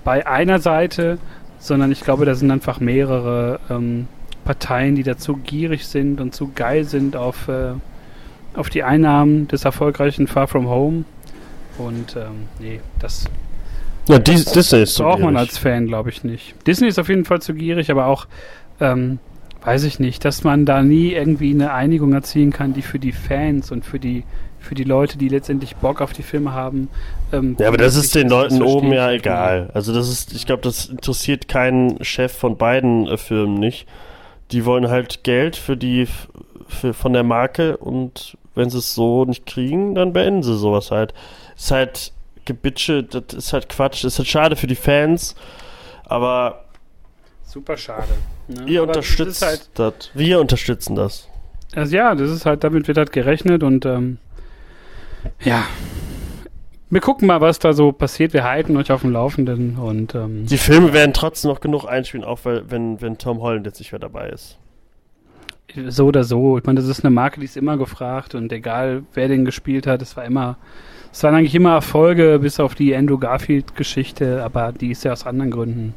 bei 0.06 0.26
einer 0.26 0.60
Seite, 0.60 1.18
sondern 1.58 1.92
ich 1.92 2.00
glaube, 2.00 2.24
da 2.24 2.34
sind 2.34 2.50
einfach 2.50 2.80
mehrere 2.80 3.60
ähm, 3.70 4.08
Parteien, 4.50 4.96
die 4.96 5.04
dazu 5.04 5.38
gierig 5.38 5.86
sind 5.86 6.20
und 6.20 6.34
zu 6.34 6.50
geil 6.56 6.84
sind 6.84 7.16
auf, 7.16 7.48
äh, 7.50 7.74
auf 8.56 8.72
die 8.72 8.82
Einnahmen 8.82 9.48
des 9.48 9.64
erfolgreichen 9.64 10.26
Far 10.26 10.48
From 10.48 10.68
Home. 10.68 11.04
Und 11.78 12.16
ähm, 12.16 12.48
nee, 12.58 12.80
das, 12.98 13.26
ja, 14.08 14.18
dies, 14.18 14.46
das 14.46 14.54
Disney 14.54 14.82
ist 14.82 14.98
braucht 14.98 15.20
man 15.20 15.38
als 15.38 15.60
Fan, 15.60 15.86
glaube 15.86 16.10
ich, 16.10 16.24
nicht. 16.24 16.56
Disney 16.66 16.88
ist 16.88 16.98
auf 16.98 17.10
jeden 17.10 17.26
Fall 17.26 17.44
zu 17.44 17.54
gierig, 17.54 17.92
aber 17.92 18.08
auch, 18.08 18.26
ähm, 18.80 19.20
weiß 19.64 19.84
ich 19.84 20.00
nicht, 20.00 20.26
dass 20.26 20.44
man 20.44 20.66
da 20.66 20.82
nie 20.82 21.12
irgendwie 21.12 21.52
eine 21.52 21.72
Einigung 21.72 22.14
erzielen 22.14 22.52
kann, 22.52 22.74
die 22.74 22.82
für 22.82 22.98
die 22.98 23.12
Fans 23.12 23.72
und 23.72 23.86
für 23.86 24.00
die 24.00 24.24
für 24.60 24.74
die 24.74 24.84
Leute, 24.84 25.20
die 25.20 25.30
letztendlich 25.30 25.76
Bock 25.76 26.02
auf 26.02 26.12
die 26.12 26.24
Filme 26.24 26.54
haben. 26.54 26.90
Ähm, 27.32 27.56
ja, 27.60 27.68
aber 27.68 27.78
das 27.78 27.96
ist 27.96 28.16
den 28.16 28.28
Leuten 28.28 28.64
oben 28.64 28.92
ja 28.92 29.12
egal. 29.12 29.70
Also 29.76 29.94
das 29.94 30.10
ist, 30.10 30.34
ich 30.34 30.48
glaube, 30.48 30.64
das 30.64 30.88
interessiert 30.88 31.48
keinen 31.48 32.04
Chef 32.04 32.34
von 32.34 32.58
beiden 32.58 33.08
äh, 33.08 33.16
Firmen 33.16 33.60
nicht. 33.60 33.88
Die 34.52 34.66
wollen 34.66 34.90
halt 34.90 35.24
Geld 35.24 35.56
für 35.56 35.78
die 35.78 36.08
für, 36.68 36.94
von 36.94 37.14
der 37.14 37.24
Marke 37.24 37.78
und 37.78 38.38
wenn 38.56 38.70
sie 38.70 38.78
es 38.78 38.94
so 38.94 39.26
nicht 39.26 39.46
kriegen, 39.46 39.96
dann 39.96 40.14
beenden 40.14 40.44
sie 40.44 40.58
sowas 40.58 40.92
halt. 40.92 41.14
Ist 41.56 41.72
halt 41.72 42.14
Gebitsche, 42.46 43.04
das 43.04 43.34
ist 43.34 43.54
halt 43.54 43.70
Quatsch, 43.70 44.04
das 44.04 44.14
ist 44.14 44.20
halt 44.20 44.28
schade 44.28 44.56
für 44.56 44.68
die 44.68 44.76
Fans, 44.76 45.36
aber 46.06 46.66
super 47.44 47.78
schade. 47.78 48.08
Ne? 48.48 48.66
Ihr 48.66 48.82
aber 48.82 48.90
unterstützt 48.90 49.42
halt, 49.44 49.70
das. 49.76 50.10
Wir 50.14 50.40
unterstützen 50.40 50.96
das. 50.96 51.28
Also 51.76 51.96
ja, 51.96 52.16
das 52.16 52.32
ist 52.32 52.46
halt, 52.46 52.64
damit 52.64 52.88
wird 52.88 52.98
halt 52.98 53.12
gerechnet 53.12 53.64
und 53.64 53.86
ähm, 53.86 54.18
ja. 55.42 55.66
Wir 56.92 57.02
gucken 57.02 57.28
mal, 57.28 57.40
was 57.40 57.60
da 57.60 57.74
so 57.74 57.92
passiert. 57.92 58.34
Wir 58.34 58.44
halten 58.44 58.76
euch 58.76 58.92
auf 58.92 59.02
dem 59.02 59.12
Laufenden 59.12 59.78
und 59.78 60.16
ähm, 60.16 60.48
die 60.48 60.58
Filme 60.58 60.92
werden 60.92 61.14
trotzdem 61.14 61.52
noch 61.52 61.60
genug 61.60 61.86
einspielen, 61.86 62.26
auch 62.26 62.40
weil, 62.44 62.70
wenn, 62.70 63.00
wenn 63.00 63.18
Tom 63.20 63.42
Holland 63.42 63.66
jetzt 63.68 63.80
nicht 63.80 63.92
mehr 63.92 64.00
dabei 64.00 64.30
ist. 64.30 64.58
So 65.88 66.08
oder 66.08 66.24
so. 66.24 66.58
Ich 66.58 66.64
meine, 66.64 66.80
das 66.80 66.90
ist 66.90 67.06
eine 67.06 67.12
Marke, 67.12 67.40
die 67.40 67.46
ist 67.46 67.58
immer 67.58 67.78
gefragt 67.78 68.34
und 68.34 68.52
egal, 68.52 69.04
wer 69.14 69.28
den 69.28 69.46
gespielt 69.46 69.86
hat, 69.86 70.02
es 70.02 70.18
war 70.18 70.26
immer, 70.26 70.58
es 71.12 71.22
waren 71.22 71.36
eigentlich 71.36 71.54
immer 71.54 71.74
Erfolge, 71.74 72.40
bis 72.42 72.60
auf 72.60 72.74
die 72.74 72.96
Andrew 72.96 73.20
Garfield-Geschichte, 73.20 74.44
aber 74.44 74.72
die 74.72 74.90
ist 74.90 75.04
ja 75.04 75.12
aus 75.12 75.28
anderen 75.28 75.52
Gründen 75.52 75.94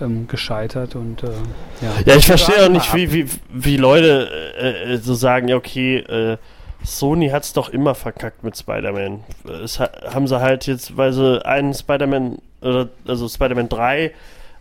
ähm, 0.00 0.26
gescheitert 0.26 0.96
und 0.96 1.22
äh, 1.22 1.26
ja. 1.80 1.92
Ja, 2.06 2.16
ich 2.16 2.26
verstehe 2.26 2.64
auch 2.64 2.70
nicht, 2.70 2.92
wie, 2.92 3.12
wie, 3.12 3.26
wie 3.52 3.76
Leute 3.76 4.28
äh, 4.58 4.94
äh 4.94 4.96
so 4.96 5.14
sagen, 5.14 5.46
ja, 5.46 5.54
okay, 5.54 5.98
äh, 5.98 6.38
Sony 6.84 7.30
hat 7.30 7.44
es 7.44 7.52
doch 7.52 7.70
immer 7.70 7.94
verkackt 7.94 8.44
mit 8.44 8.56
Spider-Man. 8.56 9.24
Es 9.64 9.80
haben 9.80 10.26
sie 10.26 10.40
halt 10.40 10.66
jetzt, 10.66 10.96
weil 10.96 11.12
sie 11.12 11.44
einen 11.44 11.72
Spider-Man, 11.74 12.38
also 12.60 13.28
Spider-Man 13.28 13.68
3 13.68 14.12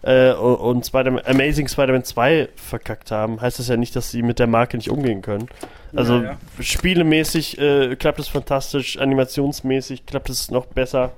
äh, 0.04 0.34
und 0.34 0.86
Spider 0.86 1.22
Amazing 1.26 1.68
Spider-Man 1.68 2.04
2 2.04 2.50
verkackt 2.56 3.12
haben, 3.12 3.42
heißt 3.42 3.60
das 3.60 3.68
ja 3.68 3.78
nicht, 3.78 3.96
dass 3.96 4.12
sie 4.12 4.22
mit 4.22 4.40
der 4.40 4.48
Marke 4.48 4.78
nicht 4.78 4.90
umgehen 4.90 5.22
können. 5.22 5.48
Also 5.96 6.18
ja, 6.18 6.24
ja. 6.24 6.38
spielemäßig 6.60 7.58
äh, 7.60 7.96
klappt 7.96 8.20
es 8.20 8.28
fantastisch, 8.28 8.98
animationsmäßig 8.98 10.06
klappt 10.06 10.30
es 10.30 10.50
noch 10.50 10.66
besser. 10.66 11.12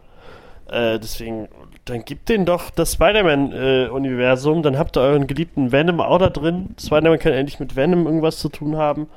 Äh, 0.69 0.99
deswegen, 0.99 1.47
dann 1.85 2.03
gibt 2.03 2.29
denen 2.29 2.45
doch 2.45 2.71
das 2.71 2.93
Spider-Man-Universum, 2.93 4.63
dann 4.63 4.77
habt 4.77 4.97
ihr 4.97 5.01
euren 5.01 5.27
geliebten 5.27 5.71
Venom 5.71 5.99
auch 6.01 6.19
da 6.19 6.29
drin. 6.29 6.75
Spider-Man 6.79 7.19
kann 7.19 7.33
endlich 7.33 7.59
mit 7.59 7.75
Venom 7.75 8.05
irgendwas 8.05 8.39
zu 8.39 8.49
tun 8.49 8.75
haben. 8.75 9.07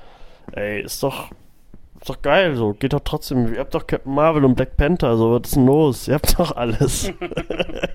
Ey, 0.52 0.80
ist 0.80 1.02
doch 1.02 1.30
ist 2.00 2.08
doch 2.08 2.22
geil, 2.22 2.56
so. 2.56 2.74
Geht 2.74 2.92
doch 2.92 3.00
trotzdem. 3.04 3.52
Ihr 3.52 3.60
habt 3.60 3.74
doch 3.74 3.86
Captain 3.86 4.14
Marvel 4.14 4.44
und 4.44 4.54
Black 4.54 4.76
Panther, 4.76 5.16
so. 5.16 5.32
Was 5.32 5.48
ist 5.48 5.56
denn 5.56 5.66
los? 5.66 6.08
Ihr 6.08 6.14
habt 6.14 6.38
doch 6.38 6.56
alles. 6.56 7.12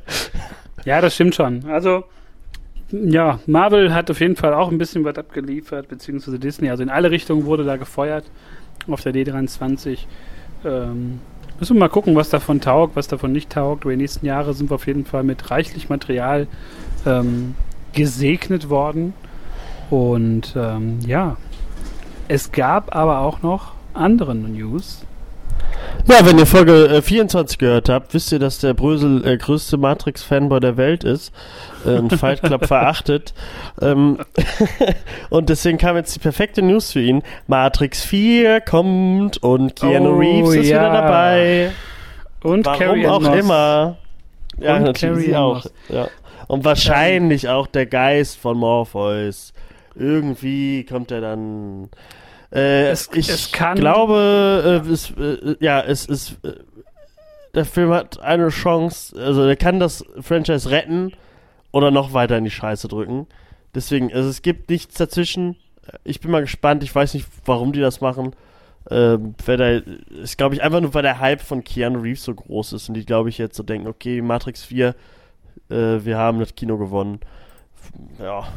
ja, 0.85 1.01
das 1.01 1.15
stimmt 1.15 1.35
schon. 1.35 1.65
Also, 1.65 2.03
ja, 2.91 3.39
Marvel 3.47 3.93
hat 3.93 4.11
auf 4.11 4.19
jeden 4.19 4.35
Fall 4.35 4.53
auch 4.53 4.69
ein 4.69 4.77
bisschen 4.77 5.03
was 5.03 5.17
abgeliefert, 5.17 5.87
beziehungsweise 5.87 6.37
Disney. 6.37 6.69
Also 6.69 6.83
in 6.83 6.89
alle 6.89 7.09
Richtungen 7.09 7.45
wurde 7.45 7.63
da 7.63 7.77
gefeuert 7.77 8.25
auf 8.87 9.01
der 9.01 9.13
D23. 9.13 9.99
Ähm, 10.63 11.19
müssen 11.59 11.75
wir 11.75 11.79
mal 11.79 11.89
gucken, 11.89 12.15
was 12.15 12.29
davon 12.29 12.61
taugt, 12.61 12.95
was 12.95 13.07
davon 13.07 13.31
nicht 13.31 13.51
taugt. 13.51 13.83
Über 13.83 13.91
die 13.93 13.97
nächsten 13.97 14.25
Jahre 14.25 14.53
sind 14.53 14.69
wir 14.69 14.75
auf 14.75 14.85
jeden 14.85 15.05
Fall 15.05 15.23
mit 15.23 15.49
reichlich 15.49 15.89
Material 15.89 16.47
ähm, 17.05 17.55
gesegnet 17.93 18.69
worden. 18.69 19.13
Und 19.89 20.53
ähm, 20.55 20.99
ja, 21.05 21.37
es 22.27 22.51
gab 22.51 22.95
aber 22.95 23.19
auch 23.19 23.41
noch 23.41 23.72
anderen 23.93 24.53
News. 24.53 25.05
Ja, 26.05 26.25
wenn 26.25 26.37
ihr 26.37 26.45
Folge 26.45 26.87
äh, 26.87 27.01
24 27.01 27.57
gehört 27.57 27.87
habt, 27.87 28.13
wisst 28.13 28.31
ihr, 28.31 28.39
dass 28.39 28.59
der 28.59 28.73
Brösel 28.73 29.25
äh, 29.25 29.37
größte 29.37 29.77
Matrix-Fanboy 29.77 30.59
der 30.59 30.75
Welt 30.75 31.03
ist 31.03 31.33
äh, 31.85 31.91
und 31.91 32.13
Fight 32.13 32.41
Club 32.41 32.65
verachtet. 32.67 33.33
Ähm, 33.81 34.17
und 35.29 35.49
deswegen 35.49 35.77
kam 35.77 35.95
jetzt 35.95 36.13
die 36.15 36.19
perfekte 36.19 36.61
News 36.61 36.91
für 36.91 36.99
ihn. 36.99 37.23
Matrix 37.47 38.03
4 38.03 38.61
kommt 38.61 39.41
und 39.41 39.77
Keanu 39.77 40.15
oh, 40.15 40.17
Reeves 40.19 40.55
ist 40.55 40.69
ja. 40.69 40.79
wieder 40.79 41.01
dabei. 41.01 41.71
Und 42.43 42.65
Warum 42.65 43.05
auch 43.05 43.21
Moss. 43.21 43.37
immer. 43.37 43.97
Ja, 44.59 44.75
und 44.75 44.83
natürlich 44.83 45.35
auch. 45.35 45.65
Ja. 45.87 46.07
Und 46.47 46.65
wahrscheinlich 46.65 47.47
auch 47.47 47.67
der 47.67 47.85
Geist 47.85 48.37
von 48.37 48.57
Morpheus. 48.57 49.53
Irgendwie 49.95 50.83
kommt 50.83 51.11
er 51.11 51.21
dann. 51.21 51.89
Äh, 52.53 52.89
es, 52.89 53.09
ich 53.13 53.29
es 53.29 53.51
glaube, 53.51 54.83
äh, 54.85 54.89
es, 54.89 55.11
äh, 55.11 55.55
ja, 55.59 55.81
es 55.81 56.05
ist. 56.05 56.37
Äh, 56.43 56.53
der 57.55 57.65
Film 57.65 57.91
hat 57.91 58.19
eine 58.19 58.49
Chance, 58.49 59.15
also 59.15 59.43
er 59.43 59.55
kann 59.55 59.79
das 59.79 60.03
Franchise 60.21 60.71
retten 60.71 61.13
oder 61.71 61.91
noch 61.91 62.13
weiter 62.13 62.35
in 62.35 62.45
die 62.45 62.49
Scheiße 62.49 62.87
drücken. 62.87 63.27
Deswegen, 63.75 64.11
also 64.11 64.27
es 64.27 64.41
gibt 64.41 64.71
nichts 64.71 64.95
dazwischen. 64.95 65.55
Ich 66.03 66.19
bin 66.19 66.31
mal 66.31 66.41
gespannt. 66.41 66.83
Ich 66.83 66.93
weiß 66.93 67.13
nicht, 67.13 67.27
warum 67.45 67.71
die 67.71 67.79
das 67.79 68.01
machen. 68.01 68.35
Ähm, 68.89 69.35
der, 69.45 69.83
ist, 70.21 70.37
glaube 70.37 70.55
ich, 70.55 70.63
einfach 70.63 70.81
nur, 70.81 70.93
weil 70.95 71.03
der 71.03 71.19
Hype 71.19 71.41
von 71.41 71.63
Keanu 71.63 71.99
Reeves 71.99 72.23
so 72.23 72.33
groß 72.33 72.73
ist 72.73 72.89
und 72.89 72.95
die, 72.95 73.05
glaube 73.05 73.29
ich, 73.29 73.37
jetzt 73.37 73.55
so 73.55 73.63
denken, 73.63 73.87
okay, 73.87 74.21
Matrix 74.21 74.63
4, 74.63 74.95
äh, 75.69 75.75
wir 75.75 76.17
haben 76.17 76.39
das 76.39 76.55
Kino 76.55 76.77
gewonnen. 76.77 77.19
Ja. 78.19 78.47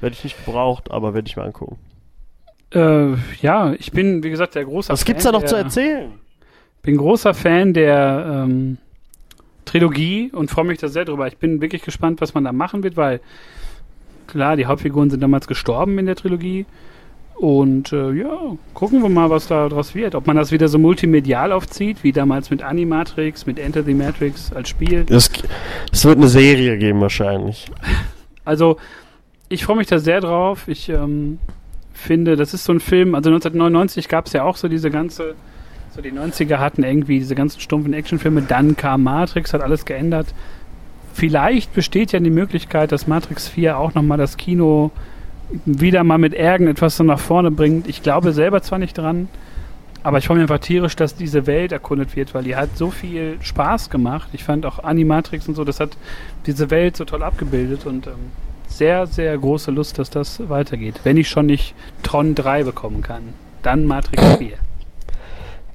Werde 0.00 0.14
ich 0.14 0.24
nicht 0.24 0.44
gebraucht, 0.44 0.90
aber 0.90 1.14
werde 1.14 1.28
ich 1.28 1.36
mir 1.36 1.44
angucken. 1.44 1.78
Äh, 2.74 3.14
ja, 3.40 3.72
ich 3.74 3.92
bin, 3.92 4.22
wie 4.22 4.30
gesagt, 4.30 4.54
der 4.54 4.64
große 4.64 4.90
Was 4.90 5.00
Fan 5.00 5.06
gibt's 5.06 5.24
da 5.24 5.32
noch 5.32 5.40
der, 5.40 5.48
zu 5.48 5.56
erzählen? 5.56 6.12
bin 6.82 6.96
großer 6.96 7.32
Fan 7.32 7.72
der 7.72 8.44
ähm, 8.44 8.78
Trilogie 9.64 10.30
und 10.32 10.50
freue 10.50 10.64
mich 10.64 10.78
da 10.78 10.88
sehr 10.88 11.04
drüber. 11.04 11.28
Ich 11.28 11.38
bin 11.38 11.60
wirklich 11.60 11.82
gespannt, 11.82 12.20
was 12.20 12.34
man 12.34 12.44
da 12.44 12.52
machen 12.52 12.82
wird, 12.82 12.96
weil 12.96 13.20
klar, 14.26 14.56
die 14.56 14.66
Hauptfiguren 14.66 15.10
sind 15.10 15.20
damals 15.20 15.46
gestorben 15.46 15.98
in 15.98 16.06
der 16.06 16.16
Trilogie. 16.16 16.66
Und 17.34 17.92
äh, 17.92 18.12
ja, 18.12 18.38
gucken 18.74 19.02
wir 19.02 19.08
mal, 19.08 19.30
was 19.30 19.48
da 19.48 19.68
draus 19.68 19.94
wird. 19.94 20.14
Ob 20.14 20.26
man 20.26 20.36
das 20.36 20.52
wieder 20.52 20.68
so 20.68 20.78
multimedial 20.78 21.50
aufzieht, 21.52 22.04
wie 22.04 22.12
damals 22.12 22.50
mit 22.50 22.62
Animatrix, 22.62 23.46
mit 23.46 23.58
Enter 23.58 23.82
the 23.82 23.94
Matrix 23.94 24.52
als 24.52 24.68
Spiel. 24.68 25.06
Es, 25.08 25.30
es 25.90 26.04
wird 26.04 26.18
eine 26.18 26.28
Serie 26.28 26.78
geben 26.78 27.00
wahrscheinlich. 27.00 27.70
Also, 28.44 28.76
ich 29.48 29.64
freue 29.64 29.76
mich 29.76 29.86
da 29.86 29.98
sehr 29.98 30.20
drauf. 30.20 30.68
Ich 30.68 30.88
ähm, 30.88 31.38
finde, 31.92 32.36
das 32.36 32.54
ist 32.54 32.64
so 32.64 32.72
ein 32.72 32.80
Film, 32.80 33.14
also 33.14 33.30
1999 33.30 34.08
gab 34.08 34.26
es 34.26 34.32
ja 34.32 34.44
auch 34.44 34.56
so 34.56 34.68
diese 34.68 34.90
ganze, 34.90 35.34
so 35.94 36.02
die 36.02 36.12
90er 36.12 36.58
hatten 36.58 36.82
irgendwie 36.82 37.18
diese 37.18 37.34
ganzen 37.34 37.60
stumpfen 37.60 37.92
Actionfilme, 37.92 38.42
dann 38.42 38.76
kam 38.76 39.02
Matrix, 39.02 39.52
hat 39.52 39.60
alles 39.60 39.84
geändert. 39.84 40.26
Vielleicht 41.14 41.74
besteht 41.74 42.12
ja 42.12 42.20
die 42.20 42.30
Möglichkeit, 42.30 42.92
dass 42.92 43.06
Matrix 43.06 43.48
4 43.48 43.76
auch 43.76 43.94
nochmal 43.94 44.18
das 44.18 44.36
Kino 44.36 44.90
wieder 45.66 46.02
mal 46.04 46.18
mit 46.18 46.32
irgendetwas 46.32 46.96
so 46.96 47.04
nach 47.04 47.20
vorne 47.20 47.50
bringt. 47.50 47.86
Ich 47.88 48.02
glaube 48.02 48.32
selber 48.32 48.62
zwar 48.62 48.78
nicht 48.78 48.96
dran, 48.96 49.28
aber 50.02 50.18
ich 50.18 50.26
freue 50.26 50.38
mich 50.38 50.42
einfach 50.42 50.58
tierisch, 50.58 50.96
dass 50.96 51.14
diese 51.14 51.46
Welt 51.46 51.72
erkundet 51.72 52.16
wird, 52.16 52.34
weil 52.34 52.44
die 52.44 52.56
hat 52.56 52.76
so 52.76 52.90
viel 52.90 53.36
Spaß 53.40 53.90
gemacht. 53.90 54.30
Ich 54.32 54.44
fand 54.44 54.64
auch 54.66 54.82
Animatrix 54.82 55.46
und 55.48 55.54
so, 55.54 55.64
das 55.64 55.78
hat 55.78 55.96
diese 56.46 56.70
Welt 56.70 56.96
so 56.96 57.04
toll 57.04 57.22
abgebildet 57.22 57.86
und 57.86 58.06
ähm, 58.06 58.14
sehr, 58.76 59.06
sehr 59.06 59.36
große 59.36 59.70
Lust, 59.70 59.98
dass 59.98 60.10
das 60.10 60.48
weitergeht. 60.48 61.00
Wenn 61.04 61.16
ich 61.16 61.28
schon 61.28 61.46
nicht 61.46 61.74
Tron 62.02 62.34
3 62.34 62.64
bekommen 62.64 63.02
kann, 63.02 63.34
dann 63.62 63.84
Matrix 63.86 64.36
4. 64.36 64.52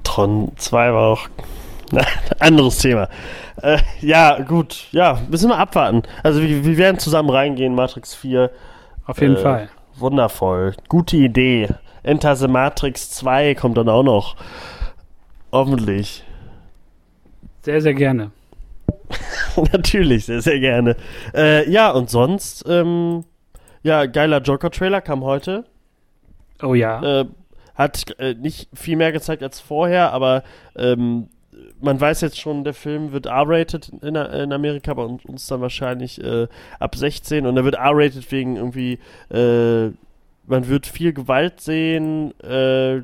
Tron 0.04 0.52
2 0.56 0.92
war 0.92 1.06
auch 1.08 1.28
ein 1.92 2.04
anderes 2.38 2.78
Thema. 2.78 3.08
Äh, 3.62 3.78
ja, 4.00 4.40
gut, 4.40 4.88
ja, 4.92 5.20
müssen 5.28 5.48
wir 5.48 5.58
abwarten. 5.58 6.02
Also 6.22 6.42
wir, 6.42 6.64
wir 6.64 6.76
werden 6.76 6.98
zusammen 6.98 7.30
reingehen, 7.30 7.74
Matrix 7.74 8.14
4 8.14 8.50
auf 9.06 9.20
jeden 9.20 9.36
äh, 9.36 9.40
Fall. 9.40 9.68
Wundervoll. 9.96 10.74
Gute 10.88 11.16
Idee. 11.16 11.68
Enter 12.02 12.36
the 12.36 12.48
Matrix 12.48 13.10
2 13.10 13.54
kommt 13.54 13.76
dann 13.76 13.88
auch 13.88 14.02
noch. 14.02 14.36
Hoffentlich. 15.50 16.24
Sehr, 17.62 17.80
sehr 17.80 17.94
gerne. 17.94 18.30
Natürlich, 19.72 20.26
sehr, 20.26 20.42
sehr 20.42 20.60
gerne. 20.60 20.96
Äh, 21.34 21.68
ja, 21.70 21.90
und 21.90 22.10
sonst, 22.10 22.64
ähm, 22.68 23.24
ja, 23.82 24.06
geiler 24.06 24.40
Joker-Trailer 24.40 25.00
kam 25.00 25.22
heute. 25.22 25.64
Oh 26.62 26.74
ja. 26.74 27.20
Äh, 27.20 27.24
hat 27.74 28.18
äh, 28.18 28.34
nicht 28.34 28.68
viel 28.74 28.96
mehr 28.96 29.12
gezeigt 29.12 29.42
als 29.42 29.60
vorher, 29.60 30.12
aber 30.12 30.42
ähm, 30.76 31.28
man 31.80 32.00
weiß 32.00 32.20
jetzt 32.22 32.38
schon, 32.38 32.64
der 32.64 32.74
Film 32.74 33.12
wird 33.12 33.26
R-rated 33.26 33.90
in, 34.02 34.16
in, 34.16 34.52
Amerika, 34.52 34.94
bei 34.94 35.04
uns 35.04 35.46
dann 35.46 35.60
wahrscheinlich 35.60 36.22
äh, 36.22 36.48
ab 36.80 36.96
16 36.96 37.46
und 37.46 37.56
er 37.56 37.64
wird 37.64 37.76
R-rated 37.76 38.30
wegen 38.32 38.56
irgendwie, 38.56 38.98
äh, 39.30 39.90
man 40.46 40.68
wird 40.68 40.86
viel 40.86 41.12
Gewalt 41.12 41.60
sehen, 41.60 42.32
äh, 42.40 43.00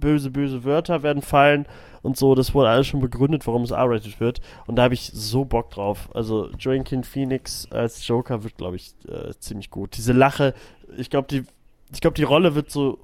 böse, 0.00 0.30
böse 0.30 0.64
Wörter 0.64 1.02
werden 1.02 1.22
fallen 1.22 1.66
und 2.06 2.16
so. 2.16 2.34
Das 2.34 2.54
wurde 2.54 2.70
alles 2.70 2.86
schon 2.86 3.00
begründet, 3.00 3.46
warum 3.46 3.62
es 3.62 3.70
R-rated 3.70 4.18
wird. 4.20 4.40
Und 4.66 4.76
da 4.76 4.84
habe 4.84 4.94
ich 4.94 5.10
so 5.12 5.44
Bock 5.44 5.70
drauf. 5.70 6.08
Also 6.14 6.50
Joaquin 6.58 7.04
Phoenix 7.04 7.70
als 7.70 8.06
Joker 8.06 8.42
wird, 8.44 8.56
glaube 8.56 8.76
ich, 8.76 8.94
äh, 9.08 9.34
ziemlich 9.38 9.70
gut. 9.70 9.96
Diese 9.96 10.12
Lache, 10.12 10.54
ich 10.96 11.10
glaube, 11.10 11.28
die, 11.28 11.44
ich 11.92 12.00
glaube, 12.00 12.14
die 12.14 12.22
Rolle 12.22 12.54
wird 12.54 12.70
so. 12.70 12.98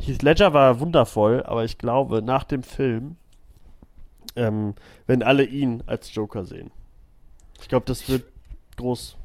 Heath 0.00 0.22
Ledger 0.22 0.54
war 0.54 0.78
wundervoll, 0.78 1.42
aber 1.42 1.64
ich 1.64 1.76
glaube, 1.76 2.22
nach 2.22 2.44
dem 2.44 2.62
Film 2.62 3.16
ähm, 4.38 4.74
wenn 5.06 5.22
alle 5.22 5.44
ihn 5.44 5.82
als 5.86 6.14
Joker 6.14 6.44
sehen. 6.44 6.70
Ich 7.60 7.68
glaube, 7.68 7.86
das 7.86 8.08
wird 8.08 8.24
groß. 8.76 9.16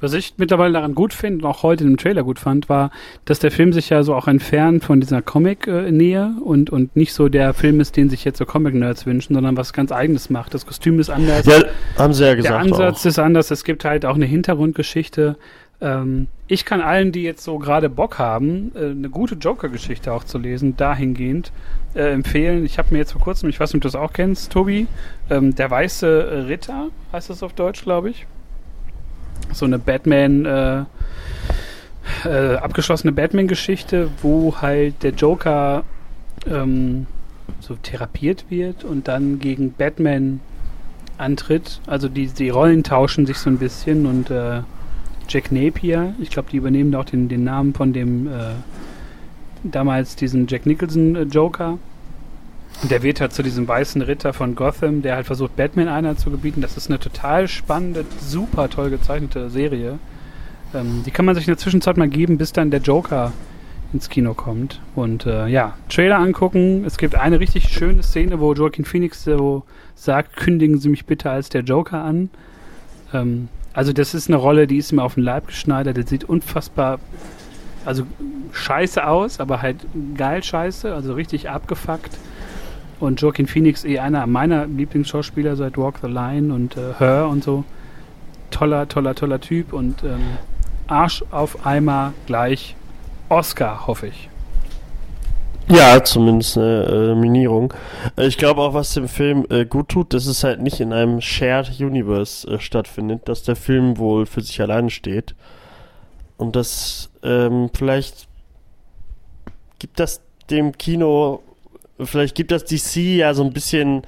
Was 0.00 0.12
ich 0.12 0.34
mittlerweile 0.36 0.74
daran 0.74 0.94
gut 0.94 1.12
finde 1.12 1.44
und 1.44 1.50
auch 1.50 1.62
heute 1.62 1.84
im 1.84 1.96
Trailer 1.96 2.22
gut 2.22 2.38
fand, 2.38 2.68
war, 2.68 2.90
dass 3.24 3.38
der 3.38 3.50
Film 3.50 3.72
sich 3.72 3.90
ja 3.90 4.02
so 4.02 4.14
auch 4.14 4.28
entfernt 4.28 4.84
von 4.84 5.00
dieser 5.00 5.22
Comic-Nähe 5.22 6.34
und, 6.44 6.70
und 6.70 6.94
nicht 6.96 7.12
so 7.12 7.28
der 7.28 7.54
Film 7.54 7.80
ist, 7.80 7.96
den 7.96 8.10
sich 8.10 8.24
jetzt 8.24 8.38
so 8.38 8.46
Comic-Nerds 8.46 9.06
wünschen, 9.06 9.34
sondern 9.34 9.56
was 9.56 9.72
ganz 9.72 9.92
Eigenes 9.92 10.30
macht. 10.30 10.54
Das 10.54 10.66
Kostüm 10.66 11.00
ist 11.00 11.10
anders. 11.10 11.46
Ja, 11.46 11.62
haben 11.96 12.12
sie 12.12 12.24
ja 12.24 12.34
gesagt. 12.34 12.52
Der 12.52 12.60
Ansatz 12.60 13.02
auch. 13.02 13.06
ist 13.06 13.18
anders. 13.18 13.50
Es 13.50 13.64
gibt 13.64 13.84
halt 13.84 14.04
auch 14.04 14.14
eine 14.14 14.26
Hintergrundgeschichte. 14.26 15.36
Ähm, 15.80 16.28
ich 16.46 16.64
kann 16.64 16.80
allen, 16.80 17.12
die 17.12 17.22
jetzt 17.22 17.44
so 17.44 17.58
gerade 17.58 17.88
Bock 17.88 18.18
haben, 18.18 18.72
äh, 18.74 18.90
eine 18.90 19.10
gute 19.10 19.34
Joker-Geschichte 19.34 20.12
auch 20.12 20.24
zu 20.24 20.38
lesen, 20.38 20.76
dahingehend 20.76 21.52
äh, 21.94 22.12
empfehlen. 22.12 22.64
Ich 22.64 22.78
habe 22.78 22.88
mir 22.92 22.98
jetzt 22.98 23.12
vor 23.12 23.20
kurzem, 23.20 23.48
ich 23.48 23.58
weiß 23.58 23.70
nicht, 23.72 23.76
ob 23.76 23.82
du 23.82 23.88
das 23.88 23.96
auch 23.96 24.12
kennst, 24.12 24.52
Tobi, 24.52 24.86
ähm, 25.30 25.54
Der 25.54 25.70
Weiße 25.70 26.46
Ritter, 26.48 26.88
heißt 27.12 27.30
das 27.30 27.42
auf 27.42 27.52
Deutsch, 27.52 27.82
glaube 27.82 28.10
ich. 28.10 28.26
So 29.52 29.64
eine 29.66 29.78
Batman, 29.78 30.44
äh, 30.44 30.84
äh, 32.24 32.56
abgeschlossene 32.56 33.12
Batman-Geschichte, 33.12 34.10
wo 34.22 34.56
halt 34.60 35.02
der 35.02 35.12
Joker 35.12 35.84
ähm, 36.46 37.06
so 37.60 37.74
therapiert 37.76 38.46
wird 38.50 38.84
und 38.84 39.08
dann 39.08 39.38
gegen 39.38 39.72
Batman 39.72 40.40
antritt. 41.18 41.80
Also 41.86 42.08
die, 42.08 42.26
die 42.26 42.50
Rollen 42.50 42.82
tauschen 42.82 43.26
sich 43.26 43.38
so 43.38 43.50
ein 43.50 43.58
bisschen 43.58 44.06
und 44.06 44.30
äh, 44.30 44.62
Jack 45.28 45.52
Napier. 45.52 46.14
Ich 46.20 46.30
glaube, 46.30 46.50
die 46.50 46.56
übernehmen 46.56 46.94
auch 46.94 47.04
den, 47.04 47.28
den 47.28 47.44
Namen 47.44 47.74
von 47.74 47.92
dem 47.92 48.26
äh, 48.26 48.54
damals 49.62 50.16
diesen 50.16 50.46
Jack 50.46 50.66
Nicholson 50.66 51.16
äh, 51.16 51.22
Joker. 51.22 51.78
Der 52.82 53.02
wird 53.02 53.20
halt 53.20 53.32
zu 53.32 53.42
diesem 53.42 53.66
weißen 53.66 54.02
Ritter 54.02 54.32
von 54.32 54.54
Gotham, 54.54 55.00
der 55.00 55.16
halt 55.16 55.26
versucht, 55.26 55.56
Batman 55.56 55.88
einer 55.88 56.16
zu 56.16 56.30
gebieten. 56.30 56.60
Das 56.60 56.76
ist 56.76 56.90
eine 56.90 56.98
total 56.98 57.48
spannende, 57.48 58.04
super 58.20 58.68
toll 58.68 58.90
gezeichnete 58.90 59.48
Serie. 59.48 59.98
Ähm, 60.74 61.02
die 61.06 61.10
kann 61.10 61.24
man 61.24 61.34
sich 61.34 61.46
in 61.46 61.52
der 61.52 61.58
Zwischenzeit 61.58 61.96
mal 61.96 62.08
geben, 62.08 62.36
bis 62.36 62.52
dann 62.52 62.70
der 62.70 62.80
Joker 62.80 63.32
ins 63.94 64.08
Kino 64.08 64.34
kommt. 64.34 64.80
Und 64.94 65.24
äh, 65.24 65.46
ja, 65.46 65.74
Trailer 65.88 66.18
angucken. 66.18 66.84
Es 66.84 66.98
gibt 66.98 67.14
eine 67.14 67.40
richtig 67.40 67.68
schöne 67.68 68.02
Szene, 68.02 68.40
wo 68.40 68.52
Joaquin 68.52 68.84
Phoenix 68.84 69.24
so 69.24 69.62
sagt, 69.94 70.36
kündigen 70.36 70.78
Sie 70.78 70.88
mich 70.88 71.06
bitte 71.06 71.30
als 71.30 71.48
der 71.48 71.62
Joker 71.62 72.02
an. 72.02 72.28
Ähm, 73.14 73.48
also 73.72 73.92
das 73.92 74.14
ist 74.14 74.28
eine 74.28 74.36
Rolle, 74.36 74.66
die 74.66 74.76
ist 74.76 74.92
mir 74.92 75.02
auf 75.02 75.14
den 75.14 75.22
Leib 75.22 75.46
geschneidert. 75.46 75.96
Der 75.96 76.06
sieht 76.06 76.24
unfassbar, 76.24 76.98
also 77.84 78.04
scheiße 78.52 79.06
aus, 79.06 79.40
aber 79.40 79.62
halt 79.62 79.86
geil 80.16 80.42
scheiße, 80.42 80.92
also 80.92 81.14
richtig 81.14 81.48
abgefuckt. 81.48 82.16
Und 83.04 83.20
Joaquin 83.20 83.46
Phoenix 83.46 83.84
eh 83.84 83.98
einer 83.98 84.26
meiner 84.26 84.66
Lieblingsschauspieler 84.66 85.56
seit 85.56 85.76
Walk 85.76 85.96
the 86.02 86.08
Line 86.08 86.52
und 86.52 86.76
äh, 86.76 86.94
Her 86.98 87.28
und 87.28 87.44
so. 87.44 87.64
Toller, 88.50 88.88
toller, 88.88 89.14
toller 89.14 89.40
Typ 89.40 89.72
und 89.72 90.02
ähm, 90.04 90.38
Arsch 90.86 91.24
auf 91.30 91.66
Eimer 91.66 92.12
gleich 92.26 92.76
Oscar, 93.28 93.86
hoffe 93.86 94.08
ich. 94.08 94.28
Ja, 95.68 96.02
zumindest 96.04 96.58
eine 96.58 96.84
äh, 96.84 97.06
Nominierung. 97.08 97.72
Äh, 98.16 98.26
ich 98.26 98.36
glaube 98.36 98.60
auch, 98.60 98.74
was 98.74 98.94
dem 98.94 99.08
Film 99.08 99.46
äh, 99.48 99.64
gut 99.64 99.88
tut, 99.88 100.12
dass 100.12 100.26
es 100.26 100.44
halt 100.44 100.60
nicht 100.60 100.80
in 100.80 100.92
einem 100.92 101.20
Shared 101.20 101.80
Universe 101.80 102.46
äh, 102.48 102.60
stattfindet, 102.60 103.28
dass 103.28 103.42
der 103.42 103.56
Film 103.56 103.98
wohl 103.98 104.26
für 104.26 104.42
sich 104.42 104.60
alleine 104.60 104.90
steht. 104.90 105.34
Und 106.36 106.54
das 106.54 107.10
ähm, 107.22 107.70
vielleicht 107.74 108.28
gibt 109.78 110.00
das 110.00 110.20
dem 110.50 110.76
Kino, 110.76 111.42
vielleicht 112.00 112.34
gibt 112.34 112.50
das 112.50 112.64
DC 112.64 112.96
ja 112.96 113.34
so 113.34 113.44
ein 113.44 113.52
bisschen 113.52 114.02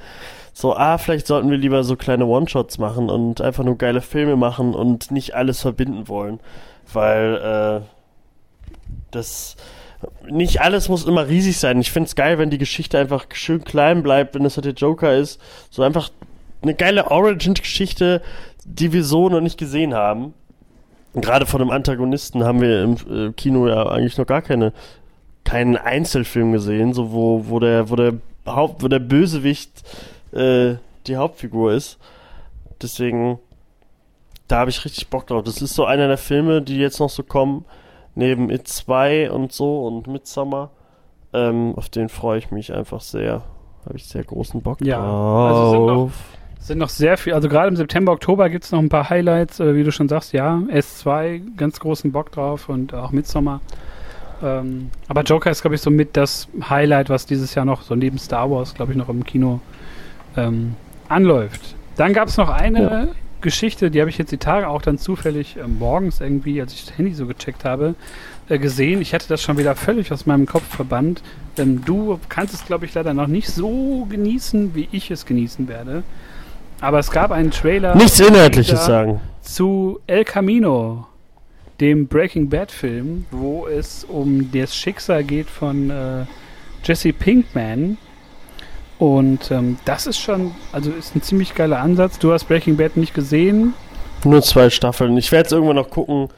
so, 0.52 0.74
ah, 0.74 0.96
vielleicht 0.96 1.26
sollten 1.26 1.50
wir 1.50 1.58
lieber 1.58 1.84
so 1.84 1.96
kleine 1.96 2.24
One-Shots 2.24 2.78
machen 2.78 3.10
und 3.10 3.42
einfach 3.42 3.62
nur 3.62 3.76
geile 3.76 4.00
Filme 4.00 4.36
machen 4.36 4.74
und 4.74 5.10
nicht 5.10 5.34
alles 5.34 5.60
verbinden 5.60 6.08
wollen. 6.08 6.40
Weil 6.90 7.82
äh, 7.82 7.86
das 9.10 9.56
nicht 10.30 10.62
alles 10.62 10.88
muss 10.88 11.04
immer 11.04 11.28
riesig 11.28 11.58
sein. 11.58 11.80
Ich 11.80 11.90
finde 11.90 12.06
es 12.06 12.14
geil, 12.14 12.38
wenn 12.38 12.50
die 12.50 12.58
Geschichte 12.58 12.98
einfach 12.98 13.26
schön 13.34 13.64
klein 13.64 14.02
bleibt, 14.02 14.34
wenn 14.34 14.44
es 14.44 14.56
halt 14.56 14.64
der 14.64 14.72
Joker 14.72 15.14
ist. 15.14 15.40
So 15.70 15.82
einfach 15.82 16.10
eine 16.62 16.74
geile 16.74 17.10
Origin-Geschichte, 17.10 18.22
die 18.64 18.92
wir 18.92 19.04
so 19.04 19.28
noch 19.28 19.40
nicht 19.40 19.58
gesehen 19.58 19.94
haben. 19.94 20.34
Gerade 21.14 21.46
von 21.46 21.60
einem 21.60 21.70
Antagonisten 21.70 22.44
haben 22.44 22.60
wir 22.60 22.82
im 22.82 22.96
äh, 23.10 23.32
Kino 23.32 23.68
ja 23.68 23.86
eigentlich 23.86 24.18
noch 24.18 24.26
gar 24.26 24.42
keine, 24.42 24.72
keinen 25.46 25.76
Einzelfilm 25.76 26.52
gesehen, 26.52 26.92
so 26.92 27.12
wo, 27.12 27.44
wo 27.48 27.58
der, 27.60 27.88
wo 27.88 27.96
der 27.96 28.14
Haupt, 28.46 28.82
wo 28.82 28.88
der 28.88 28.98
Bösewicht 28.98 29.70
äh, 30.32 30.74
die 31.06 31.16
Hauptfigur 31.16 31.72
ist. 31.72 31.98
Deswegen, 32.82 33.38
da 34.48 34.58
habe 34.58 34.70
ich 34.70 34.84
richtig 34.84 35.08
Bock 35.08 35.26
drauf. 35.26 35.42
Das 35.44 35.62
ist 35.62 35.74
so 35.74 35.84
einer 35.86 36.08
der 36.08 36.18
Filme, 36.18 36.60
die 36.62 36.76
jetzt 36.78 37.00
noch 37.00 37.08
so 37.10 37.22
kommen, 37.22 37.64
neben 38.14 38.50
It 38.50 38.68
2 38.68 39.30
und 39.30 39.52
so 39.52 39.86
und 39.86 40.06
Midsummer. 40.06 40.70
Ähm, 41.32 41.74
auf 41.76 41.88
den 41.88 42.08
freue 42.08 42.38
ich 42.38 42.50
mich 42.50 42.72
einfach 42.72 43.00
sehr. 43.00 43.42
Habe 43.84 43.96
ich 43.96 44.06
sehr 44.06 44.24
großen 44.24 44.62
Bock 44.62 44.80
Ja, 44.82 44.98
drauf. 44.98 45.50
also 45.50 45.70
sind 45.70 45.86
noch- 45.86 46.10
sind 46.58 46.78
noch 46.78 46.88
sehr 46.88 47.16
viel, 47.16 47.34
also 47.34 47.48
gerade 47.48 47.68
im 47.68 47.76
September, 47.76 48.10
Oktober 48.10 48.48
gibt 48.50 48.64
es 48.64 48.72
noch 48.72 48.80
ein 48.80 48.88
paar 48.88 49.08
Highlights, 49.08 49.60
äh, 49.60 49.74
wie 49.76 49.84
du 49.84 49.92
schon 49.92 50.08
sagst, 50.08 50.32
ja, 50.32 50.56
S2, 50.68 51.40
ganz 51.56 51.78
großen 51.78 52.10
Bock 52.10 52.32
drauf 52.32 52.68
und 52.68 52.92
auch 52.94 53.12
Midsommar. 53.12 53.60
Ähm, 54.42 54.90
aber 55.08 55.22
Joker 55.22 55.50
ist, 55.50 55.62
glaube 55.62 55.74
ich, 55.76 55.80
so 55.80 55.90
mit 55.90 56.16
das 56.16 56.48
Highlight, 56.68 57.08
was 57.08 57.26
dieses 57.26 57.54
Jahr 57.54 57.64
noch 57.64 57.82
so 57.82 57.94
neben 57.94 58.18
Star 58.18 58.50
Wars, 58.50 58.74
glaube 58.74 58.92
ich, 58.92 58.98
noch 58.98 59.08
im 59.08 59.24
Kino 59.24 59.60
ähm, 60.36 60.74
anläuft. 61.08 61.74
Dann 61.96 62.12
gab 62.12 62.28
es 62.28 62.36
noch 62.36 62.48
eine 62.50 62.82
Ja. 62.82 63.06
Geschichte, 63.40 63.90
die 63.90 64.00
habe 64.00 64.10
ich 64.10 64.18
jetzt 64.18 64.32
die 64.32 64.38
Tage 64.38 64.68
auch 64.68 64.82
dann 64.82 64.98
zufällig 64.98 65.56
äh, 65.56 65.66
morgens 65.66 66.20
irgendwie, 66.20 66.60
als 66.60 66.72
ich 66.72 66.86
das 66.86 66.98
Handy 66.98 67.14
so 67.14 67.26
gecheckt 67.26 67.64
habe, 67.64 67.94
äh, 68.48 68.58
gesehen. 68.58 69.00
Ich 69.00 69.14
hatte 69.14 69.28
das 69.28 69.40
schon 69.42 69.56
wieder 69.58 69.74
völlig 69.76 70.10
aus 70.12 70.26
meinem 70.26 70.46
Kopf 70.46 70.64
verbannt. 70.74 71.22
Ähm, 71.56 71.82
du 71.84 72.18
kannst 72.28 72.54
es, 72.54 72.64
glaube 72.66 72.84
ich, 72.86 72.94
leider 72.94 73.14
noch 73.14 73.28
nicht 73.28 73.48
so 73.48 74.06
genießen, 74.10 74.74
wie 74.74 74.88
ich 74.92 75.10
es 75.10 75.26
genießen 75.26 75.68
werde. 75.68 76.02
Aber 76.80 76.98
es 76.98 77.10
gab 77.10 77.30
einen 77.30 77.50
Trailer 77.50 77.94
Nichts 77.94 78.20
Inhaltliches 78.20 78.84
sagen. 78.84 79.20
zu 79.40 80.00
El 80.06 80.24
Camino, 80.24 81.06
dem 81.80 82.06
Breaking 82.06 82.48
Bad 82.48 82.70
Film, 82.70 83.26
wo 83.30 83.66
es 83.66 84.04
um 84.04 84.50
das 84.52 84.74
Schicksal 84.74 85.24
geht 85.24 85.50
von 85.50 85.90
äh, 85.90 86.24
Jesse 86.84 87.12
Pinkman. 87.12 87.98
Und 88.98 89.50
ähm, 89.50 89.78
das 89.84 90.06
ist 90.06 90.18
schon, 90.18 90.54
also 90.72 90.90
ist 90.90 91.14
ein 91.14 91.22
ziemlich 91.22 91.54
geiler 91.54 91.80
Ansatz. 91.80 92.18
Du 92.18 92.32
hast 92.32 92.44
Breaking 92.44 92.76
Bad 92.76 92.96
nicht 92.96 93.12
gesehen. 93.12 93.74
Nur 94.24 94.42
zwei 94.42 94.70
Staffeln. 94.70 95.16
Ich 95.18 95.32
werde 95.32 95.46
es 95.46 95.52
irgendwann 95.52 95.76
noch 95.76 95.90
gucken. 95.90 96.28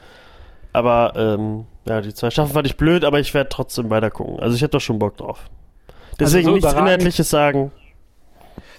Aber, 0.73 1.13
ähm, 1.15 1.65
ja, 1.85 2.01
die 2.01 2.13
zwei 2.13 2.29
Staffeln 2.29 2.53
fand 2.53 2.67
ich 2.67 2.75
blöd, 2.75 3.05
aber 3.05 3.19
ich 3.19 3.33
werde 3.33 3.49
trotzdem 3.49 3.89
weiter 3.89 4.11
gucken. 4.11 4.39
Also 4.39 4.55
ich 4.55 4.61
hätte 4.61 4.71
doch 4.71 4.81
schon 4.81 4.99
Bock 4.99 5.17
drauf. 5.17 5.49
Deswegen 6.19 6.47
so 6.47 6.53
nichts 6.53 6.73
Inhaltliches 6.73 7.29
sagen. 7.29 7.71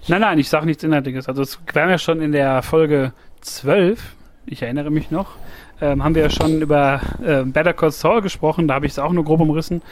Nein, 0.09 0.21
nein, 0.21 0.39
ich 0.39 0.49
sage 0.49 0.67
nichts 0.67 0.83
Inhaltliches. 0.83 1.29
Also 1.29 1.43
es 1.43 1.59
wir 1.73 1.83
haben 1.83 1.91
ja 1.91 1.99
schon 1.99 2.21
in 2.21 2.33
der 2.33 2.63
Folge 2.63 3.13
12, 3.41 4.15
ich 4.47 4.63
erinnere 4.63 4.91
mich 4.91 5.11
noch, 5.11 5.37
ähm, 5.81 6.05
haben 6.05 6.14
wir 6.14 6.22
ja 6.22 6.31
schon 6.31 6.61
über 6.61 7.01
äh, 7.24 7.43
Better 7.45 7.72
Call 7.72 7.93
Saul 7.93 8.22
gesprochen, 8.22 8.68
da 8.68 8.74
habe 8.74 8.87
ich 8.87 8.93
es 8.93 8.99
auch 8.99 9.12
nur 9.12 9.24
grob 9.24 9.41
umrissen. 9.41 9.83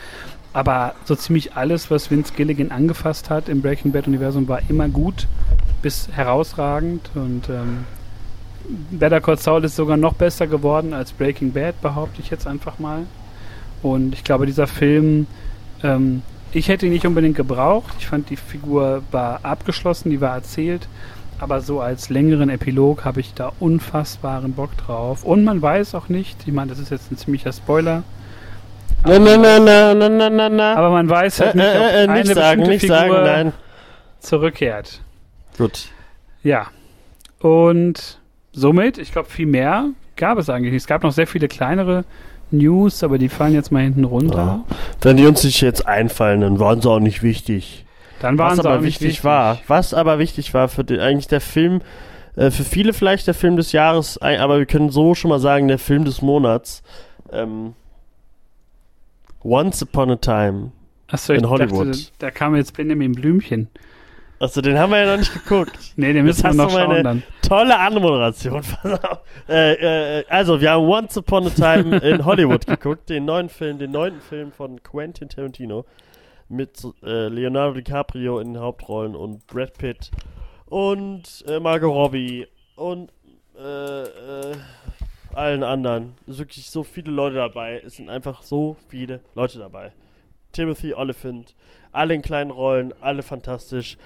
Aber 0.53 0.95
so 1.05 1.15
ziemlich 1.15 1.55
alles, 1.55 1.91
was 1.91 2.11
Vince 2.11 2.33
Gilligan 2.35 2.71
angefasst 2.71 3.31
hat 3.31 3.49
im 3.49 3.61
Breaking 3.61 3.93
Bad 3.93 4.09
Universum, 4.09 4.49
war 4.49 4.61
immer 4.69 4.89
gut 4.89 5.27
bis 5.83 6.09
herausragend. 6.11 7.11
Und 7.15 7.49
ähm, 7.49 7.85
Better 8.91 9.21
Call 9.21 9.39
Saul 9.39 9.65
ist 9.65 9.77
sogar 9.77 9.97
noch 9.97 10.15
besser 10.15 10.47
geworden 10.47 10.95
als 10.95 11.13
Breaking 11.13 11.53
Bad, 11.53 11.81
behaupte 11.81 12.21
ich 12.21 12.31
jetzt 12.31 12.47
einfach 12.47 12.79
mal. 12.79 13.05
Und 13.83 14.15
ich 14.15 14.25
glaube, 14.25 14.47
dieser 14.47 14.67
Film, 14.67 15.27
ähm, 15.83 16.23
ich 16.53 16.69
hätte 16.69 16.87
ihn 16.87 16.93
nicht 16.93 17.07
unbedingt 17.07 17.37
gebraucht. 17.37 17.95
Ich 17.99 18.07
fand, 18.07 18.31
die 18.31 18.37
Figur 18.37 19.03
war 19.11 19.41
abgeschlossen, 19.45 20.11
die 20.11 20.21
war 20.21 20.35
erzählt. 20.35 20.89
Aber 21.41 21.61
so 21.61 21.81
als 21.81 22.09
längeren 22.11 22.49
Epilog 22.51 23.05
habe 23.05 23.21
ich 23.21 23.33
da 23.35 23.53
unfassbaren 23.61 24.53
Bock 24.55 24.77
drauf. 24.77 25.23
Und 25.25 25.45
man 25.45 25.63
weiß 25.63 25.95
auch 25.95 26.09
nicht, 26.09 26.37
ich 26.47 26.53
meine, 26.53 26.71
das 26.71 26.79
ist 26.81 26.91
jetzt 26.91 27.13
ein 27.13 27.17
ziemlicher 27.17 27.53
Spoiler, 27.53 28.03
Na, 29.05 29.19
na, 29.19 29.37
na, 29.37 29.59
na, 29.61 29.95
na, 29.95 30.09
na, 30.09 30.29
na, 30.31 30.49
na. 30.49 30.75
aber 30.75 30.91
man 30.91 31.09
weiß 31.09 31.39
Äh, 31.41 31.45
halt 31.45 31.55
nicht, 31.55 31.65
ob 31.65 31.73
äh, 31.73 31.77
äh, 31.77 32.09
eine 32.09 32.13
nicht 32.23 32.35
sagen, 32.35 32.63
nicht 32.63 32.81
Figur 32.81 32.97
sagen, 32.97 33.13
nein. 33.25 33.53
zurückkehrt. 34.19 35.01
Gut. 35.57 35.89
Ja. 36.43 36.67
Und 37.41 38.19
somit, 38.53 38.99
ich 38.99 39.13
glaube, 39.13 39.29
viel 39.29 39.47
mehr 39.47 39.91
gab 40.17 40.39
es 40.39 40.51
eigentlich 40.51 40.73
nicht. 40.73 40.83
Es 40.83 40.87
gab 40.89 41.05
noch 41.05 41.13
sehr 41.13 41.29
viele 41.29 41.47
kleinere 41.47 42.05
News, 42.51 43.05
aber 43.05 43.19
die 43.19 43.29
fallen 43.29 43.55
jetzt 43.55 43.71
mal 43.71 43.83
hinten 43.83 44.03
runter. 44.05 44.65
Wenn 45.03 45.17
die 45.17 45.27
uns 45.27 45.45
nicht 45.45 45.61
jetzt 45.61 45.87
einfallen, 45.87 46.41
dann 46.41 46.59
waren 46.59 46.81
sie 46.81 46.91
auch 46.91 46.99
nicht 46.99 47.23
wichtig. 47.23 47.85
Dann 48.21 48.39
waren 48.39 48.59
Was 48.59 48.65
aber 48.65 48.79
nicht 48.81 49.01
wichtig, 49.01 49.25
war, 49.25 49.59
was 49.67 49.95
aber 49.95 50.19
wichtig 50.19 50.55
war 50.55 50.69
für 50.69 50.85
den, 50.85 51.01
eigentlich 51.01 51.29
der 51.29 51.41
Film, 51.41 51.81
äh, 52.37 52.51
für 52.51 52.65
viele 52.65 52.93
vielleicht 52.93 53.27
der 53.27 53.35
Film 53.35 53.57
des 53.57 53.73
Jahres, 53.73 54.19
aber 54.19 54.59
wir 54.59 54.67
können 54.67 54.91
so 54.91 55.15
schon 55.15 55.29
mal 55.29 55.39
sagen, 55.39 55.69
der 55.69 55.79
Film 55.79 56.05
des 56.05 56.23
Monats. 56.23 56.83
Ähm, 57.33 57.75
Once 59.45 59.83
Upon 59.83 60.11
a 60.11 60.17
Time. 60.17 60.73
Achso, 61.07 61.33
in 61.33 61.49
Hollywood. 61.49 61.89
dachte, 61.89 62.11
da 62.19 62.31
kam 62.31 62.57
jetzt 62.57 62.77
Benjamin 62.77 63.13
Blümchen. 63.13 63.69
Also 64.41 64.61
den 64.61 64.79
haben 64.79 64.91
wir 64.91 64.99
ja 65.05 65.11
noch 65.13 65.19
nicht 65.19 65.33
geguckt. 65.33 65.77
Nee, 65.97 66.13
den 66.13 66.25
müssen 66.25 66.45
wir 66.45 66.51
hast 66.51 66.57
noch 66.57 66.71
schauen 66.71 67.03
dann. 67.03 67.23
Tolle 67.43 67.79
Anmoderation. 67.79 68.59
Auf. 68.83 69.21
äh, 69.49 70.19
äh, 70.19 70.25
also, 70.29 70.61
wir 70.61 70.71
haben 70.71 70.87
Once 70.87 71.17
Upon 71.17 71.47
a 71.47 71.51
Time 71.51 71.97
in 71.99 72.25
Hollywood 72.25 72.67
geguckt, 72.67 73.09
den 73.09 73.25
neuen 73.25 73.49
Film, 73.49 73.79
den 73.79 73.91
neunten 73.91 74.21
Film 74.21 74.53
von 74.53 74.83
Quentin 74.83 75.29
Tarantino 75.29 75.85
mit 76.49 76.83
äh, 77.03 77.29
Leonardo 77.29 77.75
DiCaprio 77.75 78.41
in 78.41 78.55
den 78.55 78.63
Hauptrollen 78.63 79.15
und 79.15 79.47
Brad 79.47 79.77
Pitt 79.79 80.11
und 80.67 81.45
äh, 81.47 81.61
Margot 81.61 81.93
Robbie 81.93 82.47
und 82.77 83.11
äh, 83.59 84.03
äh, 84.03 84.57
allen 85.35 85.63
anderen. 85.63 86.15
Es 86.21 86.37
sind 86.37 86.39
wirklich 86.39 86.71
so 86.71 86.83
viele 86.83 87.11
Leute 87.11 87.37
dabei. 87.37 87.83
Es 87.85 87.97
sind 87.97 88.11
einfach 88.11 88.43
so 88.43 88.77
viele 88.89 89.21
Leute 89.35 89.59
dabei. 89.59 89.93
Timothy 90.53 90.95
Oliphant, 90.95 91.55
alle 91.93 92.15
in 92.15 92.23
kleinen 92.23 92.51
Rollen, 92.51 92.95
alle 93.01 93.23
fantastisch. 93.23 93.97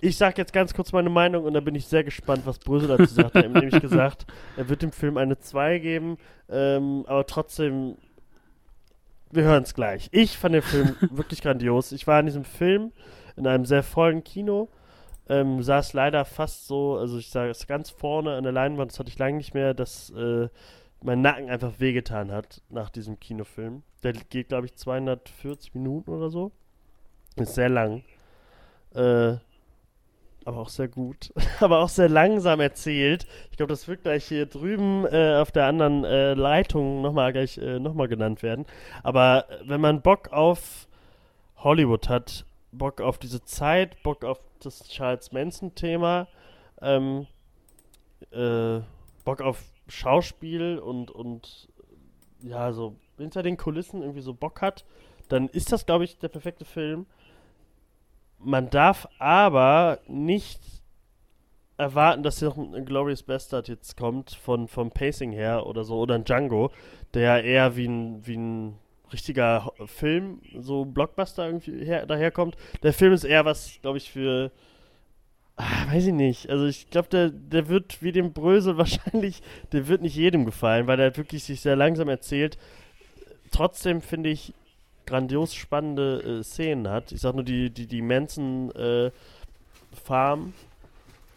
Ich 0.00 0.16
sag 0.16 0.38
jetzt 0.38 0.52
ganz 0.52 0.72
kurz 0.72 0.92
meine 0.92 1.10
Meinung 1.10 1.44
und 1.44 1.52
da 1.52 1.60
bin 1.60 1.74
ich 1.74 1.86
sehr 1.86 2.04
gespannt, 2.04 2.42
was 2.46 2.58
Brösel 2.58 2.88
dazu 2.88 3.12
sagt. 3.12 3.34
Er 3.34 3.44
hat 3.44 3.52
nämlich 3.52 3.80
gesagt, 3.82 4.26
er 4.56 4.68
wird 4.68 4.80
dem 4.82 4.92
Film 4.92 5.18
eine 5.18 5.38
2 5.38 5.78
geben, 5.78 6.16
ähm, 6.48 7.04
aber 7.06 7.26
trotzdem, 7.26 7.96
wir 9.30 9.44
hören 9.44 9.62
es 9.62 9.74
gleich. 9.74 10.08
Ich 10.12 10.38
fand 10.38 10.54
den 10.54 10.62
Film 10.62 10.96
wirklich 11.10 11.42
grandios. 11.42 11.92
Ich 11.92 12.06
war 12.06 12.20
in 12.20 12.26
diesem 12.26 12.44
Film 12.44 12.92
in 13.36 13.46
einem 13.46 13.64
sehr 13.64 13.82
vollen 13.82 14.24
Kino, 14.24 14.68
ähm, 15.28 15.62
saß 15.62 15.92
leider 15.92 16.24
fast 16.24 16.66
so, 16.66 16.96
also 16.96 17.18
ich 17.18 17.30
sage 17.30 17.50
es 17.50 17.66
ganz 17.66 17.90
vorne 17.90 18.36
an 18.36 18.42
der 18.42 18.52
Leinwand, 18.52 18.90
das 18.90 18.98
hatte 18.98 19.08
ich 19.08 19.18
lange 19.18 19.36
nicht 19.36 19.54
mehr, 19.54 19.74
dass 19.74 20.10
äh, 20.10 20.48
mein 21.02 21.22
Nacken 21.22 21.48
einfach 21.48 21.78
wehgetan 21.78 22.30
hat 22.30 22.62
nach 22.68 22.90
diesem 22.90 23.18
Kinofilm. 23.20 23.82
Der 24.02 24.12
geht, 24.12 24.48
glaube 24.48 24.66
ich, 24.66 24.74
240 24.76 25.74
Minuten 25.74 26.10
oder 26.10 26.30
so. 26.30 26.52
Ist 27.36 27.54
sehr 27.54 27.68
lang. 27.68 28.02
Äh, 28.94 29.36
aber 30.50 30.60
auch 30.60 30.68
sehr 30.68 30.88
gut. 30.88 31.32
aber 31.60 31.78
auch 31.78 31.88
sehr 31.88 32.08
langsam 32.08 32.60
erzählt. 32.60 33.26
Ich 33.50 33.56
glaube, 33.56 33.70
das 33.70 33.88
wird 33.88 34.02
gleich 34.02 34.26
hier 34.26 34.46
drüben 34.46 35.06
äh, 35.06 35.36
auf 35.36 35.52
der 35.52 35.66
anderen 35.66 36.04
äh, 36.04 36.34
Leitung 36.34 37.02
nochmal 37.02 37.32
gleich 37.32 37.58
äh, 37.58 37.78
nochmal 37.78 38.08
genannt 38.08 38.42
werden. 38.42 38.66
Aber 39.02 39.46
äh, 39.48 39.68
wenn 39.68 39.80
man 39.80 40.02
Bock 40.02 40.32
auf 40.32 40.88
Hollywood 41.56 42.08
hat, 42.08 42.44
Bock 42.72 43.00
auf 43.00 43.18
diese 43.18 43.44
Zeit, 43.44 44.02
Bock 44.02 44.24
auf 44.24 44.40
das 44.60 44.88
Charles 44.88 45.32
Manson-Thema, 45.32 46.28
ähm, 46.82 47.26
äh, 48.32 48.80
Bock 49.24 49.40
auf 49.40 49.62
Schauspiel 49.88 50.78
und, 50.78 51.10
und 51.10 51.68
ja, 52.42 52.72
so 52.72 52.96
hinter 53.18 53.42
den 53.42 53.56
Kulissen 53.56 54.02
irgendwie 54.02 54.20
so 54.20 54.34
Bock 54.34 54.62
hat, 54.62 54.84
dann 55.28 55.48
ist 55.48 55.72
das, 55.72 55.86
glaube 55.86 56.04
ich, 56.04 56.18
der 56.18 56.28
perfekte 56.28 56.64
Film. 56.64 57.06
Man 58.42 58.70
darf 58.70 59.06
aber 59.18 59.98
nicht 60.08 60.60
erwarten, 61.76 62.22
dass 62.22 62.38
hier 62.38 62.48
noch 62.48 62.58
ein 62.58 62.84
Glorious 62.84 63.22
Bastard 63.22 63.68
jetzt 63.68 63.96
kommt, 63.96 64.32
von, 64.32 64.68
vom 64.68 64.90
Pacing 64.90 65.32
her 65.32 65.66
oder 65.66 65.84
so, 65.84 65.98
oder 65.98 66.14
ein 66.14 66.24
Django, 66.24 66.70
der 67.14 67.42
eher 67.44 67.76
wie 67.76 67.86
ein, 67.86 68.26
wie 68.26 68.36
ein 68.36 68.78
richtiger 69.12 69.72
Film, 69.86 70.40
so 70.58 70.84
Blockbuster 70.84 71.46
irgendwie 71.46 71.84
her, 71.84 72.06
daherkommt. 72.06 72.56
Der 72.82 72.92
Film 72.92 73.12
ist 73.12 73.24
eher 73.24 73.44
was, 73.44 73.78
glaube 73.82 73.98
ich, 73.98 74.10
für. 74.10 74.50
Ah, 75.56 75.92
weiß 75.92 76.06
ich 76.06 76.14
nicht. 76.14 76.48
Also 76.48 76.66
ich 76.66 76.88
glaube, 76.88 77.08
der, 77.08 77.30
der 77.30 77.68
wird 77.68 78.02
wie 78.02 78.12
dem 78.12 78.32
Brösel 78.32 78.76
wahrscheinlich, 78.78 79.42
der 79.72 79.88
wird 79.88 80.02
nicht 80.02 80.16
jedem 80.16 80.44
gefallen, 80.46 80.86
weil 80.86 80.96
der 80.96 81.16
wirklich 81.16 81.44
sich 81.44 81.60
sehr 81.60 81.76
langsam 81.76 82.08
erzählt. 82.08 82.56
Trotzdem 83.50 84.00
finde 84.00 84.30
ich 84.30 84.54
grandios 85.06 85.54
spannende 85.54 86.40
äh, 86.40 86.42
Szenen 86.42 86.88
hat. 86.88 87.12
Ich 87.12 87.20
sag 87.20 87.34
nur 87.34 87.44
die, 87.44 87.70
die, 87.70 87.86
die 87.86 88.02
Manson 88.02 88.70
äh, 88.72 89.10
Farm 90.04 90.52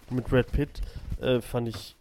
mit 0.10 0.28
Brad 0.28 0.52
Pitt 0.52 0.82
äh, 1.22 1.42
fand 1.42 1.70
ich 1.70 1.96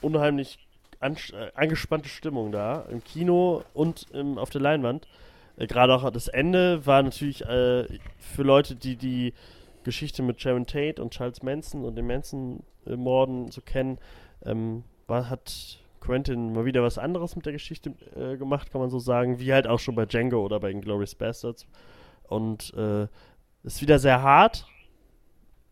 unheimlich 0.00 0.58
äh, 1.00 1.14
angespannte 1.54 2.08
Stimmung 2.08 2.50
da 2.52 2.84
im 2.90 3.02
Kino 3.04 3.62
und 3.74 4.06
ähm, 4.12 4.38
auf 4.38 4.50
der 4.50 4.60
Leinwand. 4.60 5.06
Äh, 5.56 5.66
Gerade 5.66 5.94
auch 5.94 6.10
das 6.10 6.28
Ende 6.28 6.84
war 6.86 7.02
natürlich 7.02 7.42
äh, 7.42 7.86
für 8.18 8.42
Leute, 8.42 8.74
die 8.74 8.96
die 8.96 9.34
Geschichte 9.84 10.22
mit 10.22 10.40
Sharon 10.40 10.66
Tate 10.66 11.00
und 11.00 11.12
Charles 11.12 11.42
Manson 11.42 11.84
und 11.84 11.96
den 11.96 12.06
Manson-Morden 12.06 13.50
zu 13.50 13.62
kennen, 13.62 13.98
ähm, 14.44 14.84
war, 15.06 15.30
hat 15.30 15.78
Quentin 16.00 16.52
mal 16.52 16.64
wieder 16.64 16.82
was 16.82 16.98
anderes 16.98 17.36
mit 17.36 17.46
der 17.46 17.52
Geschichte 17.52 17.94
äh, 18.16 18.36
gemacht, 18.36 18.70
kann 18.70 18.80
man 18.80 18.90
so 18.90 18.98
sagen, 18.98 19.38
wie 19.38 19.52
halt 19.52 19.66
auch 19.66 19.78
schon 19.78 19.94
bei 19.94 20.06
Django 20.06 20.44
oder 20.44 20.60
bei 20.60 20.72
Glorious 20.72 21.14
Bastards. 21.14 21.66
Und 22.24 22.74
äh, 22.74 23.06
ist 23.62 23.82
wieder 23.82 23.98
sehr 23.98 24.22
hart. 24.22 24.66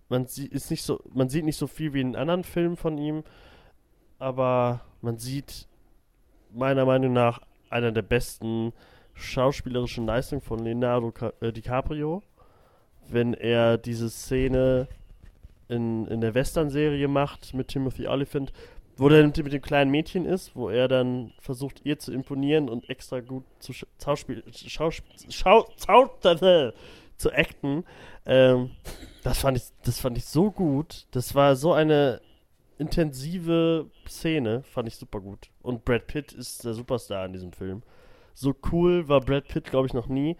Man 0.08 0.26
sieht, 0.26 0.52
ist 0.52 0.70
nicht 0.70 0.82
so, 0.82 1.00
man 1.12 1.28
sieht 1.28 1.44
nicht 1.44 1.56
so 1.56 1.66
viel 1.66 1.92
wie 1.92 2.00
in 2.00 2.16
anderen 2.16 2.44
Filmen 2.44 2.76
von 2.76 2.96
ihm, 2.98 3.24
aber 4.18 4.80
man 5.00 5.18
sieht 5.18 5.66
meiner 6.52 6.84
Meinung 6.84 7.12
nach 7.12 7.40
einer 7.70 7.92
der 7.92 8.02
besten 8.02 8.72
schauspielerischen 9.14 10.06
Leistungen 10.06 10.40
von 10.40 10.60
Leonardo 10.60 11.12
äh, 11.40 11.52
DiCaprio, 11.52 12.22
wenn 13.08 13.34
er 13.34 13.78
diese 13.78 14.10
Szene 14.10 14.88
in, 15.68 16.06
in 16.06 16.20
der 16.20 16.34
Western-Serie 16.34 17.08
macht 17.08 17.54
mit 17.54 17.68
Timothy 17.68 18.06
Oliphant, 18.06 18.52
wo 18.96 19.08
er 19.08 19.26
mit, 19.26 19.36
dem 19.36 19.62
kleinen 19.62 19.90
Mädchen 19.90 20.24
ist, 20.24 20.56
wo 20.56 20.70
er 20.70 20.88
dann 20.88 21.32
versucht, 21.38 21.82
ihr 21.84 21.98
zu 21.98 22.12
imponieren 22.12 22.68
und 22.68 22.88
extra 22.88 23.20
gut 23.20 23.44
zu 23.58 23.72
Schauspiel, 23.72 24.42
Schauspiel, 24.52 25.14
Schau, 25.30 25.66
Schau, 25.76 26.08
zu 27.18 27.32
acten. 27.32 27.84
Ähm, 28.24 28.70
das 29.22 29.38
fand 29.38 29.58
ich, 29.58 29.64
das 29.84 30.00
fand 30.00 30.16
ich 30.18 30.24
so 30.24 30.50
gut. 30.50 31.06
Das 31.10 31.34
war 31.34 31.56
so 31.56 31.72
eine 31.72 32.20
intensive 32.78 33.86
Szene, 34.08 34.62
fand 34.62 34.88
ich 34.88 34.96
super 34.96 35.20
gut. 35.20 35.50
Und 35.62 35.84
Brad 35.84 36.06
Pitt 36.06 36.32
ist 36.32 36.64
der 36.64 36.74
Superstar 36.74 37.26
in 37.26 37.32
diesem 37.32 37.52
Film. 37.52 37.82
So 38.34 38.54
cool 38.70 39.08
war 39.08 39.20
Brad 39.20 39.48
Pitt, 39.48 39.64
glaube 39.64 39.86
ich, 39.86 39.94
noch 39.94 40.08
nie. 40.08 40.36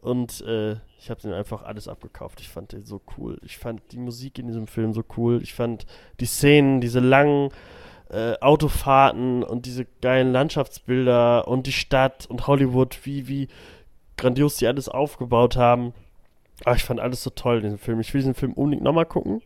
Und 0.00 0.42
äh, 0.42 0.76
ich 0.98 1.10
habe 1.10 1.20
den 1.20 1.32
einfach 1.32 1.62
alles 1.62 1.88
abgekauft. 1.88 2.40
Ich 2.40 2.48
fand 2.48 2.72
den 2.72 2.84
so 2.84 3.00
cool. 3.16 3.38
Ich 3.42 3.58
fand 3.58 3.82
die 3.92 3.98
Musik 3.98 4.38
in 4.38 4.46
diesem 4.46 4.66
Film 4.66 4.92
so 4.92 5.02
cool. 5.16 5.42
Ich 5.42 5.54
fand 5.54 5.86
die 6.20 6.26
Szenen, 6.26 6.80
diese 6.80 7.00
langen 7.00 7.50
äh, 8.10 8.34
Autofahrten 8.40 9.42
und 9.42 9.66
diese 9.66 9.86
geilen 10.00 10.32
Landschaftsbilder 10.32 11.46
und 11.48 11.66
die 11.66 11.72
Stadt 11.72 12.26
und 12.26 12.46
Hollywood, 12.46 12.98
wie, 13.04 13.28
wie 13.28 13.48
grandios 14.16 14.56
die 14.56 14.66
alles 14.66 14.88
aufgebaut 14.88 15.56
haben. 15.56 15.92
Aber 16.64 16.76
ich 16.76 16.84
fand 16.84 17.00
alles 17.00 17.22
so 17.22 17.30
toll 17.30 17.58
in 17.58 17.62
diesem 17.64 17.78
Film. 17.78 18.00
Ich 18.00 18.12
will 18.12 18.20
diesen 18.20 18.34
Film 18.34 18.52
unbedingt 18.52 18.82
nochmal 18.82 19.06
gucken. 19.06 19.42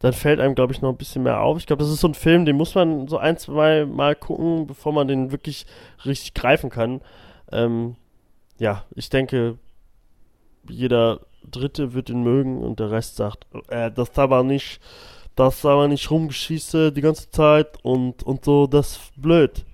Dann 0.00 0.12
fällt 0.12 0.40
einem, 0.40 0.54
glaube 0.54 0.74
ich, 0.74 0.82
noch 0.82 0.90
ein 0.90 0.98
bisschen 0.98 1.22
mehr 1.22 1.40
auf. 1.40 1.56
Ich 1.56 1.66
glaube, 1.66 1.82
das 1.82 1.90
ist 1.90 2.00
so 2.00 2.08
ein 2.08 2.14
Film, 2.14 2.44
den 2.44 2.56
muss 2.56 2.74
man 2.74 3.08
so 3.08 3.16
ein, 3.16 3.38
zwei 3.38 3.86
Mal 3.86 4.14
gucken, 4.14 4.66
bevor 4.66 4.92
man 4.92 5.08
den 5.08 5.32
wirklich 5.32 5.66
richtig 6.04 6.34
greifen 6.34 6.68
kann. 6.68 7.00
Ähm, 7.50 7.96
ja, 8.58 8.84
ich 8.94 9.08
denke, 9.08 9.58
jeder 10.68 11.20
Dritte 11.50 11.94
wird 11.94 12.10
ihn 12.10 12.22
mögen 12.22 12.62
und 12.62 12.78
der 12.78 12.90
Rest 12.90 13.16
sagt, 13.16 13.46
äh, 13.68 13.90
das 13.90 14.18
aber 14.18 14.42
nicht 14.42 14.80
das 15.36 15.64
aber 15.64 15.86
nicht 15.86 16.10
rumgeschieße 16.10 16.92
die 16.92 17.02
ganze 17.02 17.30
Zeit 17.30 17.78
und, 17.84 18.22
und 18.22 18.44
so, 18.44 18.66
das 18.66 18.92
ist 18.92 19.12
blöd. 19.16 19.64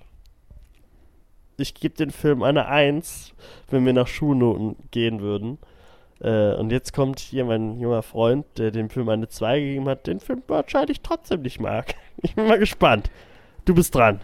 Ich 1.57 1.73
gebe 1.73 1.95
den 1.95 2.11
Film 2.11 2.43
eine 2.43 2.67
Eins, 2.67 3.33
wenn 3.69 3.85
wir 3.85 3.93
nach 3.93 4.07
Schulnoten 4.07 4.75
gehen 4.91 5.21
würden. 5.21 5.57
Äh, 6.19 6.55
und 6.55 6.71
jetzt 6.71 6.93
kommt 6.93 7.19
hier 7.19 7.45
mein 7.45 7.79
junger 7.79 8.03
Freund, 8.03 8.45
der 8.57 8.71
dem 8.71 8.89
Film 8.89 9.07
eine 9.09 9.29
2 9.29 9.59
gegeben 9.59 9.87
hat, 9.87 10.05
den 10.07 10.19
Film 10.19 10.43
wahrscheinlich 10.47 11.01
trotzdem 11.01 11.41
nicht 11.41 11.59
mag. 11.59 11.95
Ich 12.25 12.35
bin 12.35 12.47
mal 12.47 12.59
gespannt. 12.59 13.09
Du 13.65 13.75
bist 13.75 13.93
dran. 13.93 14.21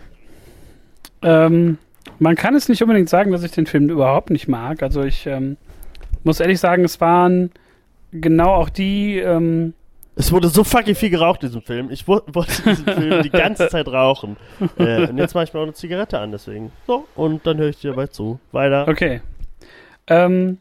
Ähm, 1.21 1.79
man 2.17 2.35
kann 2.35 2.55
es 2.55 2.69
nicht 2.69 2.81
unbedingt 2.81 3.09
sagen, 3.09 3.31
dass 3.31 3.43
ich 3.43 3.51
den 3.51 3.65
Film 3.65 3.89
überhaupt 3.89 4.29
nicht 4.29 4.47
mag. 4.47 4.81
Also 4.83 5.03
ich 5.03 5.25
ähm, 5.25 5.57
muss 6.23 6.39
ehrlich 6.39 6.61
sagen, 6.61 6.85
es 6.85 7.01
waren 7.01 7.51
genau 8.13 8.53
auch 8.53 8.69
die 8.69 9.17
ähm, 9.17 9.73
es 10.15 10.31
wurde 10.31 10.49
so 10.49 10.63
fucking 10.63 10.95
viel 10.95 11.09
geraucht 11.09 11.43
in 11.43 11.49
diesem 11.49 11.61
Film. 11.61 11.91
Ich 11.91 12.07
wollte 12.07 12.31
diesen 12.63 12.85
Film 12.85 13.23
die 13.23 13.29
ganze 13.29 13.67
Zeit 13.69 13.87
rauchen. 13.87 14.37
Äh, 14.77 15.07
und 15.07 15.17
jetzt 15.17 15.33
mache 15.33 15.45
ich 15.45 15.53
mir 15.53 15.59
auch 15.61 15.63
eine 15.63 15.73
Zigarette 15.73 16.19
an, 16.19 16.31
deswegen. 16.31 16.71
So, 16.87 17.07
und 17.15 17.45
dann 17.47 17.57
höre 17.57 17.69
ich 17.69 17.79
dir 17.79 17.91
dabei 17.91 18.07
zu. 18.07 18.39
Weiter. 18.51 18.87
Okay. 18.87 19.21
Ähm, 20.07 20.57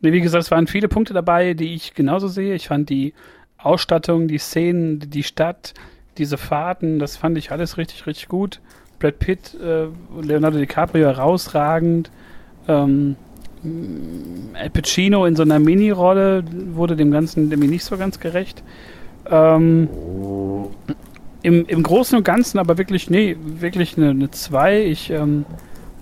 wie 0.00 0.20
gesagt, 0.20 0.44
es 0.44 0.50
waren 0.50 0.66
viele 0.66 0.88
Punkte 0.88 1.14
dabei, 1.14 1.54
die 1.54 1.74
ich 1.74 1.94
genauso 1.94 2.26
sehe. 2.26 2.54
Ich 2.54 2.68
fand 2.68 2.88
die 2.88 3.14
Ausstattung, 3.58 4.28
die 4.28 4.38
Szenen, 4.38 4.98
die 5.10 5.22
Stadt, 5.22 5.74
diese 6.18 6.38
Fahrten, 6.38 6.98
das 6.98 7.16
fand 7.16 7.36
ich 7.38 7.52
alles 7.52 7.76
richtig, 7.76 8.06
richtig 8.06 8.28
gut. 8.28 8.60
Brad 8.98 9.18
Pitt, 9.18 9.56
äh, 9.60 9.86
Leonardo 10.20 10.58
DiCaprio 10.58 11.06
herausragend. 11.06 12.10
Ähm, 12.68 13.16
Al 14.54 14.70
Pacino 14.70 15.26
in 15.26 15.36
so 15.36 15.42
einer 15.42 15.58
Mini-Rolle 15.58 16.44
wurde 16.74 16.96
dem 16.96 17.10
Ganzen 17.10 17.48
nämlich 17.48 17.70
nicht 17.70 17.84
so 17.84 17.96
ganz 17.96 18.18
gerecht. 18.20 18.62
Ähm, 19.30 19.88
im, 21.42 21.66
Im 21.66 21.82
Großen 21.82 22.16
und 22.18 22.24
Ganzen 22.24 22.58
aber 22.58 22.78
wirklich, 22.78 23.10
nee, 23.10 23.36
wirklich 23.40 23.96
eine 23.96 24.30
2. 24.30 24.84
Ich 24.84 25.10
ähm, 25.10 25.44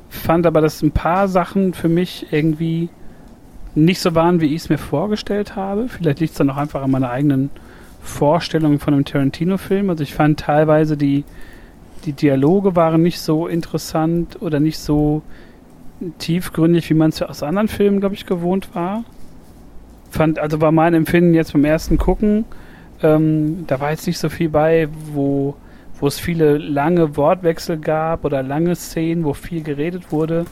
fand 0.09 0.47
aber, 0.47 0.61
dass 0.61 0.83
ein 0.83 0.93
paar 0.93 1.29
Sachen 1.29 1.75
für 1.75 1.89
mich 1.89 2.27
irgendwie 2.31 2.89
nicht 3.75 4.01
so 4.01 4.15
waren, 4.15 4.41
wie 4.41 4.47
ich 4.47 4.63
es 4.63 4.69
mir 4.69 4.79
vorgestellt 4.79 5.55
habe. 5.55 5.89
Vielleicht 5.89 6.21
liegt 6.21 6.33
es 6.33 6.39
dann 6.39 6.51
auch 6.51 6.57
einfach 6.57 6.83
an 6.83 6.91
meiner 6.91 7.11
eigenen 7.11 7.51
Vorstellung 8.03 8.81
von 8.81 8.95
einem 8.95 9.05
Tarantino-Film. 9.05 9.91
Also 9.91 10.03
ich 10.03 10.15
fand 10.15 10.41
teilweise 10.41 10.97
die, 10.97 11.25
die 12.05 12.13
Dialoge 12.13 12.75
waren 12.75 13.03
nicht 13.03 13.21
so 13.21 13.47
interessant 13.47 14.41
oder 14.41 14.61
nicht 14.61 14.79
so 14.79 15.23
tiefgründig, 16.19 16.89
wie 16.91 16.95
man 16.95 17.11
es 17.11 17.23
aus 17.23 17.43
anderen 17.43 17.69
Filmen, 17.69 18.01
glaube 18.01 18.15
ich, 18.15 18.27
gewohnt 18.27 18.75
war. 18.75 19.05
Fand, 20.11 20.39
also 20.39 20.61
war 20.61 20.73
mein 20.73 20.95
Empfinden 20.95 21.35
jetzt 21.35 21.53
beim 21.53 21.65
ersten 21.65 21.99
Gucken, 21.99 22.45
ähm, 23.03 23.65
da 23.67 23.81
war 23.81 23.91
jetzt 23.91 24.07
nicht 24.07 24.19
so 24.19 24.29
viel 24.29 24.49
bei, 24.49 24.89
wo, 25.13 25.55
wo 26.01 26.07
es 26.07 26.19
viele 26.19 26.59
lange 26.59 27.17
Wortwechsel 27.17 27.79
gab 27.79 28.25
oder 28.25 28.43
lange 28.43 28.75
Szenen, 28.75 29.25
wo 29.25 29.35
viel 29.35 29.63
geredet 29.63 30.11
wurde. 30.11 30.47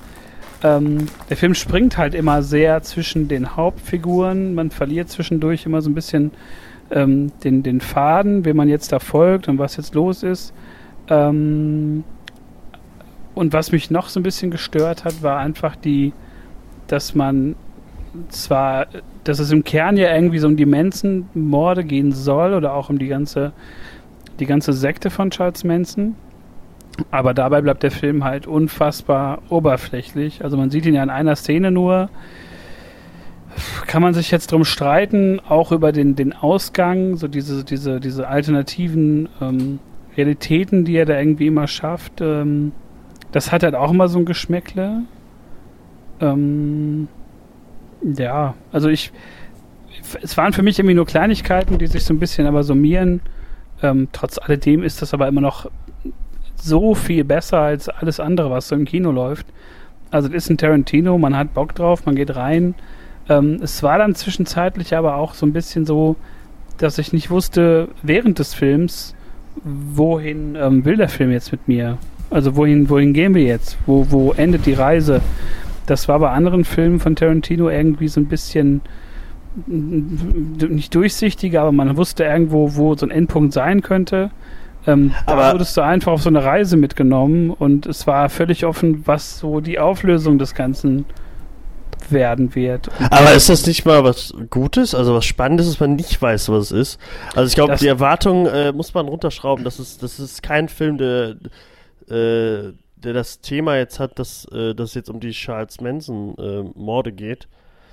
Ähm, 0.63 1.07
der 1.29 1.37
Film 1.37 1.55
springt 1.55 1.99
halt 1.99 2.15
immer 2.15 2.43
sehr 2.43 2.83
zwischen 2.83 3.29
den 3.29 3.57
Hauptfiguren. 3.57 4.55
Man 4.55 4.71
verliert 4.71 5.09
zwischendurch 5.09 5.67
immer 5.67 5.83
so 5.83 5.91
ein 5.91 5.95
bisschen 5.95 6.31
ähm, 6.91 7.33
den, 7.43 7.63
den 7.63 7.81
Faden, 7.81 8.45
wem 8.45 8.57
man 8.57 8.69
jetzt 8.69 8.93
da 8.93 8.99
folgt 8.99 9.49
und 9.49 9.59
was 9.59 9.77
jetzt 9.77 9.95
los 9.95 10.23
ist. 10.23 10.53
Ähm, 11.09 12.05
und 13.37 13.53
was 13.53 13.71
mich 13.71 13.91
noch 13.91 14.09
so 14.09 14.19
ein 14.19 14.23
bisschen 14.23 14.51
gestört 14.51 15.05
hat, 15.05 15.23
war 15.23 15.39
einfach 15.39 15.77
die, 15.77 16.15
dass 16.87 17.15
man 17.15 17.55
zwar, 18.31 18.87
dass 19.25 19.39
es 19.41 19.53
im 19.53 19.63
Kern 19.63 19.99
ja 19.99 20.13
irgendwie 20.15 20.39
so 20.39 20.49
um 20.49 20.57
die 20.57 20.65
Manson-Morde 20.65 21.85
gehen 21.85 22.13
soll 22.13 22.55
oder 22.55 22.73
auch 22.73 22.89
um 22.89 22.99
die 22.99 23.09
ganze, 23.09 23.53
die 24.41 24.47
ganze 24.47 24.73
Sekte 24.73 25.11
von 25.11 25.31
Charles 25.31 25.65
Manson. 25.65 26.17
Aber 27.11 27.35
dabei 27.35 27.61
bleibt 27.61 27.83
der 27.83 27.91
Film 27.91 28.25
halt 28.25 28.47
unfassbar 28.47 29.43
oberflächlich. 29.51 30.43
Also 30.43 30.57
man 30.57 30.71
sieht 30.71 30.87
ihn 30.87 30.95
ja 30.95 31.03
in 31.03 31.11
einer 31.11 31.37
Szene 31.37 31.71
nur. 31.71 32.09
Kann 33.87 34.01
man 34.01 34.15
sich 34.15 34.31
jetzt 34.31 34.51
drum 34.51 34.65
streiten, 34.65 35.41
auch 35.47 35.73
über 35.73 35.93
den, 35.93 36.17
den 36.17 36.33
Ausgang, 36.33 37.17
so 37.17 37.29
diese, 37.29 37.65
diese, 37.65 38.01
diese 38.01 38.29
alternativen 38.29 39.29
ähm, 39.43 39.79
Realitäten, 40.17 40.87
die 40.87 40.97
er 40.97 41.05
da 41.05 41.19
irgendwie 41.19 41.49
immer 41.49 41.67
schafft. 41.67 42.23
Ähm, 42.23 42.73
das 43.37 43.53
hat 43.53 43.63
halt 43.63 43.75
auch 43.75 43.91
immer 43.91 44.09
so 44.09 44.19
ein 44.19 44.25
Geschmäckle. 44.25 45.03
Ähm, 46.23 47.07
ja, 48.03 48.55
also 48.73 48.89
ich. 48.89 49.13
Es 50.23 50.39
waren 50.39 50.55
für 50.55 50.63
mich 50.63 50.79
irgendwie 50.79 50.95
nur 50.95 51.05
Kleinigkeiten, 51.05 51.77
die 51.77 51.87
sich 51.87 52.05
so 52.05 52.15
ein 52.15 52.19
bisschen 52.19 52.47
aber 52.47 52.65
summieren. 52.65 53.21
Ähm, 53.83 54.09
trotz 54.13 54.39
alledem 54.39 54.83
ist 54.83 55.03
das 55.03 55.13
aber 55.13 55.29
immer 55.29 55.43
noch 55.43 55.71
so 56.55 56.95
viel 56.95 57.25
besser 57.25 57.59
als 57.59 57.91
alles 57.91 58.21
andere, 58.21 58.51
was 58.51 58.69
so 58.69 58.75
im 58.75 58.87
Kino 58.87 59.11
läuft. 59.11 59.47
Also, 60.11 60.29
das 60.29 60.45
ist 60.45 60.51
ein 60.51 60.57
Tarantino, 60.57 61.19
man 61.19 61.37
hat 61.37 61.53
Bock 61.53 61.75
drauf, 61.75 62.07
man 62.07 62.15
geht 62.15 62.35
rein. 62.37 62.75
Ähm, 63.29 63.59
es 63.63 63.83
war 63.83 63.99
dann 63.99 64.15
zwischenzeitlich 64.15 64.97
aber 64.97 65.17
auch 65.17 65.35
so 65.35 65.45
ein 65.45 65.53
bisschen 65.53 65.85
so, 65.85 66.17
dass 66.79 66.97
ich 66.97 67.13
nicht 67.13 67.29
wusste, 67.29 67.89
während 68.03 68.39
des 68.39 68.55
Films, 68.55 69.15
wohin 69.63 70.55
ähm, 70.55 70.87
will 70.87 70.97
der 70.97 71.11
Film 71.11 71.33
jetzt 71.33 71.53
mit 71.53 71.69
mir? 71.69 71.99
Also 72.31 72.57
wohin, 72.57 72.89
wohin 72.91 73.13
gehen 73.13 73.35
wir 73.35 73.43
jetzt? 73.43 73.79
Wo, 73.87 74.07
wo 74.11 74.33
endet 74.33 74.67
die 74.67 74.73
Reise? 74.73 75.21
Das 75.87 76.09
war 76.09 76.19
bei 76.19 76.31
anderen 76.31 76.65
Filmen 76.65 76.99
von 76.99 77.15
Tarantino 77.15 77.71
irgendwie 77.71 78.09
so 78.09 78.21
ein 78.21 78.27
bisschen 78.27 78.81
nicht 79.67 80.95
durchsichtiger, 80.95 81.63
aber 81.63 81.73
man 81.73 81.97
wusste 81.97 82.25
irgendwo, 82.25 82.75
wo 82.75 82.95
so 82.95 83.07
ein 83.07 83.11
Endpunkt 83.11 83.55
sein 83.55 83.81
könnte. 83.81 84.31
Ähm, 84.87 85.15
aber 85.25 85.43
da 85.43 85.53
wurdest 85.53 85.77
du 85.77 85.81
einfach 85.81 86.13
auf 86.13 86.23
so 86.23 86.29
eine 86.29 86.45
Reise 86.45 86.77
mitgenommen 86.77 87.51
und 87.51 87.87
es 87.87 88.07
war 88.07 88.29
völlig 88.29 88.67
offen, 88.67 89.07
was 89.07 89.39
so 89.39 89.61
die 89.61 89.79
Auflösung 89.79 90.39
des 90.39 90.55
Ganzen 90.55 91.07
werden 92.11 92.55
wird. 92.55 92.89
Und 92.89 93.13
aber 93.13 93.33
ist 93.33 93.49
das 93.49 93.67
nicht 93.67 93.85
mal 93.85 94.05
was 94.05 94.35
Gutes, 94.51 94.95
also 94.95 95.15
was 95.15 95.25
Spannendes, 95.25 95.67
dass 95.67 95.81
man 95.81 95.97
nicht 95.97 96.21
weiß, 96.21 96.51
was 96.51 96.71
es 96.71 96.73
ist? 96.73 97.01
Also 97.35 97.49
ich 97.49 97.55
glaube, 97.55 97.77
die 97.77 97.89
Erwartung 97.89 98.47
äh, 98.47 98.73
muss 98.73 98.95
man 98.95 99.09
runterschrauben. 99.09 99.65
Das 99.65 99.81
ist, 99.81 100.03
das 100.03 100.21
ist 100.21 100.43
kein 100.43 100.69
Film, 100.69 100.99
der 100.99 101.37
äh, 102.09 102.73
der 102.97 103.13
das 103.13 103.41
Thema 103.41 103.77
jetzt 103.77 104.01
hat, 104.01 104.19
dass 104.19 104.47
äh, 104.53 104.75
das 104.75 104.95
jetzt 104.95 105.11
um 105.11 105.21
die 105.21 105.31
Charles 105.31 105.81
Manson 105.81 106.35
äh, 106.39 107.13
geht. 107.13 107.49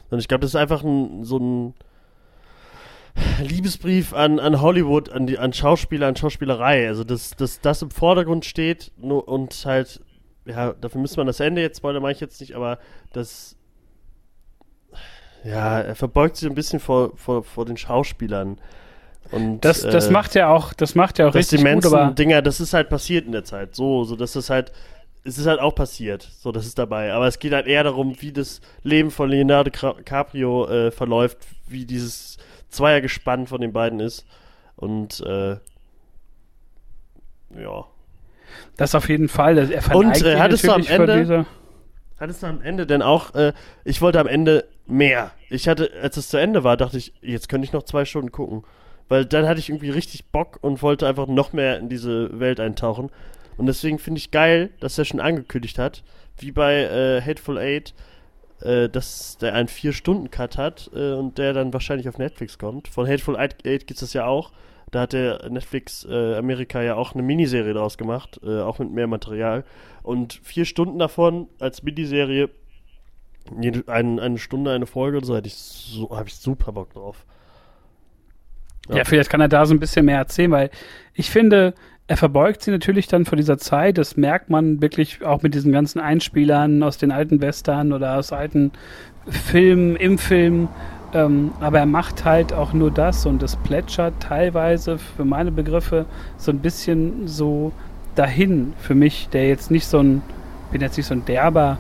Und 0.09 0.19
ich 0.19 0.27
glaube, 0.27 0.41
das 0.41 0.51
ist 0.51 0.55
einfach 0.55 0.83
ein, 0.83 1.23
so 1.23 1.37
ein 1.37 1.73
Liebesbrief 3.41 4.13
an, 4.13 4.39
an 4.39 4.61
Hollywood, 4.61 5.09
an 5.09 5.27
die 5.27 5.37
an 5.37 5.53
Schauspieler, 5.53 6.07
an 6.07 6.15
Schauspielerei. 6.15 6.87
Also 6.87 7.03
dass 7.03 7.31
das, 7.31 7.61
das 7.61 7.81
im 7.81 7.91
Vordergrund 7.91 8.45
steht 8.45 8.91
und 8.99 9.65
halt, 9.65 10.01
ja, 10.45 10.73
dafür 10.73 11.01
müsste 11.01 11.17
man 11.17 11.27
das 11.27 11.39
Ende 11.39 11.61
jetzt, 11.61 11.77
Spoiler 11.77 11.99
mache 11.99 12.13
ich 12.13 12.19
jetzt 12.19 12.41
nicht, 12.41 12.55
aber 12.55 12.79
das 13.11 13.57
ja, 15.43 15.81
er 15.81 15.95
verbeugt 15.95 16.37
sich 16.37 16.49
ein 16.49 16.55
bisschen 16.55 16.79
vor, 16.79 17.17
vor, 17.17 17.43
vor 17.43 17.65
den 17.65 17.77
Schauspielern. 17.77 18.59
Und, 19.33 19.61
das, 19.61 19.81
das 19.81 20.07
äh, 20.07 20.11
macht 20.11 20.35
ja 20.35 20.49
auch, 20.49 20.73
das 20.73 20.93
macht 20.93 21.17
ja 21.17 21.27
auch 21.27 21.33
richtig 21.33 21.63
die 21.63 21.67
gut, 21.67 21.85
aber 21.87 22.11
Dinger, 22.11 22.43
das 22.43 22.59
ist 22.59 22.73
halt 22.73 22.89
passiert 22.89 23.25
in 23.25 23.31
der 23.31 23.43
Zeit. 23.43 23.75
So, 23.75 24.03
so, 24.03 24.15
das 24.15 24.35
ist 24.35 24.51
halt, 24.51 24.71
es 25.23 25.39
ist 25.39 25.47
halt 25.47 25.59
auch 25.59 25.73
passiert. 25.73 26.29
So, 26.39 26.51
das 26.51 26.67
ist 26.67 26.77
dabei. 26.77 27.13
Aber 27.13 27.25
es 27.27 27.39
geht 27.39 27.51
halt 27.51 27.65
eher 27.65 27.83
darum, 27.83 28.15
wie 28.21 28.31
das 28.31 28.61
Leben 28.83 29.09
von 29.09 29.29
Leonardo 29.29 29.71
DiCaprio 29.71 30.67
äh, 30.67 30.91
verläuft, 30.91 31.39
wie 31.67 31.85
dieses 31.85 32.37
Zweiergespann 32.69 33.47
von 33.47 33.59
den 33.59 33.73
beiden 33.73 33.99
ist. 33.99 34.25
Und, 34.75 35.21
äh, 35.21 35.57
ja. 37.59 37.85
Das 38.77 38.93
auf 38.93 39.09
jeden 39.09 39.29
Fall. 39.29 39.57
Er 39.57 39.95
Und 39.95 40.21
äh, 40.21 40.37
hattest 40.37 40.67
du 40.67 40.73
am 40.73 40.85
Ende, 40.85 41.45
hattest 42.19 42.43
du 42.43 42.47
am 42.47 42.61
Ende 42.61 42.85
denn 42.85 43.01
auch, 43.01 43.33
äh, 43.33 43.53
ich 43.83 43.99
wollte 44.01 44.19
am 44.19 44.27
Ende 44.27 44.67
mehr. 44.85 45.31
Ich 45.49 45.67
hatte, 45.67 45.89
als 46.01 46.17
es 46.17 46.29
zu 46.29 46.37
Ende 46.37 46.63
war, 46.63 46.77
dachte 46.77 46.97
ich, 46.97 47.13
jetzt 47.21 47.49
könnte 47.49 47.65
ich 47.65 47.73
noch 47.73 47.83
zwei 47.83 48.05
Stunden 48.05 48.31
gucken. 48.31 48.63
Weil 49.09 49.25
dann 49.25 49.47
hatte 49.47 49.59
ich 49.59 49.69
irgendwie 49.69 49.89
richtig 49.89 50.25
Bock 50.25 50.59
und 50.61 50.81
wollte 50.81 51.07
einfach 51.07 51.27
noch 51.27 51.53
mehr 51.53 51.79
in 51.79 51.89
diese 51.89 52.39
Welt 52.39 52.59
eintauchen. 52.59 53.11
Und 53.57 53.65
deswegen 53.67 53.99
finde 53.99 54.19
ich 54.19 54.31
geil, 54.31 54.71
dass 54.79 54.97
er 54.97 55.05
schon 55.05 55.19
angekündigt 55.19 55.77
hat, 55.77 56.03
wie 56.37 56.51
bei 56.51 56.83
äh, 56.83 57.21
Hateful 57.21 57.57
Eight, 57.57 57.93
äh, 58.61 58.89
dass 58.89 59.37
der 59.37 59.53
einen 59.53 59.67
4-Stunden-Cut 59.67 60.57
hat 60.57 60.89
äh, 60.95 61.13
und 61.13 61.37
der 61.37 61.53
dann 61.53 61.73
wahrscheinlich 61.73 62.09
auf 62.09 62.17
Netflix 62.17 62.57
kommt. 62.57 62.87
Von 62.87 63.07
Hateful 63.07 63.37
Eight 63.37 63.59
gibt 63.59 63.91
es 63.91 63.99
das 63.99 64.13
ja 64.13 64.25
auch. 64.25 64.51
Da 64.91 65.01
hat 65.01 65.13
der 65.13 65.49
Netflix 65.49 66.05
äh, 66.05 66.35
Amerika 66.35 66.81
ja 66.81 66.95
auch 66.95 67.13
eine 67.13 67.23
Miniserie 67.23 67.73
draus 67.73 67.97
gemacht, 67.97 68.39
äh, 68.43 68.61
auch 68.61 68.79
mit 68.79 68.91
mehr 68.91 69.07
Material. 69.07 69.63
Und 70.03 70.39
vier 70.43 70.65
Stunden 70.65 70.99
davon 70.99 71.47
als 71.59 71.81
Miniserie 71.81 72.49
jede, 73.59 73.91
ein, 73.91 74.19
eine 74.19 74.37
Stunde, 74.37 74.71
eine 74.71 74.85
Folge 74.85 75.17
oder 75.17 75.25
so, 75.25 75.39
so, 75.45 76.15
habe 76.15 76.29
ich 76.29 76.35
super 76.35 76.71
Bock 76.71 76.93
drauf. 76.93 77.25
Ja. 78.89 78.97
ja, 78.97 79.03
vielleicht 79.05 79.29
kann 79.29 79.41
er 79.41 79.47
da 79.47 79.65
so 79.65 79.73
ein 79.73 79.79
bisschen 79.79 80.05
mehr 80.05 80.17
erzählen, 80.17 80.51
weil 80.51 80.69
ich 81.13 81.29
finde, 81.29 81.73
er 82.07 82.17
verbeugt 82.17 82.61
sie 82.61 82.71
natürlich 82.71 83.07
dann 83.07 83.25
vor 83.25 83.37
dieser 83.37 83.57
Zeit. 83.57 83.97
Das 83.97 84.17
merkt 84.17 84.49
man 84.49 84.81
wirklich 84.81 85.23
auch 85.23 85.41
mit 85.41 85.53
diesen 85.53 85.71
ganzen 85.71 85.99
Einspielern 85.99 86.83
aus 86.83 86.97
den 86.97 87.11
alten 87.11 87.39
Western 87.41 87.93
oder 87.93 88.17
aus 88.17 88.33
alten 88.33 88.71
Filmen, 89.27 89.95
im 89.95 90.17
Film. 90.17 90.67
Ähm, 91.13 91.51
aber 91.61 91.79
er 91.79 91.85
macht 91.85 92.25
halt 92.25 92.53
auch 92.53 92.73
nur 92.73 92.91
das 92.91 93.25
und 93.25 93.41
das 93.41 93.55
plätschert 93.55 94.15
teilweise 94.19 94.97
für 94.97 95.23
meine 95.23 95.51
Begriffe 95.51 96.05
so 96.37 96.51
ein 96.51 96.59
bisschen 96.59 97.27
so 97.27 97.71
dahin 98.15 98.73
für 98.79 98.95
mich, 98.95 99.29
der 99.29 99.47
jetzt 99.47 99.71
nicht 99.71 99.87
so 99.87 99.99
ein, 99.99 100.21
bin 100.71 100.81
jetzt 100.81 100.97
nicht 100.97 101.05
so 101.05 101.13
ein 101.13 101.23
derber 101.25 101.77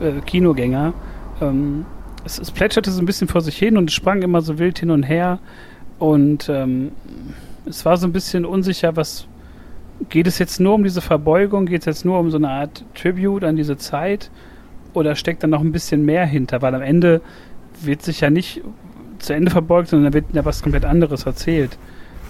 äh, 0.00 0.20
Kinogänger. 0.20 0.92
Ähm, 1.40 1.86
es, 2.24 2.38
es, 2.38 2.50
plätscherte 2.50 2.90
so 2.90 3.02
ein 3.02 3.06
bisschen 3.06 3.28
vor 3.28 3.40
sich 3.40 3.56
hin 3.56 3.76
und 3.76 3.90
es 3.90 3.94
sprang 3.94 4.22
immer 4.22 4.40
so 4.42 4.58
wild 4.58 4.78
hin 4.78 4.90
und 4.90 5.02
her. 5.02 5.38
Und 6.04 6.50
ähm, 6.50 6.92
es 7.64 7.86
war 7.86 7.96
so 7.96 8.06
ein 8.06 8.12
bisschen 8.12 8.44
unsicher, 8.44 8.94
was 8.94 9.26
geht 10.10 10.26
es 10.26 10.38
jetzt 10.38 10.60
nur 10.60 10.74
um 10.74 10.84
diese 10.84 11.00
Verbeugung, 11.00 11.64
geht 11.64 11.80
es 11.80 11.86
jetzt 11.86 12.04
nur 12.04 12.18
um 12.18 12.30
so 12.30 12.36
eine 12.36 12.50
Art 12.50 12.84
Tribute 12.94 13.42
an 13.42 13.56
diese 13.56 13.78
Zeit 13.78 14.30
oder 14.92 15.16
steckt 15.16 15.42
da 15.42 15.46
noch 15.46 15.62
ein 15.62 15.72
bisschen 15.72 16.04
mehr 16.04 16.26
hinter? 16.26 16.60
Weil 16.60 16.74
am 16.74 16.82
Ende 16.82 17.22
wird 17.80 18.02
sich 18.02 18.20
ja 18.20 18.28
nicht 18.28 18.60
zu 19.18 19.32
Ende 19.32 19.50
verbeugt, 19.50 19.88
sondern 19.88 20.12
da 20.12 20.14
wird 20.14 20.26
ja 20.34 20.44
was 20.44 20.62
komplett 20.62 20.84
anderes 20.84 21.24
erzählt. 21.24 21.78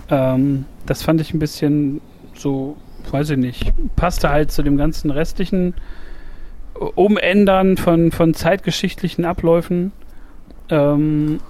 Ähm, 0.09 0.67
das 0.87 1.03
fand 1.03 1.21
ich 1.21 1.35
ein 1.35 1.41
bisschen 1.41 2.01
so, 2.33 2.77
weiß 3.11 3.31
ich 3.31 3.39
nicht, 3.39 3.73
passte 3.97 4.31
halt 4.31 4.53
zu 4.53 4.63
dem 4.63 4.77
ganzen 4.77 5.11
restlichen 5.11 5.75
Umändern 6.95 7.77
von, 7.77 8.13
von 8.13 8.35
zeitgeschichtlichen 8.35 9.25
Abläufen. 9.25 9.91
Ähm, 10.71 11.41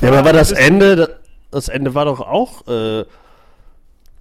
ja, 0.00 0.08
aber 0.08 0.24
war 0.24 0.32
das 0.32 0.52
Ende, 0.52 1.20
das 1.50 1.68
Ende 1.68 1.94
war 1.94 2.04
doch 2.04 2.20
auch 2.20 2.66
äh, 2.66 3.00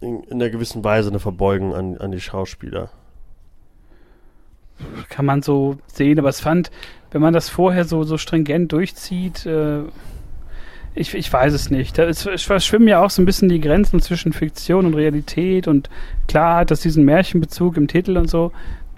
in, 0.01 0.23
in 0.23 0.33
einer 0.33 0.49
gewissen 0.49 0.83
Weise 0.83 1.09
eine 1.09 1.19
Verbeugung 1.19 1.73
an, 1.73 1.97
an 1.97 2.11
die 2.11 2.21
Schauspieler. 2.21 2.89
Kann 5.09 5.25
man 5.25 5.41
so 5.41 5.77
sehen, 5.87 6.19
aber 6.19 6.29
es 6.29 6.41
fand, 6.41 6.71
wenn 7.11 7.21
man 7.21 7.33
das 7.33 7.49
vorher 7.49 7.85
so, 7.85 8.03
so 8.03 8.17
stringent 8.17 8.71
durchzieht, 8.71 9.45
äh, 9.45 9.83
ich, 10.95 11.13
ich 11.15 11.31
weiß 11.31 11.53
es 11.53 11.71
nicht. 11.71 11.97
Es 11.97 12.23
verschwimmen 12.43 12.87
ja 12.87 13.03
auch 13.03 13.09
so 13.09 13.21
ein 13.21 13.25
bisschen 13.25 13.49
die 13.49 13.61
Grenzen 13.61 13.99
zwischen 13.99 14.31
Fiktion 14.31 14.85
und 14.85 14.93
Realität 14.93 15.67
und 15.67 15.89
klar 16.27 16.57
hat 16.57 16.71
das 16.71 16.81
diesen 16.81 17.03
Märchenbezug 17.03 17.77
im 17.77 17.87
Titel 17.87 18.17
und 18.17 18.29
so 18.29 18.51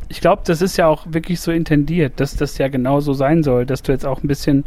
ich 0.09 0.21
glaube, 0.21 0.43
das 0.45 0.61
ist 0.61 0.77
ja 0.77 0.87
auch 0.87 1.05
wirklich 1.09 1.39
so 1.39 1.51
intendiert, 1.51 2.19
dass 2.19 2.35
das 2.35 2.57
ja 2.57 2.67
genau 2.67 2.99
so 2.99 3.13
sein 3.13 3.43
soll, 3.43 3.65
dass 3.65 3.81
du 3.81 3.91
jetzt 3.91 4.05
auch 4.05 4.23
ein 4.23 4.27
bisschen 4.27 4.65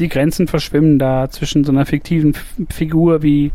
die 0.00 0.08
Grenzen 0.08 0.48
verschwimmen 0.48 0.98
da 0.98 1.28
zwischen 1.30 1.64
so 1.64 1.72
einer 1.72 1.86
fiktiven 1.86 2.34
F 2.34 2.54
Figur 2.70 3.22
wie 3.22 3.52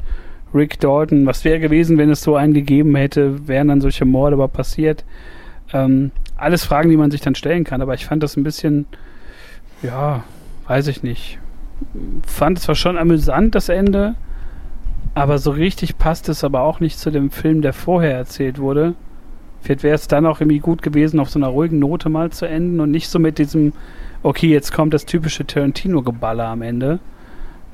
Rick 0.53 0.79
Dalton. 0.79 1.25
Was 1.25 1.43
wäre 1.43 1.59
gewesen, 1.59 1.97
wenn 1.97 2.09
es 2.09 2.21
so 2.21 2.35
einen 2.35 2.53
gegeben 2.53 2.95
hätte? 2.95 3.47
Wären 3.47 3.67
dann 3.67 3.81
solche 3.81 4.05
Morde 4.05 4.35
aber 4.35 4.47
passiert? 4.47 5.03
Ähm, 5.73 6.11
alles 6.37 6.63
Fragen, 6.63 6.89
die 6.89 6.97
man 6.97 7.11
sich 7.11 7.21
dann 7.21 7.35
stellen 7.35 7.63
kann, 7.63 7.81
aber 7.81 7.93
ich 7.93 8.05
fand 8.05 8.23
das 8.23 8.37
ein 8.37 8.43
bisschen, 8.43 8.85
ja, 9.81 10.23
weiß 10.67 10.87
ich 10.87 11.03
nicht. 11.03 11.39
Fand 12.25 12.57
es 12.57 12.65
zwar 12.65 12.75
schon 12.75 12.97
amüsant, 12.97 13.55
das 13.55 13.69
Ende, 13.69 14.15
aber 15.13 15.37
so 15.39 15.51
richtig 15.51 15.97
passt 15.97 16.29
es 16.29 16.43
aber 16.43 16.61
auch 16.61 16.79
nicht 16.79 16.99
zu 16.99 17.09
dem 17.09 17.31
Film, 17.31 17.61
der 17.61 17.73
vorher 17.73 18.15
erzählt 18.15 18.59
wurde. 18.59 18.95
Vielleicht 19.61 19.83
wäre 19.83 19.95
es 19.95 20.07
dann 20.07 20.25
auch 20.25 20.41
irgendwie 20.41 20.59
gut 20.59 20.81
gewesen, 20.81 21.19
auf 21.19 21.29
so 21.29 21.39
einer 21.39 21.47
ruhigen 21.47 21.79
Note 21.79 22.09
mal 22.09 22.29
zu 22.29 22.45
enden 22.45 22.79
und 22.79 22.91
nicht 22.91 23.09
so 23.09 23.17
mit 23.17 23.39
diesem, 23.39 23.73
okay, 24.25 24.47
jetzt 24.47 24.73
kommt 24.73 24.93
das 24.93 25.05
typische 25.05 25.45
Tarantino-Geballer 25.45 26.47
am 26.47 26.63
Ende. 26.63 26.99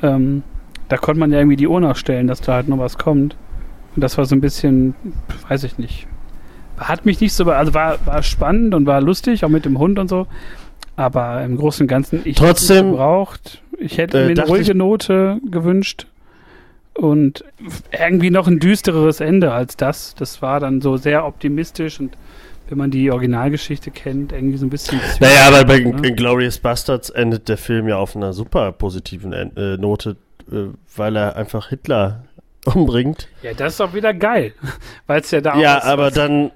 Ähm, 0.03 0.43
da 0.89 0.97
konnte 0.97 1.19
man 1.19 1.31
ja 1.31 1.39
irgendwie 1.39 1.55
die 1.55 1.67
Uhr 1.67 1.79
nachstellen, 1.79 2.27
dass 2.27 2.41
da 2.41 2.53
halt 2.53 2.67
noch 2.67 2.77
was 2.77 2.97
kommt. 2.97 3.37
Und 3.95 4.03
das 4.03 4.17
war 4.17 4.25
so 4.25 4.35
ein 4.35 4.41
bisschen, 4.41 4.93
weiß 5.47 5.63
ich 5.63 5.77
nicht. 5.77 6.07
Hat 6.77 7.05
mich 7.05 7.21
nicht 7.21 7.33
so, 7.33 7.45
also 7.45 7.73
war, 7.73 8.05
war 8.05 8.21
spannend 8.21 8.75
und 8.75 8.85
war 8.85 8.99
lustig, 8.99 9.45
auch 9.45 9.49
mit 9.49 9.63
dem 9.63 9.79
Hund 9.79 9.97
und 9.97 10.09
so. 10.09 10.27
Aber 10.97 11.41
im 11.43 11.55
Großen 11.55 11.85
und 11.85 11.87
Ganzen, 11.87 12.21
ich 12.25 12.41
hätte 12.41 12.51
es 12.51 12.67
gebraucht. 12.67 13.61
Ich 13.79 13.97
hätte 13.97 14.19
äh, 14.19 14.27
mir 14.27 14.41
eine 14.41 14.47
ruhige 14.47 14.75
Note 14.75 15.39
gewünscht 15.49 16.07
und 16.93 17.45
irgendwie 17.97 18.29
noch 18.29 18.47
ein 18.47 18.59
düstereres 18.59 19.21
Ende 19.21 19.53
als 19.53 19.77
das. 19.77 20.15
Das 20.15 20.41
war 20.41 20.59
dann 20.59 20.81
so 20.81 20.97
sehr 20.97 21.25
optimistisch 21.25 22.01
und 22.01 22.17
wenn 22.71 22.77
man 22.77 22.89
die 22.89 23.11
Originalgeschichte 23.11 23.91
kennt, 23.91 24.31
irgendwie 24.31 24.57
so 24.57 24.65
ein 24.65 24.69
bisschen. 24.69 24.99
Naja, 25.19 25.47
aber 25.47 25.65
bei 25.65 25.79
ne? 25.79 26.13
Glorious 26.13 26.57
Bastards 26.57 27.09
endet 27.09 27.49
der 27.49 27.57
Film 27.57 27.89
ja 27.89 27.97
auf 27.97 28.15
einer 28.15 28.31
super 28.31 28.71
positiven 28.71 29.33
äh, 29.33 29.75
Note, 29.77 30.15
äh, 30.49 30.67
weil 30.95 31.17
er 31.17 31.35
einfach 31.35 31.67
Hitler 31.67 32.23
umbringt. 32.65 33.27
Ja, 33.43 33.53
das 33.53 33.73
ist 33.73 33.81
auch 33.81 33.93
wieder 33.93 34.13
geil, 34.13 34.53
weil 35.07 35.19
es 35.19 35.31
ja 35.31 35.41
da 35.41 35.59
Ja, 35.59 35.83
aber 35.83 36.11
dann, 36.11 36.51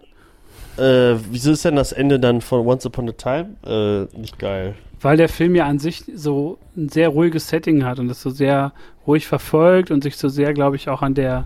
äh, 0.78 1.16
wieso 1.30 1.52
ist 1.52 1.66
denn 1.66 1.76
das 1.76 1.92
Ende 1.92 2.18
dann 2.18 2.40
von 2.40 2.66
Once 2.66 2.86
Upon 2.86 3.10
a 3.10 3.12
Time 3.12 3.58
äh, 3.68 4.18
nicht 4.18 4.40
geil? 4.40 4.76
Weil 5.02 5.18
der 5.18 5.28
Film 5.28 5.54
ja 5.54 5.66
an 5.66 5.80
sich 5.80 6.06
so 6.16 6.58
ein 6.78 6.88
sehr 6.88 7.10
ruhiges 7.10 7.50
Setting 7.50 7.84
hat 7.84 8.00
und 8.00 8.08
das 8.08 8.22
so 8.22 8.30
sehr 8.30 8.72
ruhig 9.06 9.28
verfolgt 9.28 9.92
und 9.92 10.02
sich 10.02 10.16
so 10.16 10.30
sehr, 10.30 10.54
glaube 10.54 10.78
ich, 10.78 10.88
auch 10.88 11.02
an 11.02 11.14
der 11.14 11.46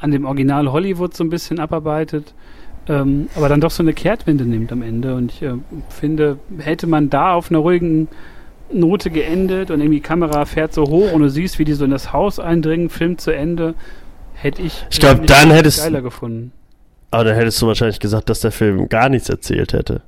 an 0.00 0.10
dem 0.10 0.26
Original 0.26 0.70
Hollywood 0.70 1.14
so 1.14 1.24
ein 1.24 1.30
bisschen 1.30 1.58
abarbeitet, 1.58 2.34
ähm, 2.88 3.28
aber 3.34 3.48
dann 3.48 3.60
doch 3.60 3.70
so 3.70 3.82
eine 3.82 3.92
Kehrtwende 3.92 4.44
nimmt 4.44 4.72
am 4.72 4.82
Ende. 4.82 5.14
Und 5.14 5.32
ich 5.32 5.42
äh, 5.42 5.54
finde, 5.88 6.38
hätte 6.58 6.86
man 6.86 7.10
da 7.10 7.34
auf 7.34 7.50
einer 7.50 7.60
ruhigen 7.60 8.08
Note 8.72 9.10
geendet 9.10 9.70
und 9.70 9.80
irgendwie 9.80 9.98
die 9.98 10.02
Kamera 10.02 10.44
fährt 10.44 10.72
so 10.72 10.84
hoch 10.84 11.12
und 11.12 11.22
du 11.22 11.30
siehst, 11.30 11.58
wie 11.58 11.64
die 11.64 11.74
so 11.74 11.84
in 11.84 11.90
das 11.90 12.12
Haus 12.12 12.38
eindringen, 12.38 12.88
Film 12.88 13.18
zu 13.18 13.30
Ende, 13.30 13.74
hätte 14.34 14.62
ich, 14.62 14.86
ich 14.90 14.98
glaube, 14.98 15.26
dann 15.26 15.50
hättest 15.50 15.82
geiler 15.82 16.02
gefunden. 16.02 16.52
Aber 17.10 17.24
dann 17.24 17.34
hättest 17.36 17.60
du 17.60 17.66
wahrscheinlich 17.66 18.00
gesagt, 18.00 18.30
dass 18.30 18.40
der 18.40 18.52
Film 18.52 18.88
gar 18.88 19.08
nichts 19.08 19.28
erzählt 19.28 19.74
hätte. 19.74 20.02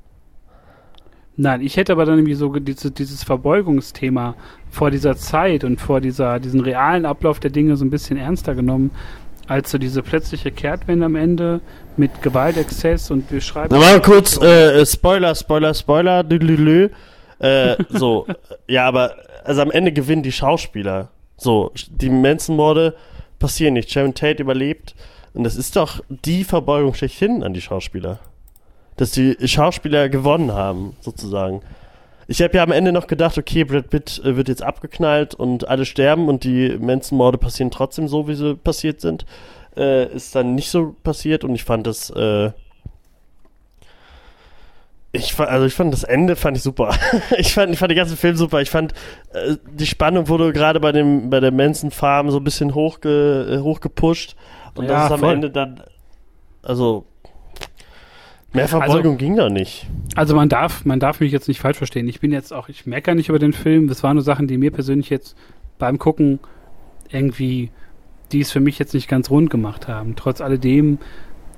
Nein, 1.36 1.62
ich 1.62 1.76
hätte 1.76 1.92
aber 1.92 2.04
dann 2.04 2.18
irgendwie 2.18 2.34
so 2.34 2.48
diese, 2.48 2.92
dieses 2.92 3.24
Verbeugungsthema 3.24 4.36
vor 4.70 4.90
dieser 4.90 5.16
Zeit 5.16 5.64
und 5.64 5.80
vor 5.80 6.00
dieser, 6.00 6.38
diesen 6.38 6.60
realen 6.60 7.04
Ablauf 7.06 7.40
der 7.40 7.50
Dinge 7.50 7.76
so 7.76 7.84
ein 7.84 7.90
bisschen 7.90 8.16
ernster 8.16 8.54
genommen, 8.54 8.92
als 9.48 9.70
so 9.70 9.78
diese 9.78 10.02
plötzliche 10.02 10.50
Kehrtwende 10.50 11.06
am 11.06 11.16
Ende 11.16 11.60
mit 11.96 12.22
Gewaltexzess 12.22 13.10
und 13.10 13.30
wir 13.30 13.40
schreiben. 13.40 13.68
Na, 13.70 13.78
mal 13.78 14.00
kurz, 14.00 14.36
äh, 14.40 14.84
Spoiler, 14.86 15.34
Spoiler, 15.34 15.74
Spoiler, 15.74 16.22
lülülü. 16.22 16.90
Äh, 17.38 17.76
so, 17.90 18.26
ja, 18.68 18.86
aber 18.86 19.14
also 19.44 19.62
am 19.62 19.70
Ende 19.70 19.92
gewinnen 19.92 20.22
die 20.22 20.32
Schauspieler. 20.32 21.10
So, 21.36 21.72
die 21.88 22.10
Menschenmorde 22.10 22.94
passieren 23.38 23.74
nicht. 23.74 23.90
Sharon 23.90 24.14
Tate 24.14 24.42
überlebt. 24.42 24.94
Und 25.34 25.44
das 25.44 25.56
ist 25.56 25.76
doch 25.76 26.00
die 26.08 26.44
Verbeugung 26.44 26.94
schlechthin 26.94 27.42
an 27.42 27.54
die 27.54 27.60
Schauspieler 27.60 28.20
dass 28.96 29.10
die 29.10 29.36
Schauspieler 29.46 30.08
gewonnen 30.08 30.52
haben, 30.52 30.96
sozusagen. 31.00 31.62
Ich 32.26 32.42
habe 32.42 32.56
ja 32.56 32.62
am 32.62 32.72
Ende 32.72 32.92
noch 32.92 33.06
gedacht, 33.06 33.36
okay, 33.38 33.64
Brad 33.64 33.90
Pitt 33.90 34.20
äh, 34.24 34.36
wird 34.36 34.48
jetzt 34.48 34.62
abgeknallt 34.62 35.34
und 35.34 35.68
alle 35.68 35.84
sterben 35.84 36.28
und 36.28 36.44
die 36.44 36.76
Menschenmorde 36.78 37.38
passieren 37.38 37.70
trotzdem 37.70 38.08
so, 38.08 38.28
wie 38.28 38.34
sie 38.34 38.54
passiert 38.54 39.00
sind. 39.00 39.26
Äh, 39.76 40.14
ist 40.14 40.34
dann 40.34 40.54
nicht 40.54 40.70
so 40.70 40.94
passiert 41.02 41.44
und 41.44 41.54
ich 41.54 41.64
fand 41.64 41.86
das, 41.86 42.10
äh, 42.10 42.52
ich 45.12 45.32
fand, 45.32 45.50
also 45.50 45.66
ich 45.66 45.74
fand 45.74 45.92
das 45.92 46.02
Ende 46.04 46.34
fand 46.34 46.56
ich 46.56 46.62
super. 46.62 46.94
ich 47.38 47.52
fand, 47.52 47.72
ich 47.72 47.78
fand 47.78 47.90
den 47.90 47.96
ganzen 47.96 48.16
Film 48.16 48.36
super. 48.36 48.60
Ich 48.60 48.70
fand 48.70 48.92
äh, 49.32 49.56
die 49.70 49.86
Spannung 49.86 50.28
wurde 50.28 50.52
gerade 50.52 50.80
bei 50.80 50.92
dem 50.92 51.30
bei 51.30 51.40
der 51.40 51.52
Manson 51.52 51.90
Farm 51.90 52.30
so 52.30 52.38
ein 52.38 52.44
bisschen 52.44 52.74
hochge, 52.74 53.46
äh, 53.50 53.58
hochgepusht 53.58 54.36
und 54.74 54.86
ja, 54.86 54.92
das 54.92 55.04
ist 55.06 55.12
am 55.12 55.20
voll. 55.20 55.34
Ende 55.34 55.50
dann 55.50 55.82
also 56.62 57.06
mehr 58.54 58.68
Verbeugung 58.68 58.96
also, 58.96 59.16
ging 59.16 59.36
da 59.36 59.50
nicht. 59.50 59.86
Also 60.14 60.34
man 60.34 60.48
darf 60.48 60.84
man 60.84 61.00
darf 61.00 61.20
mich 61.20 61.32
jetzt 61.32 61.48
nicht 61.48 61.60
falsch 61.60 61.78
verstehen. 61.78 62.08
Ich 62.08 62.20
bin 62.20 62.32
jetzt 62.32 62.52
auch 62.52 62.68
ich 62.68 62.86
meckere 62.86 63.14
nicht 63.14 63.28
über 63.28 63.38
den 63.38 63.52
Film. 63.52 63.88
Das 63.88 64.02
waren 64.02 64.16
nur 64.16 64.24
Sachen, 64.24 64.46
die 64.46 64.58
mir 64.58 64.70
persönlich 64.70 65.10
jetzt 65.10 65.36
beim 65.78 65.98
Gucken 65.98 66.40
irgendwie 67.10 67.70
die 68.32 68.40
es 68.40 68.50
für 68.50 68.60
mich 68.60 68.78
jetzt 68.78 68.94
nicht 68.94 69.08
ganz 69.08 69.30
rund 69.30 69.50
gemacht 69.50 69.86
haben. 69.86 70.16
Trotz 70.16 70.40
alledem 70.40 70.98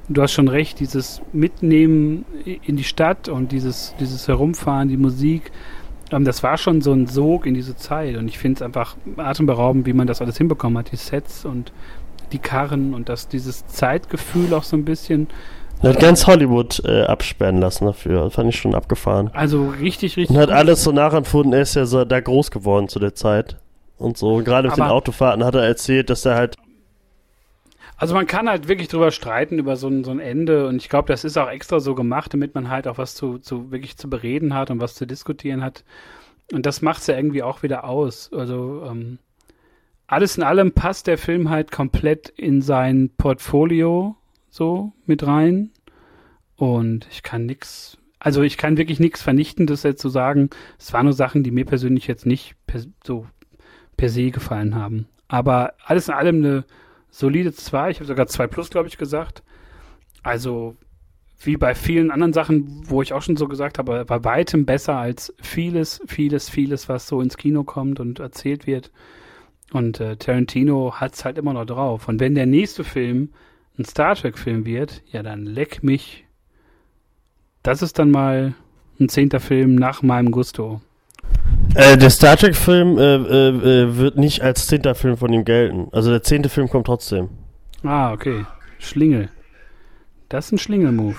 du 0.09 0.23
hast 0.23 0.33
schon 0.33 0.49
recht, 0.49 0.81
dieses 0.81 1.21
Mitnehmen 1.33 2.25
in 2.45 2.77
die 2.77 2.85
Stadt 2.85 3.29
und 3.29 3.53
dieses, 3.53 3.95
dieses 3.99 4.29
Herumfahren, 4.29 4.89
die 4.89 4.97
Musik, 4.97 5.51
ähm, 6.13 6.25
das 6.25 6.43
war 6.43 6.59
schon 6.59 6.81
so 6.81 6.93
ein 6.93 7.07
Sog 7.07 7.47
in 7.47 7.55
diese 7.55 7.77
Zeit. 7.77 8.17
Und 8.17 8.29
ich 8.29 8.39
finde 8.39 8.57
es 8.57 8.63
einfach 8.63 8.97
atemberaubend, 9.17 9.87
wie 9.87 9.93
man 9.93 10.07
das 10.07 10.21
alles 10.21 10.39
hinbekommen 10.39 10.79
hat, 10.79 10.93
die 10.93 10.97
Sets 10.97 11.45
und 11.45 11.73
die 12.33 12.39
Karren 12.39 12.95
und 12.95 13.09
das, 13.09 13.29
dieses 13.29 13.67
Zeitgefühl 13.67 14.53
auch 14.55 14.65
so 14.65 14.77
ein 14.77 14.85
bisschen. 14.85 15.29
Er 15.83 15.91
hat 15.91 16.01
ganz 16.01 16.27
Hollywood 16.27 16.83
äh, 16.85 17.03
absperren 17.03 17.59
lassen 17.59 17.87
dafür. 17.87 18.25
Das 18.25 18.35
fand 18.35 18.49
ich 18.49 18.57
schon 18.57 18.75
abgefahren. 18.75 19.31
Also 19.35 19.69
richtig, 19.69 20.17
richtig. 20.17 20.35
Und 20.35 20.43
hat 20.43 20.51
alles 20.51 20.83
so 20.83 20.93
nachempfunden. 20.93 21.53
Er 21.53 21.61
ist 21.61 21.75
ja 21.75 21.85
so 21.85 22.05
da 22.05 22.21
groß 22.21 22.51
geworden 22.51 22.89
zu 22.89 22.99
der 22.99 23.15
Zeit. 23.15 23.57
Und 23.99 24.19
so. 24.19 24.39
Gerade 24.39 24.69
mit 24.69 24.77
den 24.77 24.85
Autofahrten 24.85 25.45
hat 25.45 25.55
er 25.55 25.63
erzählt, 25.63 26.11
dass 26.11 26.25
er 26.25 26.35
halt 26.35 26.57
also 27.99 28.15
man 28.15 28.27
kann 28.27 28.49
halt 28.49 28.69
wirklich 28.69 28.89
drüber 28.89 29.11
streiten 29.11 29.59
über 29.59 29.77
so 29.77 29.89
ein, 29.89 30.05
so 30.05 30.11
ein 30.11 30.21
Ende 30.21 30.67
und 30.67 30.77
ich 30.77 30.91
glaube, 30.91 31.09
das 31.09 31.25
ist 31.25 31.39
auch 31.39 31.49
extra 31.49 31.81
so 31.81 31.95
gemacht, 31.95 32.35
damit 32.35 32.55
man 32.55 32.69
halt 32.69 32.87
auch 32.87 32.99
was 32.99 33.15
zu, 33.15 33.39
zu 33.39 33.71
wirklich 33.71 33.97
zu 33.97 34.11
bereden 34.11 34.53
hat 34.53 34.71
und 34.71 34.81
was 34.81 34.95
zu 34.95 35.07
diskutieren 35.07 35.65
hat. 35.65 35.83
Und 36.53 36.67
das 36.67 36.83
macht 36.83 37.01
es 37.01 37.07
ja 37.07 37.17
irgendwie 37.17 37.43
auch 37.43 37.63
wieder 37.63 37.85
aus. 37.85 38.31
Also 38.35 38.85
ähm, 38.87 39.19
alles 40.07 40.37
in 40.37 40.43
allem 40.43 40.73
passt 40.73 41.07
der 41.07 41.17
Film 41.17 41.49
halt 41.49 41.73
komplett 41.73 42.29
in 42.29 42.61
sein 42.61 43.11
Portfolio 43.17 44.15
so 44.51 44.93
mit 45.07 45.27
rein. 45.27 45.71
Und 46.57 47.07
ich 47.11 47.23
kann 47.23 47.47
nix, 47.47 47.99
also 48.19 48.43
ich 48.43 48.57
kann 48.57 48.79
wirklich 48.79 49.01
nichts 49.01 49.23
Vernichtendes 49.23 49.83
jetzt 49.83 50.01
zu 50.01 50.09
so 50.09 50.13
sagen. 50.13 50.51
Es 50.79 50.93
waren 50.93 51.07
nur 51.07 51.13
Sachen, 51.13 51.43
die 51.43 51.51
mir 51.51 51.65
persönlich 51.65 52.07
jetzt 52.07 52.27
nicht 52.27 52.55
per, 52.67 52.83
so 53.05 53.27
per 53.97 54.09
se 54.09 54.31
gefallen 54.31 54.75
haben. 54.75 55.07
Aber 55.29 55.75
alles 55.85 56.09
in 56.09 56.15
allem 56.15 56.37
eine 56.37 56.65
solide 57.11 57.53
2. 57.53 57.91
Ich 57.91 57.97
habe 57.99 58.07
sogar 58.07 58.27
2 58.27 58.47
plus, 58.47 58.71
glaube 58.71 58.89
ich, 58.89 58.99
gesagt. 58.99 59.43
Also 60.23 60.77
wie 61.41 61.57
bei 61.57 61.75
vielen 61.75 62.11
anderen 62.11 62.33
Sachen, 62.33 62.83
wo 62.89 63.03
ich 63.03 63.13
auch 63.13 63.23
schon 63.23 63.37
so 63.37 63.47
gesagt 63.47 63.79
habe, 63.79 64.05
bei 64.05 64.25
weitem 64.25 64.65
besser 64.65 64.97
als 64.97 65.35
vieles, 65.41 66.01
vieles, 66.07 66.49
vieles, 66.49 66.89
was 66.89 67.07
so 67.07 67.21
ins 67.21 67.37
Kino 67.37 67.65
kommt 67.65 68.01
und 68.01 68.21
erzählt 68.21 68.67
wird. 68.67 68.91
Und 69.73 70.01
äh, 70.01 70.17
Tarantino 70.17 70.95
hat 70.95 71.15
es 71.15 71.25
halt 71.25 71.39
immer 71.39 71.53
noch 71.53 71.67
drauf. 71.67 72.09
Und 72.09 72.21
wenn 72.21 72.35
der 72.35 72.47
nächste 72.47 72.85
Film 72.85 73.31
ein 73.79 73.85
Star 73.85 74.15
Trek-Film 74.15 74.65
wird, 74.65 75.03
ja, 75.11 75.23
dann 75.23 75.45
leck 75.45 75.83
mich. 75.83 76.25
Das 77.63 77.83
ist 77.83 77.99
dann 77.99 78.11
mal 78.11 78.55
ein 79.01 79.09
zehnter 79.09 79.41
Film 79.41 79.75
nach 79.75 80.03
meinem 80.03 80.31
Gusto. 80.31 80.81
Äh, 81.75 81.99
der 81.99 82.11
Star 82.11 82.37
Trek-Film 82.37 82.99
äh, 82.99 83.17
äh, 83.17 83.49
äh, 83.49 83.97
wird 83.97 84.17
nicht 84.17 84.41
als 84.43 84.67
zehnter 84.67 84.95
Film 84.95 85.17
von 85.17 85.33
ihm 85.33 85.45
gelten. 85.45 85.89
Also 85.93 86.11
der 86.11 86.23
zehnte 86.23 86.49
Film 86.49 86.69
kommt 86.69 86.87
trotzdem. 86.87 87.29
Ah, 87.83 88.13
okay. 88.13 88.47
Schlingel. 88.79 89.29
Das 90.29 90.47
ist 90.47 90.53
ein 90.53 90.59
Schlingel-Move. 90.59 91.17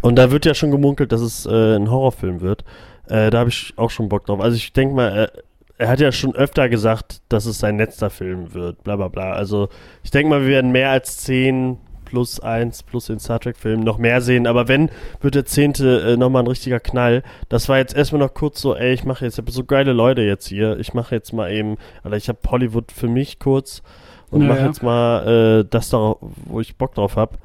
Und 0.00 0.16
da 0.16 0.30
wird 0.30 0.46
ja 0.46 0.54
schon 0.54 0.70
gemunkelt, 0.70 1.10
dass 1.12 1.20
es 1.20 1.46
äh, 1.46 1.76
ein 1.76 1.90
Horrorfilm 1.90 2.40
wird. 2.40 2.64
Äh, 3.08 3.30
da 3.30 3.40
habe 3.40 3.50
ich 3.50 3.74
auch 3.76 3.90
schon 3.90 4.08
Bock 4.08 4.26
drauf. 4.26 4.40
Also 4.40 4.56
ich 4.56 4.72
denke 4.72 4.94
mal, 4.94 5.30
er 5.78 5.88
hat 5.88 6.00
ja 6.00 6.12
schon 6.12 6.34
öfter 6.34 6.68
gesagt, 6.68 7.22
dass 7.28 7.46
es 7.46 7.58
sein 7.58 7.78
letzter 7.78 8.10
Film 8.10 8.52
wird, 8.54 8.82
bla 8.84 8.96
bla 8.96 9.08
bla. 9.08 9.32
Also 9.32 9.68
ich 10.02 10.10
denke 10.10 10.30
mal, 10.30 10.42
wir 10.42 10.48
werden 10.48 10.72
mehr 10.72 10.90
als 10.90 11.18
zehn 11.18 11.78
plus 12.08 12.40
eins 12.40 12.82
plus 12.82 13.06
den 13.06 13.18
Star 13.18 13.38
Trek-Film 13.38 13.80
noch 13.80 13.98
mehr 13.98 14.22
sehen. 14.22 14.46
Aber 14.46 14.66
wenn, 14.66 14.90
wird 15.20 15.34
der 15.34 15.44
zehnte 15.44 16.00
äh, 16.00 16.16
nochmal 16.16 16.42
ein 16.42 16.48
richtiger 16.48 16.80
Knall. 16.80 17.22
Das 17.50 17.68
war 17.68 17.76
jetzt 17.76 17.94
erstmal 17.94 18.20
noch 18.20 18.32
kurz 18.32 18.60
so, 18.60 18.74
ey, 18.74 18.94
ich 18.94 19.04
mache 19.04 19.26
jetzt, 19.26 19.34
ich 19.34 19.44
habe 19.44 19.52
so 19.52 19.64
geile 19.64 19.92
Leute 19.92 20.22
jetzt 20.22 20.48
hier. 20.48 20.78
Ich 20.78 20.94
mache 20.94 21.14
jetzt 21.14 21.32
mal 21.32 21.52
eben, 21.52 21.76
Alter, 22.02 22.16
ich 22.16 22.28
habe 22.28 22.38
Hollywood 22.48 22.90
für 22.92 23.08
mich 23.08 23.38
kurz 23.38 23.82
und 24.30 24.40
naja. 24.40 24.54
mache 24.54 24.66
jetzt 24.66 24.82
mal 24.82 25.60
äh, 25.60 25.68
das 25.68 25.90
da, 25.90 26.16
wo 26.20 26.60
ich 26.60 26.76
Bock 26.76 26.94
drauf 26.94 27.16
habe. 27.16 27.36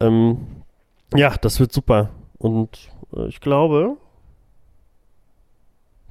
Ähm, 0.00 0.38
ja, 1.14 1.34
das 1.40 1.60
wird 1.60 1.72
super. 1.72 2.10
Und 2.36 2.90
äh, 3.16 3.26
ich 3.28 3.40
glaube, 3.40 3.96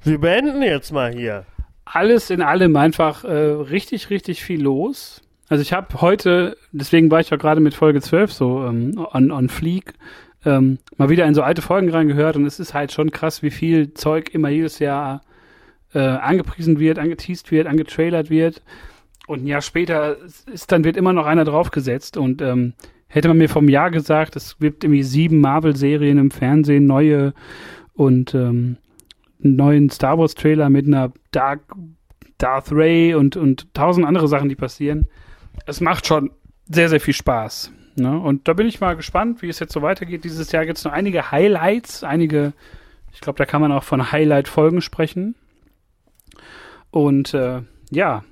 wir 0.02 0.20
beenden 0.20 0.62
jetzt 0.62 0.92
mal 0.92 1.12
hier. 1.12 1.44
Alles 1.84 2.30
in 2.30 2.42
allem 2.42 2.74
einfach 2.76 3.24
äh, 3.24 3.28
richtig, 3.28 4.10
richtig 4.10 4.42
viel 4.42 4.62
los. 4.62 5.23
Also 5.48 5.60
ich 5.62 5.72
habe 5.72 6.00
heute, 6.00 6.56
deswegen 6.72 7.10
war 7.10 7.20
ich 7.20 7.30
ja 7.30 7.36
gerade 7.36 7.60
mit 7.60 7.74
Folge 7.74 8.00
12 8.00 8.32
so 8.32 8.64
ähm, 8.64 9.06
on, 9.12 9.30
on 9.30 9.48
Fleek, 9.48 9.94
ähm, 10.44 10.78
mal 10.96 11.10
wieder 11.10 11.26
in 11.26 11.34
so 11.34 11.42
alte 11.42 11.62
Folgen 11.62 11.90
reingehört 11.90 12.36
und 12.36 12.46
es 12.46 12.60
ist 12.60 12.74
halt 12.74 12.92
schon 12.92 13.10
krass, 13.10 13.42
wie 13.42 13.50
viel 13.50 13.92
Zeug 13.94 14.32
immer 14.32 14.48
jedes 14.48 14.78
Jahr 14.78 15.20
äh, 15.92 15.98
angepriesen 15.98 16.78
wird, 16.78 16.98
angeteased 16.98 17.50
wird, 17.50 17.66
angetrailert 17.66 18.30
wird. 18.30 18.62
Und 19.26 19.44
ein 19.44 19.46
Jahr 19.46 19.62
später 19.62 20.16
ist 20.52 20.72
dann 20.72 20.84
wird 20.84 20.96
immer 20.96 21.12
noch 21.12 21.26
einer 21.26 21.44
draufgesetzt 21.44 22.16
und 22.16 22.42
ähm, 22.42 22.74
hätte 23.06 23.28
man 23.28 23.38
mir 23.38 23.48
vom 23.48 23.68
Jahr 23.68 23.90
gesagt, 23.90 24.36
es 24.36 24.58
gibt 24.58 24.84
irgendwie 24.84 25.02
sieben 25.02 25.40
Marvel-Serien 25.40 26.18
im 26.18 26.30
Fernsehen, 26.30 26.86
neue 26.86 27.32
und 27.94 28.34
ähm, 28.34 28.76
einen 29.42 29.56
neuen 29.56 29.90
Star 29.90 30.18
Wars-Trailer 30.18 30.70
mit 30.70 30.86
einer 30.86 31.12
Dark 31.30 31.60
Darth 32.38 32.72
Ray 32.72 33.14
und, 33.14 33.36
und 33.36 33.72
tausend 33.74 34.06
andere 34.06 34.26
Sachen, 34.26 34.48
die 34.48 34.56
passieren 34.56 35.06
es 35.66 35.80
macht 35.80 36.06
schon 36.06 36.30
sehr, 36.68 36.88
sehr 36.88 37.00
viel 37.00 37.14
Spaß. 37.14 37.72
Ne? 37.96 38.18
Und 38.18 38.48
da 38.48 38.54
bin 38.54 38.66
ich 38.66 38.80
mal 38.80 38.96
gespannt, 38.96 39.42
wie 39.42 39.48
es 39.48 39.58
jetzt 39.58 39.72
so 39.72 39.82
weitergeht. 39.82 40.24
Dieses 40.24 40.50
Jahr 40.52 40.66
gibt 40.66 40.78
es 40.78 40.84
noch 40.84 40.92
einige 40.92 41.30
Highlights, 41.30 42.04
einige, 42.04 42.52
ich 43.12 43.20
glaube, 43.20 43.38
da 43.38 43.46
kann 43.46 43.60
man 43.60 43.72
auch 43.72 43.84
von 43.84 44.12
Highlight-Folgen 44.12 44.80
sprechen. 44.80 45.34
Und 46.90 47.34
äh, 47.34 47.62
ja, 47.90 48.24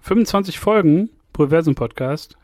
25 0.00 0.58
Folgen 0.58 1.10
Proversum 1.32 1.74
Podcast. 1.74 2.36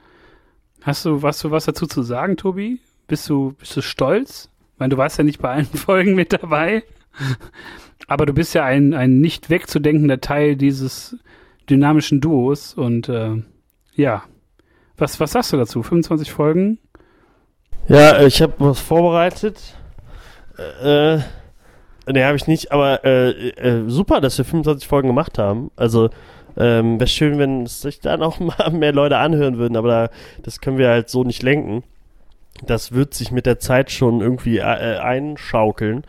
Hast 0.83 1.05
du, 1.05 1.23
was 1.23 1.41
du 1.41 1.51
was 1.51 1.65
dazu 1.65 1.87
zu 1.87 2.03
sagen, 2.03 2.37
Tobi? 2.37 2.81
Bist 3.07 3.29
du, 3.29 3.55
bist 3.59 3.77
du 3.77 3.83
stolz? 3.83 4.51
Ich 4.75 4.79
meine, 4.79 4.91
du 4.91 4.97
warst 4.97 5.19
ja 5.19 5.25
nicht 5.25 5.41
bei 5.41 5.51
allen 5.51 5.67
Folgen 5.67 6.15
mit 6.15 6.33
dabei. 6.33 6.85
Aber 8.07 8.27
du 8.27 8.33
bist 8.33 8.55
ja 8.55 8.65
ein, 8.65 8.95
ein 8.95 9.21
nicht 9.21 9.51
wegzudenkender 9.51 10.21
Teil 10.21 10.57
dieses 10.57 11.17
dynamischen 11.69 12.21
Duos 12.21 12.75
und 12.75 13.09
äh, 13.09 13.43
ja. 13.99 14.23
Was, 14.97 15.21
was 15.21 15.33
sagst 15.33 15.53
du 15.53 15.57
dazu? 15.57 15.83
25 15.83 16.31
Folgen? 16.33 16.79
Ja, 17.89 18.23
ich 18.23 18.41
habe 18.41 18.55
was 18.59 18.81
vorbereitet. 18.81 19.77
Äh, 20.83 21.19
ne, 22.07 22.25
habe 22.25 22.37
ich 22.37 22.47
nicht, 22.47 22.73
aber 22.73 23.05
äh, 23.05 23.31
äh, 23.51 23.89
super, 23.89 24.21
dass 24.21 24.39
wir 24.39 24.45
25 24.45 24.89
Folgen 24.89 25.09
gemacht 25.09 25.39
haben. 25.39 25.71
Also, 25.77 26.11
ähm, 26.57 26.99
wäre 26.99 27.09
schön, 27.09 27.39
wenn 27.39 27.67
sich 27.67 28.01
dann 28.01 28.23
auch 28.23 28.41
mal 28.41 28.71
mehr 28.71 28.93
Leute 28.93 29.19
anhören 29.19 29.59
würden, 29.59 29.77
aber 29.77 29.89
da, 29.89 30.11
das 30.43 30.61
können 30.61 30.79
wir 30.79 30.89
halt 30.89 31.09
so 31.09 31.25
nicht 31.25 31.43
lenken. 31.43 31.85
Das 32.67 32.93
wird 32.93 33.15
sich 33.15 33.31
mit 33.31 33.47
der 33.47 33.61
Zeit 33.61 33.91
schon 33.91 34.21
irgendwie 34.21 34.59
äh, 34.59 34.63
einschaukeln. 34.63 36.05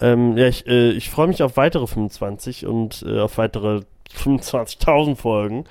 Ähm, 0.00 0.36
ja, 0.36 0.46
ich, 0.46 0.66
äh, 0.66 0.90
ich 0.90 1.08
freue 1.08 1.28
mich 1.28 1.42
auf 1.42 1.56
weitere 1.56 1.86
25 1.86 2.66
und 2.66 3.04
äh, 3.06 3.20
auf 3.20 3.38
weitere 3.38 3.82
25.000 4.14 5.16
Folgen 5.16 5.64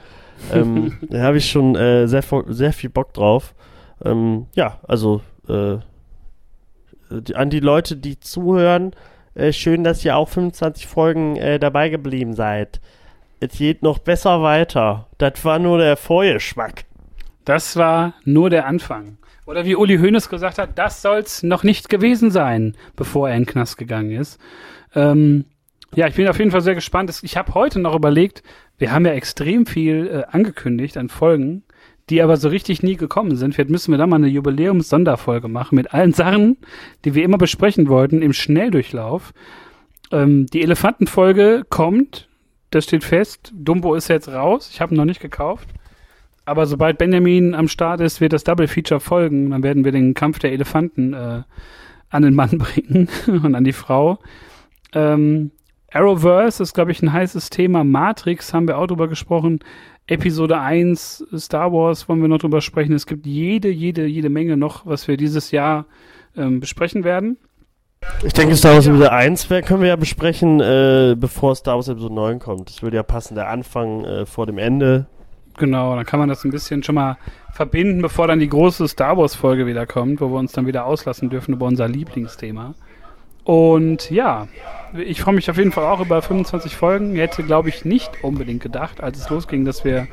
ähm, 0.51 0.97
da 1.09 1.21
habe 1.21 1.37
ich 1.37 1.49
schon 1.49 1.75
äh, 1.75 2.07
sehr, 2.07 2.23
sehr 2.47 2.73
viel 2.73 2.89
Bock 2.89 3.13
drauf. 3.13 3.53
Ähm, 4.03 4.47
ja, 4.55 4.79
also 4.87 5.21
äh, 5.47 5.77
die, 7.09 7.35
an 7.35 7.49
die 7.49 7.59
Leute, 7.59 7.95
die 7.95 8.19
zuhören, 8.19 8.91
äh, 9.35 9.51
schön, 9.51 9.83
dass 9.83 10.03
ihr 10.03 10.15
auch 10.15 10.29
25 10.29 10.87
Folgen 10.87 11.35
äh, 11.35 11.59
dabei 11.59 11.89
geblieben 11.89 12.33
seid. 12.33 12.81
Es 13.39 13.57
geht 13.57 13.83
noch 13.83 13.99
besser 13.99 14.41
weiter. 14.41 15.07
Das 15.17 15.43
war 15.43 15.59
nur 15.59 15.77
der 15.77 15.97
Vorgeschmack. 15.97 16.85
Das 17.43 17.75
war 17.75 18.13
nur 18.23 18.49
der 18.49 18.65
Anfang. 18.65 19.17
Oder 19.45 19.65
wie 19.65 19.75
Uli 19.75 19.97
Hoeneß 19.97 20.29
gesagt 20.29 20.57
hat, 20.57 20.79
das 20.79 21.01
soll's 21.01 21.43
noch 21.43 21.63
nicht 21.63 21.89
gewesen 21.89 22.31
sein, 22.31 22.75
bevor 22.95 23.29
er 23.29 23.35
in 23.35 23.43
den 23.43 23.49
Knast 23.49 23.77
gegangen 23.77 24.11
ist. 24.11 24.39
Ähm, 24.95 25.45
ja, 25.93 26.07
ich 26.07 26.15
bin 26.15 26.27
auf 26.27 26.39
jeden 26.39 26.51
Fall 26.51 26.61
sehr 26.61 26.75
gespannt. 26.75 27.13
Ich 27.21 27.37
habe 27.37 27.53
heute 27.53 27.79
noch 27.79 27.95
überlegt, 27.95 28.41
wir 28.77 28.91
haben 28.91 29.05
ja 29.05 29.13
extrem 29.13 29.65
viel 29.65 30.07
äh, 30.07 30.23
angekündigt 30.31 30.97
an 30.97 31.09
Folgen, 31.09 31.63
die 32.09 32.21
aber 32.21 32.37
so 32.37 32.49
richtig 32.49 32.83
nie 32.83 32.95
gekommen 32.95 33.35
sind. 33.35 33.55
Vielleicht 33.55 33.69
müssen 33.69 33.91
wir 33.91 33.97
da 33.97 34.07
mal 34.07 34.17
eine 34.17 34.27
Jubiläums-Sonderfolge 34.27 35.47
machen 35.47 35.75
mit 35.75 35.93
allen 35.93 36.13
Sachen, 36.13 36.57
die 37.03 37.15
wir 37.15 37.23
immer 37.23 37.37
besprechen 37.37 37.87
wollten 37.87 38.21
im 38.21 38.33
Schnelldurchlauf. 38.33 39.33
Ähm, 40.11 40.45
die 40.47 40.61
Elefantenfolge 40.61 41.63
kommt, 41.69 42.29
das 42.69 42.83
steht 42.83 43.03
fest. 43.03 43.51
Dumbo 43.55 43.95
ist 43.95 44.09
jetzt 44.09 44.27
raus. 44.27 44.69
Ich 44.71 44.81
habe 44.81 44.93
ihn 44.93 44.97
noch 44.97 45.05
nicht 45.05 45.21
gekauft. 45.21 45.69
Aber 46.45 46.67
sobald 46.67 46.99
Benjamin 46.99 47.55
am 47.55 47.67
Start 47.67 48.01
ist, 48.01 48.21
wird 48.21 48.33
das 48.33 48.43
Double 48.43 48.67
Feature 48.67 48.99
folgen. 48.99 49.49
Dann 49.49 49.63
werden 49.63 49.83
wir 49.83 49.91
den 49.91 50.13
Kampf 50.13 50.39
der 50.39 50.51
Elefanten 50.51 51.13
äh, 51.13 51.41
an 52.09 52.21
den 52.21 52.35
Mann 52.35 52.57
bringen 52.57 53.09
und 53.27 53.55
an 53.55 53.63
die 53.63 53.73
Frau. 53.73 54.19
Ähm, 54.93 55.51
Arrowverse 55.95 56.61
ist, 56.61 56.73
glaube 56.73 56.91
ich, 56.91 57.01
ein 57.01 57.13
heißes 57.13 57.49
Thema. 57.49 57.83
Matrix 57.83 58.53
haben 58.53 58.67
wir 58.67 58.77
auch 58.77 58.87
drüber 58.87 59.07
gesprochen. 59.07 59.59
Episode 60.07 60.59
1, 60.59 61.25
Star 61.37 61.71
Wars 61.71 62.07
wollen 62.07 62.21
wir 62.21 62.27
noch 62.27 62.37
drüber 62.37 62.61
sprechen. 62.61 62.93
Es 62.93 63.07
gibt 63.07 63.25
jede, 63.25 63.69
jede, 63.69 64.05
jede 64.05 64.29
Menge 64.29 64.57
noch, 64.57 64.85
was 64.85 65.07
wir 65.07 65.17
dieses 65.17 65.51
Jahr 65.51 65.85
ähm, 66.35 66.59
besprechen 66.59 67.03
werden. 67.03 67.37
Ich 68.23 68.33
denke, 68.33 68.55
Star 68.55 68.75
Wars 68.75 68.85
Episode 68.85 69.11
1 69.11 69.47
können 69.47 69.81
wir 69.81 69.87
ja 69.87 69.95
besprechen, 69.95 70.59
äh, 70.59 71.15
bevor 71.17 71.55
Star 71.55 71.75
Wars 71.75 71.87
Episode 71.87 72.13
9 72.13 72.39
kommt. 72.39 72.69
Das 72.69 72.83
würde 72.83 72.97
ja 72.97 73.03
passen, 73.03 73.35
der 73.35 73.49
Anfang 73.49 74.03
äh, 74.03 74.25
vor 74.25 74.45
dem 74.45 74.57
Ende. 74.57 75.07
Genau, 75.57 75.95
dann 75.95 76.05
kann 76.05 76.19
man 76.19 76.27
das 76.27 76.43
ein 76.43 76.51
bisschen 76.51 76.83
schon 76.83 76.95
mal 76.95 77.17
verbinden, 77.53 78.01
bevor 78.01 78.27
dann 78.27 78.39
die 78.39 78.49
große 78.49 78.87
Star 78.89 79.17
Wars 79.17 79.35
Folge 79.35 79.65
wieder 79.65 79.87
kommt, 79.87 80.19
wo 80.19 80.27
wir 80.29 80.37
uns 80.37 80.51
dann 80.51 80.67
wieder 80.67 80.85
auslassen 80.85 81.29
dürfen 81.29 81.53
über 81.53 81.65
unser 81.65 81.87
Lieblingsthema. 81.87 82.75
Und 83.45 84.09
ja, 84.09 84.47
ich 84.93 85.21
freue 85.21 85.35
mich 85.35 85.49
auf 85.49 85.57
jeden 85.57 85.71
Fall 85.71 85.85
auch 85.85 86.01
über 86.01 86.21
25 86.21 86.75
Folgen. 86.75 87.15
Ich 87.15 87.21
hätte, 87.21 87.43
glaube 87.43 87.69
ich, 87.69 87.85
nicht 87.85 88.23
unbedingt 88.23 88.61
gedacht, 88.61 89.01
als 89.01 89.19
es 89.19 89.29
losging, 89.29 89.65
dass 89.65 89.85
wir 89.85 90.07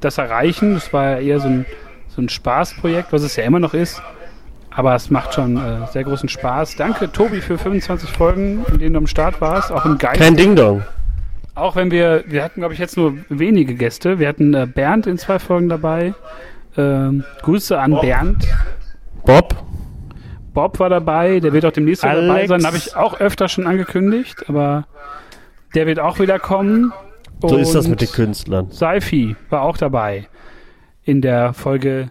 das 0.00 0.18
erreichen. 0.18 0.74
Das 0.74 0.92
war 0.92 1.12
ja 1.12 1.18
eher 1.18 1.40
so 1.40 1.48
ein, 1.48 1.66
so 2.08 2.20
ein 2.20 2.28
Spaßprojekt, 2.28 3.12
was 3.12 3.22
es 3.22 3.36
ja 3.36 3.44
immer 3.44 3.60
noch 3.60 3.74
ist. 3.74 4.02
Aber 4.70 4.94
es 4.94 5.08
macht 5.10 5.34
schon 5.34 5.56
äh, 5.56 5.86
sehr 5.92 6.02
großen 6.02 6.28
Spaß. 6.28 6.76
Danke, 6.76 7.12
Tobi, 7.12 7.40
für 7.40 7.58
25 7.58 8.10
Folgen, 8.10 8.64
in 8.72 8.78
denen 8.78 8.94
du 8.94 8.98
am 8.98 9.06
Start 9.06 9.40
warst. 9.40 9.70
Auch 9.70 9.84
im 9.84 9.98
Geist. 9.98 10.20
Kein 10.20 10.36
Ding-Dong. 10.36 10.82
Auch 11.54 11.76
wenn 11.76 11.90
wir, 11.90 12.24
wir 12.26 12.42
hatten, 12.42 12.60
glaube 12.60 12.74
ich, 12.74 12.80
jetzt 12.80 12.96
nur 12.96 13.18
wenige 13.28 13.74
Gäste. 13.74 14.18
Wir 14.18 14.28
hatten 14.28 14.52
äh, 14.54 14.66
Bernd 14.66 15.06
in 15.06 15.18
zwei 15.18 15.38
Folgen 15.38 15.68
dabei. 15.68 16.14
Ähm, 16.76 17.22
Grüße 17.42 17.78
an 17.78 17.92
Bob. 17.92 18.00
Bernd. 18.00 18.48
Bob. 19.24 19.71
Bob 20.52 20.78
war 20.78 20.90
dabei, 20.90 21.40
der 21.40 21.52
wird 21.52 21.64
auch 21.64 21.72
demnächst 21.72 22.04
Alex. 22.04 22.26
dabei 22.26 22.46
sein. 22.46 22.66
Habe 22.66 22.76
ich 22.76 22.96
auch 22.96 23.18
öfter 23.20 23.48
schon 23.48 23.66
angekündigt, 23.66 24.48
aber 24.48 24.86
der 25.74 25.86
wird 25.86 25.98
auch 25.98 26.18
wieder 26.18 26.38
kommen. 26.38 26.92
So 27.40 27.56
ist 27.56 27.74
das 27.74 27.88
mit 27.88 28.00
den 28.00 28.10
Künstlern. 28.10 28.70
Seifi 28.70 29.36
war 29.50 29.62
auch 29.62 29.76
dabei. 29.76 30.28
In 31.04 31.20
der 31.20 31.52
Folge 31.54 32.10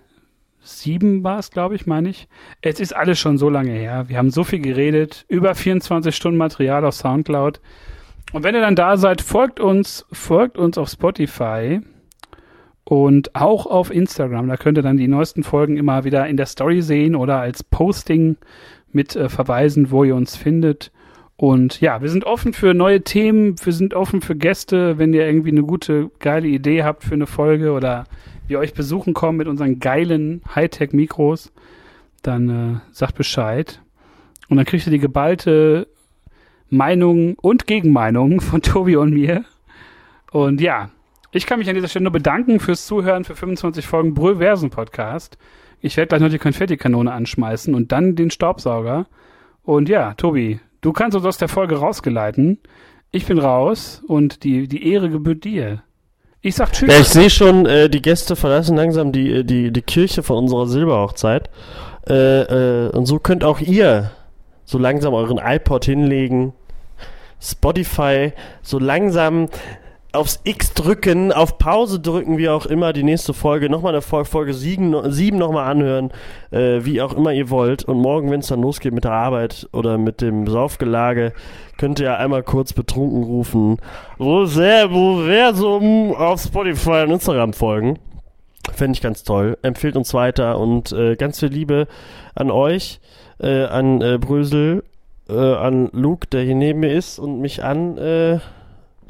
7 0.63 1.23
war 1.23 1.39
es, 1.39 1.51
glaube 1.51 1.75
ich, 1.75 1.87
meine 1.87 2.09
ich. 2.09 2.27
Es 2.61 2.79
ist 2.79 2.95
alles 2.95 3.19
schon 3.19 3.37
so 3.37 3.49
lange 3.49 3.71
her. 3.71 4.05
Wir 4.07 4.17
haben 4.17 4.31
so 4.31 4.43
viel 4.43 4.59
geredet. 4.59 5.25
Über 5.27 5.55
24 5.55 6.15
Stunden 6.15 6.37
Material 6.37 6.83
auf 6.85 6.95
Soundcloud. 6.95 7.61
Und 8.33 8.43
wenn 8.43 8.55
ihr 8.55 8.61
dann 8.61 8.75
da 8.75 8.97
seid, 8.97 9.21
folgt 9.21 9.59
uns, 9.59 10.05
folgt 10.11 10.57
uns 10.57 10.77
auf 10.77 10.89
Spotify 10.89 11.81
und 12.91 13.37
auch 13.37 13.67
auf 13.67 13.89
Instagram. 13.89 14.49
Da 14.49 14.57
könnt 14.57 14.77
ihr 14.77 14.81
dann 14.81 14.97
die 14.97 15.07
neuesten 15.07 15.43
Folgen 15.43 15.77
immer 15.77 16.03
wieder 16.03 16.27
in 16.27 16.35
der 16.35 16.45
Story 16.45 16.81
sehen 16.81 17.15
oder 17.15 17.39
als 17.39 17.63
Posting 17.63 18.35
mit 18.91 19.15
äh, 19.15 19.29
verweisen, 19.29 19.91
wo 19.91 20.03
ihr 20.03 20.13
uns 20.13 20.35
findet. 20.35 20.91
Und 21.37 21.79
ja, 21.79 22.01
wir 22.01 22.09
sind 22.09 22.25
offen 22.25 22.51
für 22.51 22.73
neue 22.73 23.01
Themen, 23.01 23.55
wir 23.63 23.71
sind 23.71 23.93
offen 23.93 24.19
für 24.19 24.35
Gäste, 24.35 24.97
wenn 24.97 25.13
ihr 25.13 25.25
irgendwie 25.25 25.51
eine 25.51 25.63
gute, 25.63 26.11
geile 26.19 26.49
Idee 26.49 26.83
habt 26.83 27.05
für 27.05 27.13
eine 27.13 27.27
Folge 27.27 27.71
oder 27.71 28.03
wir 28.47 28.59
euch 28.59 28.73
besuchen 28.73 29.13
kommen 29.13 29.37
mit 29.37 29.47
unseren 29.47 29.79
geilen 29.79 30.41
Hightech-Mikros, 30.53 31.53
dann 32.23 32.49
äh, 32.49 32.79
sagt 32.91 33.15
Bescheid. 33.15 33.81
Und 34.49 34.57
dann 34.57 34.65
kriegt 34.65 34.85
ihr 34.85 34.91
die 34.91 34.99
geballte 34.99 35.87
Meinung 36.69 37.35
und 37.35 37.67
Gegenmeinung 37.67 38.41
von 38.41 38.61
Tobi 38.61 38.97
und 38.97 39.13
mir. 39.13 39.45
Und 40.33 40.59
ja, 40.59 40.89
ich 41.31 41.45
kann 41.45 41.59
mich 41.59 41.69
an 41.69 41.75
dieser 41.75 41.87
Stelle 41.87 42.03
nur 42.03 42.11
bedanken 42.11 42.59
fürs 42.59 42.85
Zuhören 42.85 43.23
für 43.23 43.35
25 43.35 43.87
Folgen 43.87 44.13
Brüllversen 44.13 44.69
Podcast. 44.69 45.37
Ich 45.79 45.97
werde 45.97 46.09
gleich 46.09 46.21
noch 46.21 46.29
die 46.29 46.37
Konfettikanone 46.37 47.11
anschmeißen 47.11 47.73
und 47.73 47.91
dann 47.91 48.15
den 48.15 48.31
Staubsauger. 48.31 49.07
Und 49.63 49.89
ja, 49.89 50.13
Tobi, 50.15 50.59
du 50.81 50.91
kannst 50.91 51.15
uns 51.15 51.25
aus 51.25 51.37
der 51.37 51.47
Folge 51.47 51.77
rausgeleiten. 51.77 52.59
Ich 53.11 53.25
bin 53.25 53.39
raus 53.39 54.03
und 54.07 54.43
die, 54.43 54.67
die 54.67 54.91
Ehre 54.91 55.09
gebührt 55.09 55.43
dir. 55.43 55.83
Ich 56.41 56.55
sag 56.55 56.73
Tschüss. 56.73 56.89
Ja, 56.91 56.99
ich 56.99 57.07
sehe 57.07 57.29
schon, 57.29 57.65
äh, 57.65 57.89
die 57.89 58.01
Gäste 58.01 58.35
verlassen 58.35 58.75
langsam 58.75 59.11
die, 59.11 59.31
äh, 59.31 59.43
die, 59.43 59.71
die 59.71 59.81
Kirche 59.81 60.23
von 60.23 60.37
unserer 60.37 60.67
Silberhochzeit. 60.67 61.49
Äh, 62.09 62.41
äh, 62.41 62.89
und 62.89 63.05
so 63.05 63.19
könnt 63.19 63.43
auch 63.43 63.59
ihr 63.59 64.11
so 64.65 64.77
langsam 64.77 65.13
euren 65.13 65.37
iPod 65.37 65.85
hinlegen, 65.85 66.53
Spotify 67.39 68.33
so 68.61 68.79
langsam 68.79 69.47
aufs 70.13 70.41
X 70.43 70.73
drücken, 70.73 71.31
auf 71.31 71.57
Pause 71.57 71.99
drücken, 71.99 72.37
wie 72.37 72.49
auch 72.49 72.65
immer, 72.65 72.93
die 72.93 73.03
nächste 73.03 73.33
Folge, 73.33 73.69
nochmal 73.69 73.93
eine 73.93 74.01
Folge, 74.01 74.29
Folge 74.29 74.53
7, 74.53 75.11
7 75.11 75.37
nochmal 75.37 75.71
anhören, 75.71 76.11
äh, 76.51 76.83
wie 76.83 77.01
auch 77.01 77.13
immer 77.13 77.31
ihr 77.31 77.49
wollt. 77.49 77.85
Und 77.85 77.97
morgen, 77.97 78.29
wenn 78.31 78.41
es 78.41 78.47
dann 78.47 78.61
losgeht 78.61 78.93
mit 78.93 79.05
der 79.05 79.13
Arbeit 79.13 79.67
oder 79.71 79.97
mit 79.97 80.21
dem 80.21 80.47
Saufgelage, 80.47 81.33
könnt 81.77 81.99
ihr 81.99 82.17
einmal 82.17 82.43
kurz 82.43 82.73
betrunken 82.73 83.23
rufen. 83.23 83.77
Wo 84.17 84.45
wer 84.45 85.53
so 85.53 86.15
auf 86.17 86.41
Spotify 86.41 87.03
und 87.03 87.11
Instagram 87.11 87.53
folgen. 87.53 87.97
Fände 88.73 88.95
ich 88.95 89.01
ganz 89.01 89.23
toll. 89.23 89.57
Empfehlt 89.61 89.95
uns 89.95 90.13
weiter 90.13 90.59
und 90.59 90.91
äh, 90.91 91.15
ganz 91.15 91.39
viel 91.39 91.49
Liebe 91.49 91.87
an 92.35 92.51
euch, 92.51 92.99
äh, 93.39 93.63
an 93.63 94.01
äh, 94.01 94.17
Brösel 94.19 94.83
äh, 95.31 95.33
an 95.33 95.89
Luke, 95.93 96.27
der 96.27 96.43
hier 96.43 96.55
neben 96.55 96.81
mir 96.81 96.93
ist 96.93 97.17
und 97.17 97.39
mich 97.39 97.63
an 97.63 97.97
äh, 97.97 98.39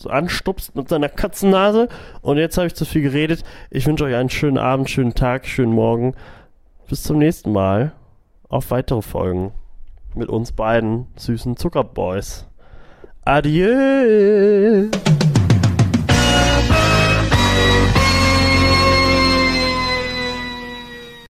so 0.02 0.10
anstupst 0.10 0.76
mit 0.76 0.89
seiner 0.89 1.10
Katzennase. 1.10 1.88
Und 2.22 2.38
jetzt 2.38 2.58
habe 2.58 2.68
ich 2.68 2.76
zu 2.76 2.86
viel 2.86 3.02
geredet. 3.02 3.43
Ich 3.70 3.88
wünsche 3.88 4.06
euch 4.06 4.16
einen 4.16 4.30
schönen 4.30 4.58
Abend, 4.58 4.89
schönen 4.89 5.14
Tag, 5.14 5.45
schönen 5.45 5.74
Morgen. 5.74 6.16
Bis 6.88 7.04
zum 7.04 7.18
nächsten 7.18 7.52
Mal. 7.52 7.93
Auf 8.49 8.72
weitere 8.72 9.02
Folgen 9.02 9.54
mit 10.16 10.28
uns 10.28 10.52
beiden 10.52 11.08
süßen 11.16 11.56
Zuckerboys. 11.56 12.47
Adieu. 13.24 14.89